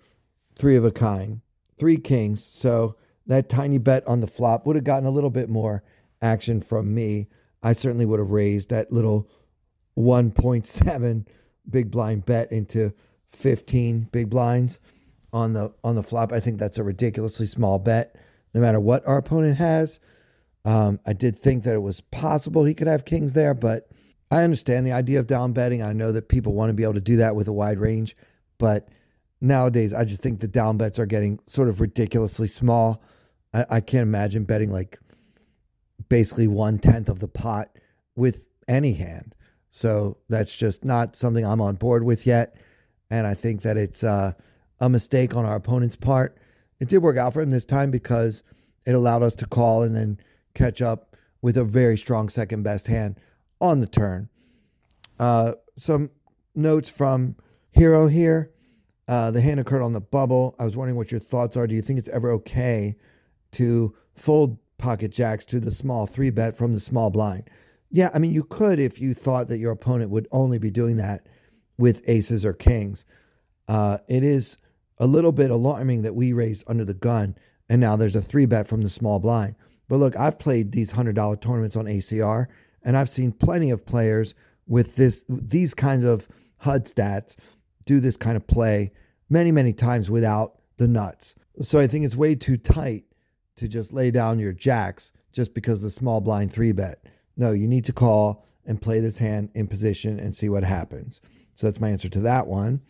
three 0.56 0.76
of 0.76 0.84
a 0.84 0.92
kind, 0.92 1.40
three 1.78 1.96
kings. 1.96 2.44
So 2.44 2.96
that 3.28 3.48
tiny 3.48 3.78
bet 3.78 4.06
on 4.06 4.20
the 4.20 4.26
flop 4.26 4.66
would 4.66 4.76
have 4.76 4.84
gotten 4.84 5.08
a 5.08 5.10
little 5.10 5.30
bit 5.30 5.48
more 5.48 5.82
action 6.20 6.60
from 6.60 6.94
me. 6.94 7.28
I 7.62 7.72
certainly 7.72 8.04
would 8.04 8.20
have 8.20 8.32
raised 8.32 8.68
that 8.68 8.92
little 8.92 9.26
1.7 9.98 11.26
big 11.70 11.90
blind 11.90 12.24
bet 12.24 12.50
into 12.52 12.92
15 13.28 14.08
big 14.12 14.30
blinds 14.30 14.80
on 15.32 15.52
the 15.52 15.72
on 15.84 15.94
the 15.94 16.02
flop. 16.02 16.32
I 16.32 16.40
think 16.40 16.58
that's 16.58 16.78
a 16.78 16.82
ridiculously 16.82 17.46
small 17.46 17.78
bet, 17.78 18.16
no 18.54 18.60
matter 18.60 18.80
what 18.80 19.06
our 19.06 19.18
opponent 19.18 19.56
has. 19.56 20.00
Um, 20.64 21.00
I 21.06 21.12
did 21.12 21.38
think 21.38 21.64
that 21.64 21.74
it 21.74 21.82
was 21.82 22.00
possible 22.00 22.64
he 22.64 22.74
could 22.74 22.86
have 22.86 23.04
kings 23.04 23.32
there, 23.32 23.54
but 23.54 23.88
I 24.30 24.42
understand 24.42 24.86
the 24.86 24.92
idea 24.92 25.18
of 25.18 25.26
down 25.26 25.52
betting. 25.52 25.82
I 25.82 25.92
know 25.92 26.12
that 26.12 26.28
people 26.28 26.52
want 26.52 26.70
to 26.70 26.74
be 26.74 26.82
able 26.82 26.94
to 26.94 27.00
do 27.00 27.16
that 27.16 27.34
with 27.34 27.48
a 27.48 27.52
wide 27.52 27.78
range, 27.78 28.16
but 28.58 28.88
nowadays 29.40 29.92
I 29.92 30.04
just 30.04 30.22
think 30.22 30.40
the 30.40 30.48
down 30.48 30.76
bets 30.76 30.98
are 30.98 31.06
getting 31.06 31.38
sort 31.46 31.68
of 31.68 31.80
ridiculously 31.80 32.48
small. 32.48 33.02
I, 33.52 33.66
I 33.70 33.80
can't 33.80 34.02
imagine 34.02 34.44
betting 34.44 34.70
like 34.70 34.98
basically 36.08 36.48
one 36.48 36.78
tenth 36.78 37.08
of 37.08 37.18
the 37.18 37.28
pot 37.28 37.70
with 38.16 38.40
any 38.66 38.92
hand. 38.92 39.34
So 39.70 40.16
that's 40.28 40.56
just 40.56 40.84
not 40.84 41.16
something 41.16 41.44
I'm 41.44 41.60
on 41.60 41.76
board 41.76 42.02
with 42.04 42.26
yet. 42.26 42.56
And 43.10 43.26
I 43.26 43.34
think 43.34 43.62
that 43.62 43.76
it's 43.76 44.04
uh, 44.04 44.32
a 44.80 44.88
mistake 44.88 45.34
on 45.34 45.44
our 45.44 45.56
opponent's 45.56 45.96
part. 45.96 46.38
It 46.80 46.88
did 46.88 46.98
work 46.98 47.16
out 47.16 47.34
for 47.34 47.40
him 47.42 47.50
this 47.50 47.64
time 47.64 47.90
because 47.90 48.42
it 48.86 48.92
allowed 48.92 49.22
us 49.22 49.34
to 49.36 49.46
call 49.46 49.82
and 49.82 49.94
then 49.94 50.18
catch 50.54 50.80
up 50.80 51.16
with 51.42 51.56
a 51.56 51.64
very 51.64 51.96
strong 51.98 52.28
second 52.28 52.62
best 52.62 52.86
hand 52.86 53.16
on 53.60 53.80
the 53.80 53.86
turn. 53.86 54.28
Uh, 55.18 55.52
some 55.76 56.10
notes 56.54 56.88
from 56.88 57.36
Hero 57.72 58.06
here. 58.08 58.50
Uh, 59.06 59.30
the 59.30 59.40
hand 59.40 59.60
occurred 59.60 59.82
on 59.82 59.92
the 59.92 60.00
bubble. 60.00 60.54
I 60.58 60.64
was 60.64 60.76
wondering 60.76 60.96
what 60.96 61.10
your 61.10 61.20
thoughts 61.20 61.56
are. 61.56 61.66
Do 61.66 61.74
you 61.74 61.82
think 61.82 61.98
it's 61.98 62.08
ever 62.08 62.30
okay 62.32 62.96
to 63.52 63.94
fold 64.14 64.58
pocket 64.76 65.10
jacks 65.10 65.44
to 65.46 65.60
the 65.60 65.70
small 65.70 66.06
three 66.06 66.30
bet 66.30 66.56
from 66.56 66.72
the 66.72 66.80
small 66.80 67.10
blind? 67.10 67.48
Yeah, 67.90 68.10
I 68.12 68.18
mean, 68.18 68.32
you 68.32 68.44
could 68.44 68.78
if 68.78 69.00
you 69.00 69.14
thought 69.14 69.48
that 69.48 69.58
your 69.58 69.72
opponent 69.72 70.10
would 70.10 70.28
only 70.30 70.58
be 70.58 70.70
doing 70.70 70.96
that 70.98 71.26
with 71.78 72.02
aces 72.06 72.44
or 72.44 72.52
kings. 72.52 73.04
Uh, 73.66 73.98
it 74.08 74.22
is 74.22 74.58
a 74.98 75.06
little 75.06 75.32
bit 75.32 75.50
alarming 75.50 76.02
that 76.02 76.14
we 76.14 76.32
raised 76.32 76.64
under 76.66 76.84
the 76.84 76.94
gun 76.94 77.36
and 77.68 77.80
now 77.80 77.96
there's 77.96 78.16
a 78.16 78.22
three 78.22 78.46
bet 78.46 78.66
from 78.66 78.82
the 78.82 78.90
small 78.90 79.18
blind. 79.18 79.54
But 79.88 79.96
look, 79.96 80.16
I've 80.16 80.38
played 80.38 80.72
these 80.72 80.92
$100 80.92 81.40
tournaments 81.40 81.76
on 81.76 81.86
ACR 81.86 82.46
and 82.82 82.96
I've 82.96 83.08
seen 83.08 83.32
plenty 83.32 83.70
of 83.70 83.84
players 83.84 84.34
with 84.66 84.96
this 84.96 85.24
these 85.28 85.74
kinds 85.74 86.04
of 86.04 86.28
HUD 86.58 86.84
stats 86.84 87.36
do 87.86 88.00
this 88.00 88.16
kind 88.16 88.36
of 88.36 88.46
play 88.46 88.92
many, 89.30 89.50
many 89.50 89.72
times 89.72 90.10
without 90.10 90.58
the 90.76 90.88
nuts. 90.88 91.34
So 91.60 91.78
I 91.78 91.86
think 91.86 92.04
it's 92.04 92.16
way 92.16 92.34
too 92.34 92.56
tight 92.56 93.04
to 93.56 93.68
just 93.68 93.92
lay 93.92 94.10
down 94.10 94.38
your 94.38 94.52
jacks 94.52 95.12
just 95.32 95.54
because 95.54 95.82
the 95.82 95.90
small 95.90 96.20
blind 96.20 96.52
three 96.52 96.72
bet. 96.72 97.04
No, 97.38 97.52
you 97.52 97.68
need 97.68 97.84
to 97.86 97.92
call 97.92 98.44
and 98.66 98.82
play 98.82 99.00
this 99.00 99.16
hand 99.16 99.48
in 99.54 99.66
position 99.68 100.18
and 100.20 100.34
see 100.34 100.48
what 100.48 100.64
happens. 100.64 101.22
So 101.54 101.66
that's 101.66 101.80
my 101.80 101.88
answer 101.88 102.08
to 102.10 102.20
that 102.20 102.46
one. 102.46 102.82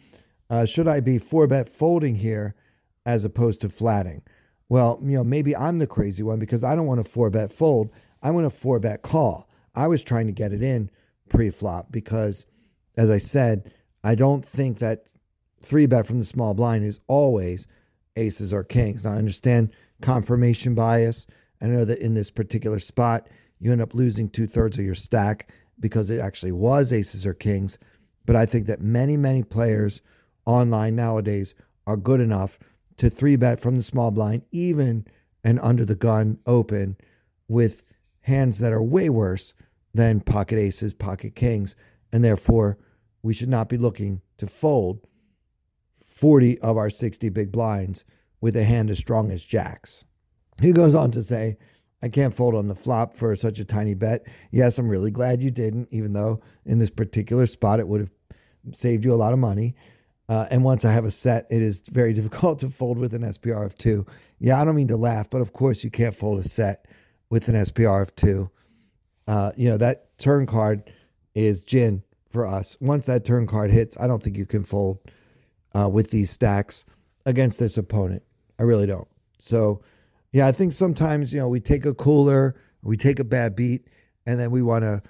Uh, 0.51 0.65
should 0.65 0.89
I 0.89 1.01
be 1.01 1.19
four 1.19 1.47
bet 1.47 1.69
folding 1.69 2.17
here 2.17 2.55
as 3.07 3.25
opposed 3.25 3.61
to 3.61 3.69
flatting? 3.69 4.23
Well, 4.71 4.99
you 5.03 5.17
know, 5.17 5.25
maybe 5.25 5.55
I'm 5.55 5.79
the 5.79 5.87
crazy 5.87 6.23
one 6.23 6.39
because 6.39 6.65
I 6.65 6.75
don't 6.75 6.87
want 6.87 7.01
a 7.01 7.05
four 7.05 7.31
bet 7.31 7.53
fold. 7.53 7.91
I 8.23 8.31
want 8.31 8.47
a 8.47 8.51
four 8.51 8.81
bet 8.81 9.03
call. 9.03 9.49
I 9.75 9.87
was 9.87 10.03
trying 10.03 10.27
to 10.27 10.33
get 10.33 10.53
it 10.53 10.63
in 10.63 10.91
pre 11.29 11.51
flop 11.51 11.93
because, 11.93 12.45
as 12.97 13.11
I 13.11 13.19
said, 13.19 13.73
I 14.03 14.15
don't 14.15 14.45
think 14.45 14.79
that 14.79 15.13
three 15.63 15.87
bet 15.87 16.07
from 16.07 16.19
the 16.19 16.25
small 16.25 16.55
blind 16.55 16.85
is 16.85 17.01
always 17.07 17.67
aces 18.17 18.53
or 18.53 18.65
kings. 18.65 19.05
Now, 19.05 19.13
I 19.13 19.17
understand 19.17 19.71
confirmation 20.01 20.75
bias. 20.75 21.27
I 21.61 21.67
know 21.67 21.85
that 21.85 21.99
in 21.99 22.15
this 22.15 22.31
particular 22.31 22.79
spot, 22.79 23.29
you 23.61 23.73
end 23.73 23.83
up 23.83 23.95
losing 23.95 24.29
two 24.29 24.47
thirds 24.47 24.79
of 24.79 24.85
your 24.85 24.95
stack 24.95 25.51
because 25.81 26.11
it 26.11 26.21
actually 26.21 26.53
was 26.53 26.93
aces 26.93 27.27
or 27.27 27.35
kings. 27.35 27.79
But 28.27 28.37
I 28.37 28.47
think 28.47 28.67
that 28.67 28.81
many, 28.81 29.17
many 29.17 29.43
players 29.43 30.01
online 30.45 30.97
nowadays 30.97 31.55
are 31.87 31.97
good 31.97 32.21
enough 32.21 32.59
to 32.99 33.09
three 33.09 33.37
bet 33.37 33.61
from 33.61 33.77
the 33.77 33.83
small 33.83 34.11
blind, 34.11 34.43
even 34.51 35.07
and 35.45 35.61
under 35.61 35.85
the 35.85 35.95
gun 35.95 36.39
open 36.47 36.97
with 37.49 37.83
hands 38.21 38.59
that 38.59 38.73
are 38.73 38.83
way 38.83 39.09
worse 39.09 39.55
than 39.95 40.21
pocket 40.21 40.59
aces, 40.59 40.93
pocket 40.93 41.35
kings, 41.35 41.75
and 42.13 42.23
therefore 42.23 42.79
we 43.23 43.33
should 43.33 43.49
not 43.49 43.69
be 43.69 43.77
looking 43.77 44.21
to 44.37 44.47
fold 44.47 45.01
40 46.05 46.59
of 46.61 46.77
our 46.77 46.91
60 46.91 47.29
big 47.31 47.53
blinds 47.53 48.05
with 48.41 48.57
a 48.57 48.65
hand 48.65 48.91
as 48.91 48.99
strong 48.99 49.31
as 49.31 49.43
Jack's. 49.45 50.05
He 50.61 50.73
goes 50.73 50.95
on 50.95 51.11
to 51.13 51.23
say, 51.23 51.57
I 52.03 52.09
can't 52.09 52.35
fold 52.35 52.55
on 52.55 52.69
the 52.69 52.75
flop 52.75 53.15
for 53.15 53.35
such 53.35 53.59
a 53.59 53.65
tiny 53.65 53.95
bet. 53.95 54.27
Yes, 54.51 54.79
I'm 54.79 54.89
really 54.89 55.11
glad 55.11 55.43
you 55.43 55.51
didn't, 55.51 55.89
even 55.91 56.13
though 56.13 56.41
in 56.65 56.79
this 56.79 56.91
particular 56.91 57.47
spot 57.47 57.81
it 57.81 57.89
would 57.89 58.01
have 58.01 58.11
saved 58.73 59.05
you 59.05 59.13
a 59.13 59.17
lot 59.17 59.33
of 59.33 59.39
money. 59.39 59.75
Uh, 60.29 60.47
and 60.51 60.63
once 60.63 60.85
I 60.85 60.93
have 60.93 61.05
a 61.05 61.11
set, 61.11 61.47
it 61.51 61.63
is 61.63 61.83
very 61.91 62.13
difficult 62.15 62.61
to 62.61 62.69
fold 62.69 62.99
with 62.99 63.15
an 63.15 63.23
SPR 63.23 63.65
of 63.65 63.77
two. 63.77 64.07
Yeah, 64.39 64.61
I 64.61 64.65
don't 64.65 64.77
mean 64.77 64.89
to 64.89 64.97
laugh, 64.97 65.29
but 65.31 65.41
of 65.41 65.53
course 65.53 65.83
you 65.83 65.91
can't 65.91 66.15
fold 66.15 66.39
a 66.39 66.49
set 66.49 66.87
with 67.31 67.49
an 67.49 67.55
SPR 67.55 68.03
of 68.03 68.15
two. 68.15 68.51
Uh, 69.27 69.53
you 69.57 69.69
know, 69.69 69.77
that 69.77 70.17
turn 70.19 70.47
card 70.47 70.91
is 71.35 71.63
gin 71.63 72.03
for 72.31 72.47
us. 72.47 72.77
Once 72.81 73.07
that 73.07 73.25
turn 73.25 73.47
card 73.47 73.71
hits, 73.71 73.97
I 73.99 74.07
don't 74.07 74.23
think 74.23 74.37
you 74.37 74.47
can 74.47 74.65
fold 74.65 74.99
uh, 75.75 75.89
with 75.89 76.11
these 76.11 76.31
stacks 76.31 76.85
against 77.27 77.59
this 77.59 77.77
opponent. 77.77 78.23
I 78.59 78.63
really 78.63 78.87
don't. 78.87 79.09
So, 79.39 79.83
yeah, 80.33 80.47
I 80.47 80.53
think 80.53 80.73
sometimes, 80.73 81.33
you 81.33 81.41
know, 81.41 81.49
we 81.49 81.61
take 81.61 81.87
a 81.87 81.95
cooler, 81.95 82.55
we 82.83 82.97
take 82.97 83.19
a 83.19 83.25
bad 83.25 83.57
beat, 83.57 83.89
and 84.27 84.39
then 84.39 84.51
we 84.51 84.63
want 84.63 84.85
to 84.85 85.03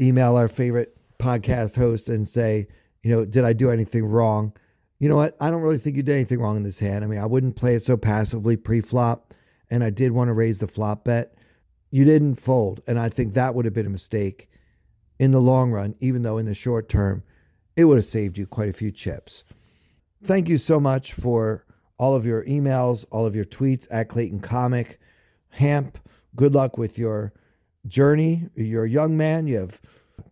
email 0.00 0.36
our 0.36 0.48
favorite 0.48 0.96
podcast 1.18 1.76
host 1.76 2.08
and 2.08 2.26
say, 2.26 2.66
you 3.02 3.10
know, 3.10 3.24
did 3.24 3.44
I 3.44 3.52
do 3.52 3.70
anything 3.70 4.04
wrong? 4.04 4.52
You 4.98 5.08
know 5.08 5.16
what? 5.16 5.36
I 5.40 5.50
don't 5.50 5.62
really 5.62 5.78
think 5.78 5.96
you 5.96 6.02
did 6.02 6.14
anything 6.14 6.40
wrong 6.40 6.56
in 6.56 6.62
this 6.62 6.78
hand. 6.78 7.04
I 7.04 7.06
mean, 7.06 7.20
I 7.20 7.26
wouldn't 7.26 7.56
play 7.56 7.74
it 7.74 7.84
so 7.84 7.96
passively 7.96 8.56
pre 8.56 8.80
flop, 8.80 9.34
and 9.70 9.84
I 9.84 9.90
did 9.90 10.12
want 10.12 10.28
to 10.28 10.34
raise 10.34 10.58
the 10.58 10.66
flop 10.66 11.04
bet. 11.04 11.34
You 11.90 12.04
didn't 12.04 12.36
fold, 12.36 12.82
and 12.86 12.98
I 12.98 13.08
think 13.08 13.34
that 13.34 13.54
would 13.54 13.64
have 13.64 13.74
been 13.74 13.86
a 13.86 13.90
mistake 13.90 14.50
in 15.18 15.30
the 15.30 15.40
long 15.40 15.70
run, 15.70 15.94
even 16.00 16.22
though 16.22 16.38
in 16.38 16.46
the 16.46 16.54
short 16.54 16.88
term, 16.88 17.22
it 17.76 17.84
would 17.84 17.96
have 17.96 18.04
saved 18.04 18.36
you 18.36 18.46
quite 18.46 18.68
a 18.68 18.74
few 18.74 18.90
chips. 18.90 19.44
Thank 20.24 20.48
you 20.48 20.58
so 20.58 20.80
much 20.80 21.12
for 21.12 21.65
all 21.98 22.14
of 22.14 22.26
your 22.26 22.44
emails, 22.44 23.04
all 23.10 23.26
of 23.26 23.34
your 23.34 23.44
tweets 23.44 23.86
at 23.90 24.08
Clayton 24.08 24.40
Comic. 24.40 24.98
Hamp, 25.50 25.98
good 26.34 26.54
luck 26.54 26.78
with 26.78 26.98
your 26.98 27.32
journey. 27.86 28.48
You're 28.54 28.84
a 28.84 28.90
young 28.90 29.16
man. 29.16 29.46
You 29.46 29.58
have 29.58 29.80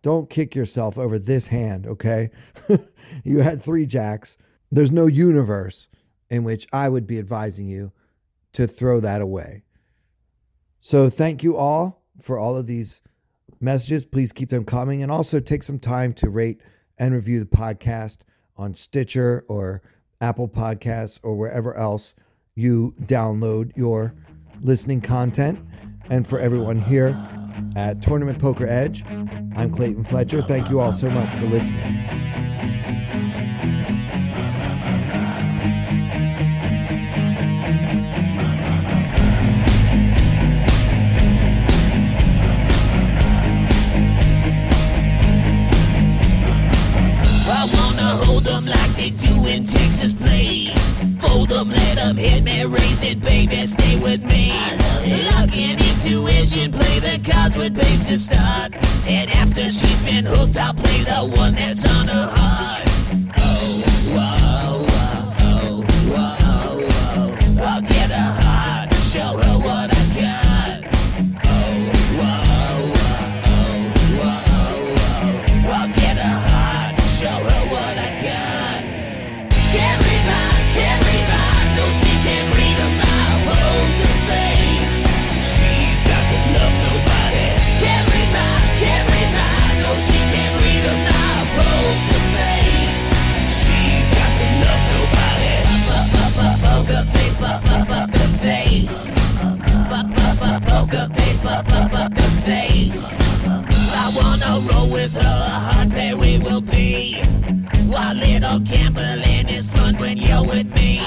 don't 0.01 0.29
kick 0.29 0.55
yourself 0.55 0.97
over 0.97 1.17
this 1.17 1.47
hand, 1.47 1.87
okay? 1.87 2.29
you 3.23 3.39
had 3.39 3.61
three 3.61 3.85
jacks. 3.85 4.37
There's 4.71 4.91
no 4.91 5.07
universe 5.07 5.87
in 6.29 6.43
which 6.43 6.67
I 6.73 6.89
would 6.89 7.07
be 7.07 7.19
advising 7.19 7.67
you 7.67 7.91
to 8.53 8.67
throw 8.67 8.99
that 8.99 9.21
away. 9.21 9.63
So 10.79 11.09
thank 11.09 11.43
you 11.43 11.57
all 11.57 12.03
for 12.21 12.37
all 12.39 12.55
of 12.55 12.67
these 12.67 13.01
messages. 13.59 14.05
Please 14.05 14.31
keep 14.31 14.49
them 14.49 14.65
coming 14.65 15.03
and 15.03 15.11
also 15.11 15.39
take 15.39 15.63
some 15.63 15.79
time 15.79 16.13
to 16.13 16.29
rate 16.29 16.61
and 16.97 17.13
review 17.13 17.39
the 17.39 17.45
podcast 17.45 18.19
on 18.57 18.73
Stitcher 18.73 19.45
or 19.47 19.81
Apple 20.21 20.47
Podcasts 20.47 21.19
or 21.23 21.35
wherever 21.35 21.75
else 21.75 22.15
you 22.55 22.93
download 23.03 23.75
your 23.75 24.13
listening 24.61 25.01
content. 25.01 25.59
And 26.09 26.27
for 26.27 26.39
everyone 26.39 26.79
here 26.79 27.17
at 27.75 28.01
Tournament 28.01 28.39
Poker 28.39 28.67
Edge, 28.67 29.03
I'm 29.55 29.71
Clayton 29.71 30.03
Fletcher. 30.05 30.41
Thank 30.41 30.69
you 30.69 30.79
all 30.79 30.93
so 30.93 31.09
much 31.09 31.33
for 31.35 31.45
listening. 31.45 32.44
Hit 52.13 52.43
me, 52.43 52.63
raise 52.65 53.03
it, 53.03 53.21
baby, 53.21 53.65
stay 53.65 53.99
with 53.99 54.23
me. 54.23 54.51
Luck 55.31 55.55
and 55.57 55.81
intuition, 55.81 56.71
play 56.71 56.99
the 56.99 57.19
cards 57.29 57.57
with 57.57 57.73
babes 57.73 58.05
to 58.05 58.17
start. 58.17 58.73
And 59.07 59.29
after 59.31 59.69
she's 59.69 60.01
been 60.01 60.25
hooked, 60.25 60.57
I'll 60.57 60.73
play 60.73 61.01
the 61.03 61.35
one 61.35 61.55
that's 61.55 61.85
on 61.85 62.07
her 62.07 62.27
heart. 62.27 62.84
Roll 105.15 105.23
with 105.23 105.25
her, 105.25 105.59
hard 105.59 105.91
pair 105.91 106.17
we 106.17 106.39
will 106.39 106.61
be. 106.61 107.21
While 107.87 108.15
little 108.15 108.59
gambling 108.59 109.49
is 109.49 109.69
fun 109.69 109.97
when 109.97 110.17
you're 110.17 110.43
with 110.43 110.73
me. 110.75 110.99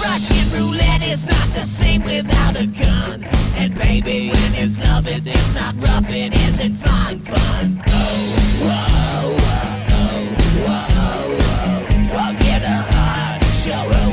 Russian 0.00 0.50
roulette 0.52 1.02
is 1.02 1.26
not 1.26 1.48
the 1.54 1.62
same 1.62 2.02
without 2.04 2.56
a 2.56 2.66
gun. 2.66 3.24
And 3.56 3.74
baby, 3.74 4.30
when 4.30 4.54
it's 4.54 4.80
love, 4.84 5.06
it, 5.08 5.22
it's 5.26 5.54
not 5.54 5.74
rough, 5.76 6.08
it 6.10 6.34
isn't 6.34 6.74
fun, 6.74 7.20
fun. 7.20 7.82
Oh, 7.88 8.34
whoa, 8.62 9.36
whoa, 9.44 9.68
oh, 9.90 10.26
whoa, 10.66 10.92
whoa. 11.40 12.18
I'll 12.18 12.34
get 12.34 12.62
her 12.62 12.82
heart, 12.92 13.44
show 13.44 13.72
her 13.72 14.07